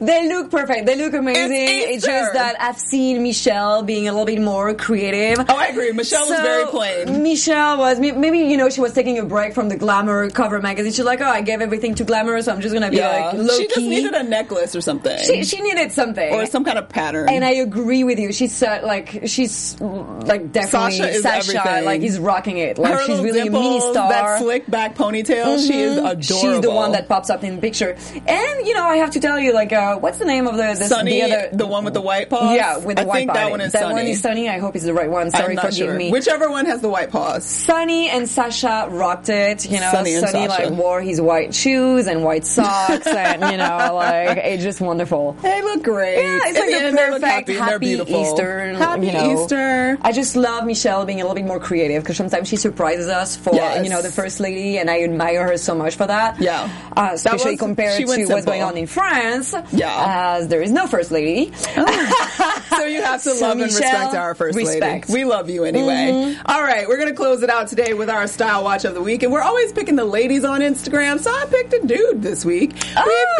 They 0.00 0.28
look 0.28 0.50
perfect. 0.50 0.86
They 0.86 0.96
look 0.96 1.14
amazing. 1.14 1.50
It's, 1.52 1.96
Easter. 1.98 2.06
just 2.10 2.32
that 2.34 2.60
I've 2.60 2.78
seen 2.78 3.22
Michelle 3.22 3.82
being 3.82 4.08
a 4.08 4.12
little 4.12 4.26
bit 4.26 4.40
more 4.40 4.74
creative. 4.74 5.38
oh, 5.48 5.56
I 5.56 5.69
agree. 5.70 5.92
Michelle 5.92 6.28
was 6.28 6.40
very 6.40 6.66
plain. 6.66 7.22
Michelle 7.22 7.78
was 7.78 7.98
maybe 8.00 8.38
you 8.38 8.56
know 8.56 8.68
she 8.68 8.80
was 8.80 8.92
taking 8.92 9.18
a 9.18 9.24
break 9.24 9.54
from 9.54 9.68
the 9.68 9.76
glamour 9.76 10.30
cover 10.30 10.60
magazine. 10.60 10.92
She's 10.92 11.04
like, 11.04 11.20
oh, 11.20 11.26
I 11.26 11.40
gave 11.42 11.60
everything 11.60 11.94
to 11.96 12.04
glamour, 12.04 12.40
so 12.42 12.52
I'm 12.52 12.60
just 12.60 12.74
gonna 12.74 12.90
be 12.90 12.96
Yeah, 12.96 13.30
like 13.30 13.34
low 13.34 13.58
she 13.58 13.66
just 13.68 13.80
needed 13.80 14.14
a 14.14 14.22
necklace 14.22 14.74
or 14.74 14.80
something, 14.80 15.18
she, 15.18 15.44
she 15.44 15.60
needed 15.60 15.92
something 15.92 16.32
or 16.32 16.46
some 16.46 16.64
kind 16.64 16.78
of 16.78 16.88
pattern. 16.88 17.28
And 17.28 17.44
I 17.44 17.52
agree 17.52 18.04
with 18.04 18.18
you. 18.18 18.32
She's 18.32 18.62
uh, 18.62 18.80
like 18.82 19.22
she's 19.26 19.80
like 19.80 20.52
definitely 20.52 20.98
Sasha 20.98 21.08
is 21.10 21.24
everything. 21.24 21.84
Like 21.84 22.00
he's 22.00 22.18
rocking 22.18 22.58
it. 22.58 22.78
Like 22.78 22.94
her 22.94 23.06
she's 23.06 23.20
really 23.20 23.40
a 23.40 23.50
mini 23.50 23.80
star. 23.80 24.10
that 24.10 24.40
slick 24.40 24.66
back 24.66 24.94
ponytail, 24.94 25.66
she 25.66 25.80
is 25.80 25.96
adorable. 25.96 26.22
She's 26.22 26.60
the 26.60 26.70
one 26.70 26.92
that 26.92 27.08
pops 27.08 27.30
up 27.30 27.44
in 27.44 27.56
the 27.56 27.60
picture. 27.60 27.96
And 28.26 28.66
you 28.66 28.74
know, 28.74 28.84
I 28.84 28.96
have 28.96 29.10
to 29.12 29.20
tell 29.20 29.38
you, 29.38 29.52
like, 29.52 29.72
uh, 29.72 29.98
what's 29.98 30.18
the 30.18 30.24
name 30.24 30.46
of 30.46 30.56
the 30.56 30.70
the, 30.78 30.84
Sunny, 30.86 31.20
the 31.20 31.22
other 31.22 31.48
the 31.52 31.66
one 31.66 31.84
with 31.84 31.94
the 31.94 32.00
white 32.00 32.30
paws. 32.30 32.54
Yeah, 32.54 32.78
with 32.78 32.96
the 32.96 33.02
I 33.02 33.06
white 33.06 33.16
think 33.18 33.30
paw 33.30 33.34
that 33.34 33.50
one 33.50 33.60
is 33.60 33.72
that 33.72 33.82
Sunny. 33.82 33.94
one 33.94 34.06
is 34.06 34.20
Sunny. 34.20 34.48
I 34.48 34.58
hope 34.58 34.76
it's 34.76 34.84
the 34.84 34.94
right 34.94 35.10
one. 35.10 35.30
Sorry, 35.30 35.54
forgive 35.62 35.76
sure. 35.76 35.94
me. 35.94 36.10
Whichever 36.10 36.50
one 36.50 36.66
has 36.66 36.80
the 36.80 36.88
white 36.88 37.10
paws. 37.10 37.44
Sunny 37.44 38.08
and 38.08 38.28
Sasha 38.28 38.86
rocked 38.90 39.28
it. 39.28 39.70
You 39.70 39.80
know, 39.80 39.90
Sunny 39.92 40.14
and 40.14 40.28
Sunny 40.28 40.46
Sasha. 40.48 40.68
like 40.70 40.78
wore 40.78 41.00
his 41.00 41.20
white 41.20 41.54
shoes 41.54 42.06
and 42.06 42.24
white 42.24 42.44
socks, 42.46 43.06
and 43.06 43.42
you 43.52 43.56
know, 43.58 43.90
like 43.94 44.38
it's 44.38 44.62
just 44.62 44.80
wonderful. 44.80 45.32
They 45.42 45.62
look 45.62 45.82
great. 45.82 46.16
Yeah, 46.22 46.40
it's 46.44 46.58
like 46.58 46.70
the 46.70 46.90
the 46.90 46.96
perfect 46.96 47.24
happy, 47.24 47.54
happy. 47.56 48.12
Easter. 48.20 48.74
Happy 48.74 49.06
you 49.06 49.12
know. 49.12 49.42
Easter. 49.42 49.98
I 50.02 50.12
just 50.12 50.36
love 50.36 50.64
Michelle 50.66 51.04
being 51.04 51.20
a 51.20 51.24
little 51.24 51.34
bit 51.36 51.44
more 51.46 51.60
creative 51.60 52.02
because 52.02 52.16
sometimes 52.16 52.48
she 52.48 52.56
surprises 52.56 53.08
us 53.08 53.36
for 53.36 53.54
Yes. 53.54 53.84
you 53.84 53.90
know 53.90 54.02
the 54.02 54.10
first 54.12 54.40
lady, 54.40 54.78
and 54.78 54.88
I 54.90 55.02
admire 55.02 55.44
her 55.46 55.56
so 55.58 55.74
much 55.74 55.96
for 55.96 56.06
that. 56.06 56.40
Yeah. 56.40 56.68
uh, 56.96 57.04
That 57.06 57.14
especially 57.14 57.52
was- 57.52 57.60
compared 57.60 57.98
to 58.00 58.06
went 58.06 58.28
what's 58.30 58.46
going 58.46 58.62
on 58.62 58.76
in 58.76 58.86
France. 58.86 59.54
Yeah. 59.72 60.36
as 60.38 60.48
there 60.48 60.62
is 60.62 60.70
no 60.70 60.86
first 60.86 61.10
lady. 61.10 61.52
So 61.54 62.84
you 62.84 63.02
have 63.02 63.22
to 63.22 63.30
So 63.34 63.40
love 63.46 63.52
and 63.58 63.62
respect 63.62 64.14
our 64.14 64.34
first 64.34 64.56
respect. 64.56 65.08
Lady. 65.08 65.24
We 65.24 65.28
love 65.28 65.49
you 65.50 65.64
anyway. 65.64 66.10
Mm-hmm. 66.12 66.42
All 66.46 66.62
right, 66.62 66.88
we're 66.88 66.98
gonna 66.98 67.12
close 67.14 67.42
it 67.42 67.50
out 67.50 67.68
today 67.68 67.92
with 67.94 68.08
our 68.10 68.26
style 68.26 68.64
watch 68.64 68.84
of 68.84 68.94
the 68.94 69.02
week, 69.02 69.22
and 69.22 69.32
we're 69.32 69.42
always 69.42 69.72
picking 69.72 69.96
the 69.96 70.04
ladies 70.04 70.44
on 70.44 70.60
Instagram. 70.60 71.20
So 71.20 71.30
I 71.30 71.44
picked 71.46 71.72
a 71.74 71.86
dude 71.86 72.22
this 72.22 72.44
week. 72.44 72.72
We've 72.72 72.84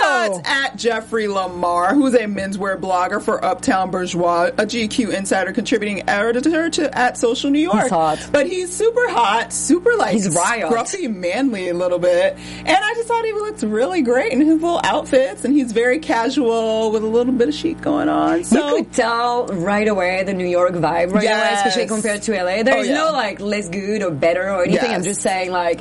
Oh. 0.02 0.40
got 0.42 0.46
at 0.46 0.76
Jeffrey 0.76 1.28
Lamar, 1.28 1.94
who's 1.94 2.14
a 2.14 2.20
menswear 2.24 2.78
blogger 2.80 3.22
for 3.22 3.44
Uptown 3.44 3.90
Bourgeois, 3.90 4.50
a 4.58 4.66
GQ 4.66 5.10
insider 5.10 5.52
contributing 5.52 6.08
editor 6.08 6.68
to 6.70 6.98
at 6.98 7.16
Social 7.18 7.50
New 7.50 7.58
York. 7.60 7.82
He's 7.82 7.90
hot. 7.90 8.28
but 8.32 8.46
he's 8.46 8.74
super 8.74 9.08
hot, 9.10 9.52
super 9.52 9.94
like 9.96 10.12
He's 10.14 10.34
riot. 10.34 10.68
scruffy, 10.70 11.14
manly 11.14 11.68
a 11.68 11.74
little 11.74 11.98
bit, 11.98 12.36
and 12.58 12.68
I 12.68 12.94
just 12.94 13.08
thought 13.08 13.24
he 13.24 13.32
looked 13.32 13.62
really 13.62 14.02
great 14.02 14.32
in 14.32 14.40
his 14.40 14.60
little 14.60 14.80
outfits, 14.84 15.44
and 15.44 15.54
he's 15.54 15.72
very 15.72 15.98
casual 15.98 16.90
with 16.90 17.02
a 17.02 17.06
little 17.06 17.32
bit 17.32 17.48
of 17.48 17.54
chic 17.54 17.80
going 17.80 18.08
on. 18.08 18.44
So 18.44 18.76
you 18.76 18.84
could 18.84 18.92
tell 18.92 19.46
right 19.46 19.86
away 19.86 20.22
the 20.24 20.32
New 20.32 20.46
York 20.46 20.72
vibe 20.74 21.12
right 21.12 21.24
away, 21.24 21.50
especially 21.54 21.86
compared 22.00 22.22
to 22.22 22.32
LA. 22.32 22.62
There's 22.62 22.88
Oh, 22.88 22.90
yeah. 22.90 22.94
no 22.94 23.12
like 23.12 23.40
less 23.40 23.68
good 23.68 24.02
or 24.02 24.10
better 24.10 24.50
or 24.50 24.64
anything. 24.64 24.90
Yes. 24.90 24.96
I'm 24.96 25.02
just 25.04 25.20
saying 25.22 25.50
like. 25.50 25.80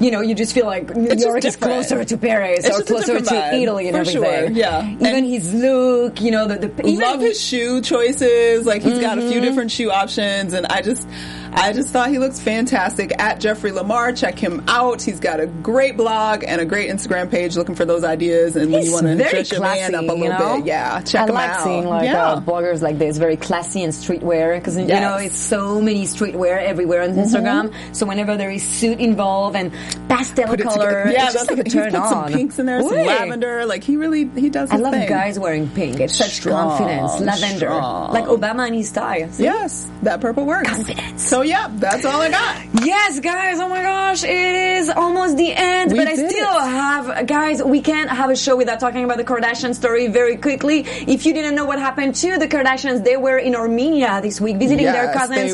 You 0.00 0.12
know, 0.12 0.20
you 0.20 0.36
just 0.36 0.54
feel 0.54 0.64
like 0.66 0.94
New 0.94 1.10
It's 1.10 1.24
York 1.24 1.44
is 1.44 1.56
closer 1.56 2.04
to 2.04 2.16
Paris 2.16 2.64
It's 2.64 2.78
or 2.78 2.84
closer 2.84 3.18
to 3.20 3.52
Italy 3.56 3.88
and 3.88 3.96
everything. 3.96 4.22
sure, 4.22 4.48
yeah. 4.52 4.86
Even 4.88 5.04
And- 5.06 5.26
his 5.26 5.52
look, 5.52 6.20
you 6.20 6.30
know, 6.30 6.46
the, 6.46 6.68
the 6.68 6.86
even 6.86 7.00
love 7.00 7.18
his 7.20 7.40
shoe 7.40 7.80
choices. 7.80 8.64
Like 8.64 8.82
he's 8.82 9.00
got 9.00 9.18
a 9.18 9.22
Mm-hmm. 9.22 9.30
few 9.32 9.40
different 9.40 9.72
shoe 9.72 9.90
options, 9.90 10.52
and 10.52 10.66
I 10.66 10.82
just, 10.82 11.08
I 11.58 11.72
just 11.72 11.90
thought 11.90 12.08
he 12.10 12.18
looks 12.18 12.38
fantastic. 12.40 13.12
At 13.18 13.40
Jeffrey 13.40 13.72
Lamar, 13.72 14.12
check 14.12 14.38
him 14.38 14.64
out. 14.68 15.02
He's 15.02 15.20
got 15.20 15.40
a 15.40 15.46
great 15.46 15.96
blog 15.96 16.44
and 16.46 16.60
a 16.60 16.64
great 16.64 16.90
Instagram 16.90 17.30
page. 17.30 17.56
Looking 17.56 17.74
for 17.74 17.84
those 17.84 18.04
ideas, 18.04 18.56
and 18.56 18.70
when 18.70 18.80
He's 18.82 18.88
you 18.90 18.94
want 18.94 19.06
to 19.06 19.16
dress 19.16 19.50
your 19.50 19.60
man 19.60 19.94
up 19.94 20.02
a 20.02 20.06
you 20.06 20.12
little 20.12 20.38
know? 20.38 20.56
bit, 20.58 20.66
yeah, 20.66 21.00
check 21.02 21.22
I 21.22 21.26
him 21.28 21.34
like 21.34 21.50
out. 21.50 21.64
seeing 21.64 21.86
like 21.86 22.04
yeah. 22.04 22.26
uh, 22.32 22.40
bloggers 22.40 22.80
like 22.82 22.98
this, 22.98 23.18
very 23.18 23.36
classy 23.36 23.82
and 23.82 23.92
streetwear, 23.92 24.58
because 24.58 24.76
you 24.76 24.86
know 24.86 25.16
it's 25.16 25.36
so 25.36 25.80
many 25.80 26.04
streetwear 26.04 26.62
everywhere 26.62 27.02
on 27.02 27.10
Instagram. 27.10 27.74
So 27.94 28.06
whenever 28.06 28.36
there 28.36 28.50
is 28.50 28.62
suit 28.62 29.00
involved 29.00 29.56
and 29.56 29.72
pastel 30.08 30.46
Put 30.46 30.62
color. 30.62 31.08
Yeah, 31.10 31.30
that's 31.30 31.48
like 31.48 31.58
a 31.58 31.64
turn 31.64 31.92
put 31.92 32.08
some 32.08 32.32
pinks 32.32 32.58
in 32.58 32.66
there, 32.66 32.80
some 32.82 32.92
Oui. 32.92 33.06
lavender. 33.06 33.66
Like 33.66 33.82
he 33.84 33.96
really, 33.96 34.26
he 34.28 34.48
does. 34.50 34.70
I 34.70 34.76
love 34.76 34.92
thing. 34.94 35.08
guys 35.08 35.38
wearing 35.38 35.68
pink. 35.70 36.00
It's 36.00 36.14
such 36.14 36.30
Strong, 36.32 36.78
confidence. 36.78 37.20
Lavender, 37.20 37.66
strong. 37.66 38.12
like 38.12 38.24
Obama 38.26 38.66
and 38.66 38.74
his 38.74 38.88
style. 38.88 39.30
See? 39.30 39.44
Yes, 39.44 39.90
that 40.02 40.20
purple 40.20 40.44
works. 40.44 40.68
Confidence. 40.68 41.22
So 41.22 41.42
yeah, 41.48 41.68
that's 41.84 42.04
all 42.04 42.20
I 42.20 42.30
got. 42.30 42.62
Yes, 42.84 43.20
guys. 43.20 43.58
Oh 43.58 43.68
my 43.68 43.82
gosh, 43.82 44.22
it 44.24 44.30
is 44.78 44.88
almost 44.90 45.36
the 45.36 45.52
end, 45.52 45.92
We 45.92 45.98
but 45.98 46.08
I 46.08 46.14
still 46.14 46.28
it. 46.58 46.70
have, 46.70 47.26
guys. 47.26 47.62
We 47.62 47.80
can't 47.80 48.10
have 48.10 48.30
a 48.30 48.36
show 48.36 48.56
without 48.56 48.78
talking 48.80 49.04
about 49.04 49.16
the 49.16 49.24
Kardashian 49.24 49.74
story 49.74 50.06
very 50.08 50.36
quickly. 50.36 50.80
If 51.14 51.26
you 51.26 51.32
didn't 51.32 51.54
know 51.54 51.64
what 51.64 51.78
happened 51.78 52.14
to 52.16 52.38
the 52.38 52.46
Kardashians, 52.48 53.04
they 53.04 53.16
were 53.16 53.38
in 53.38 53.54
Armenia 53.54 54.20
this 54.22 54.40
week 54.40 54.56
visiting 54.58 54.84
their 54.86 55.12
cousins 55.12 55.52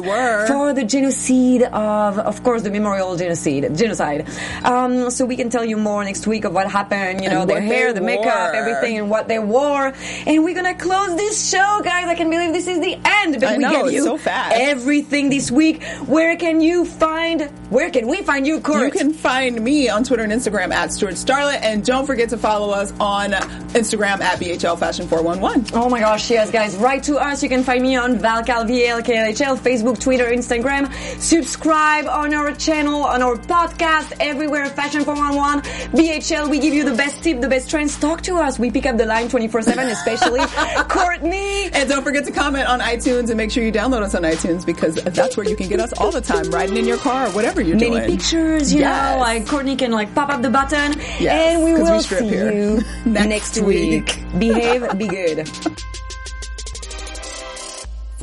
for 0.48 0.72
the 0.74 0.84
genocide 0.84 1.62
of, 1.72 2.18
of 2.18 2.42
course, 2.42 2.62
the 2.62 2.70
memorial 2.70 3.16
genocide. 3.16 3.76
Genocide. 3.76 4.26
Um, 4.64 5.10
so 5.10 5.24
we 5.24 5.36
can 5.36 5.48
tell 5.50 5.64
you 5.64 5.76
more 5.76 6.04
next 6.04 6.26
week 6.26 6.44
of 6.44 6.52
what 6.52 6.70
happened. 6.70 7.22
You 7.22 7.30
know, 7.30 7.42
And 7.42 7.50
their 7.50 7.60
hair, 7.60 7.92
the 7.92 8.00
makeup, 8.00 8.54
everything, 8.54 8.98
and 8.98 9.08
what 9.10 9.28
they 9.28 9.38
wore. 9.38 9.92
And 10.26 10.44
we're 10.44 10.54
gonna 10.54 10.74
close 10.74 11.16
this 11.16 11.50
show, 11.50 11.80
guys. 11.84 12.06
I 12.08 12.14
can 12.14 12.30
believe 12.30 12.52
this 12.52 12.66
is 12.66 12.80
the 12.80 12.94
end, 12.94 13.40
but 13.40 13.44
I 13.44 13.56
we 13.56 13.62
know, 13.64 13.84
gave 13.84 13.92
you 13.92 14.02
so 14.04 14.16
fast. 14.18 14.54
everything 14.56 15.28
this 15.30 15.50
week. 15.50 15.73
Week. 15.74 15.82
Where 16.08 16.36
can 16.36 16.60
you 16.60 16.84
find, 16.84 17.42
where 17.70 17.90
can 17.90 18.06
we 18.06 18.22
find 18.22 18.46
you, 18.46 18.60
Kurt? 18.60 18.94
You 18.94 19.00
can 19.00 19.12
find 19.12 19.60
me 19.62 19.88
on 19.88 20.04
Twitter 20.04 20.22
and 20.22 20.32
Instagram 20.32 20.72
at 20.72 20.92
Stewart 20.92 21.14
Starlet, 21.14 21.60
and 21.62 21.84
don't 21.84 22.06
forget 22.06 22.28
to 22.30 22.38
follow 22.38 22.70
us 22.70 22.92
on 23.00 23.32
Instagram 23.32 24.20
at 24.20 24.38
BHL 24.38 24.78
Fashion 24.78 25.08
411. 25.08 25.76
Oh 25.78 25.88
my 25.88 26.00
gosh, 26.00 26.30
yes, 26.30 26.50
guys. 26.50 26.76
Write 26.76 27.02
to 27.04 27.16
us. 27.16 27.42
You 27.42 27.48
can 27.48 27.62
find 27.62 27.82
me 27.82 27.96
on 27.96 28.18
Valcal, 28.18 28.66
VLKLHL, 28.68 29.58
Facebook, 29.58 30.00
Twitter, 30.00 30.26
Instagram. 30.26 30.92
Subscribe 31.20 32.06
on 32.06 32.32
our 32.34 32.52
channel, 32.52 33.02
on 33.04 33.22
our 33.22 33.36
podcast, 33.36 34.12
everywhere, 34.20 34.66
Fashion 34.66 35.04
411. 35.04 35.62
BHL, 35.92 36.48
we 36.50 36.58
give 36.58 36.74
you 36.74 36.84
the 36.84 36.94
best 36.94 37.22
tip, 37.22 37.40
the 37.40 37.48
best 37.48 37.70
trends. 37.70 37.98
Talk 37.98 38.22
to 38.22 38.36
us. 38.36 38.58
We 38.58 38.70
pick 38.70 38.86
up 38.86 38.96
the 38.96 39.06
line 39.06 39.28
24-7, 39.28 39.90
especially 39.90 40.40
Courtney. 40.88 41.70
And 41.72 41.88
don't 41.88 42.04
forget 42.04 42.24
to 42.26 42.32
comment 42.32 42.68
on 42.68 42.80
iTunes 42.80 43.28
and 43.28 43.36
make 43.36 43.50
sure 43.50 43.64
you 43.64 43.72
download 43.72 44.02
us 44.02 44.14
on 44.14 44.22
iTunes 44.22 44.64
because 44.64 44.94
that's 44.96 45.36
where 45.36 45.48
you 45.48 45.56
can 45.56 45.63
get 45.68 45.80
us 45.80 45.92
all 45.94 46.10
the 46.10 46.20
time, 46.20 46.50
riding 46.50 46.76
in 46.76 46.84
your 46.86 46.98
car, 46.98 47.26
or 47.26 47.30
whatever 47.30 47.60
you're 47.60 47.76
Many 47.76 47.90
doing. 47.90 48.00
Many 48.02 48.16
pictures, 48.16 48.72
you 48.72 48.80
Yes. 48.80 49.14
know, 49.14 49.20
like 49.20 49.46
Courtney 49.46 49.76
can 49.76 49.90
like 49.92 50.14
pop 50.14 50.28
up 50.30 50.42
the 50.42 50.50
button. 50.50 50.94
Yes, 51.20 51.54
and 51.56 51.64
we 51.64 51.72
will 51.74 52.00
strip 52.00 52.20
see 52.20 52.28
here. 52.28 52.52
you 52.52 52.82
Next 53.04 53.26
next, 53.28 53.60
week. 53.60 54.06
week. 54.06 54.38
Behave, 54.38 54.98
be 54.98 55.08
good. 55.08 55.48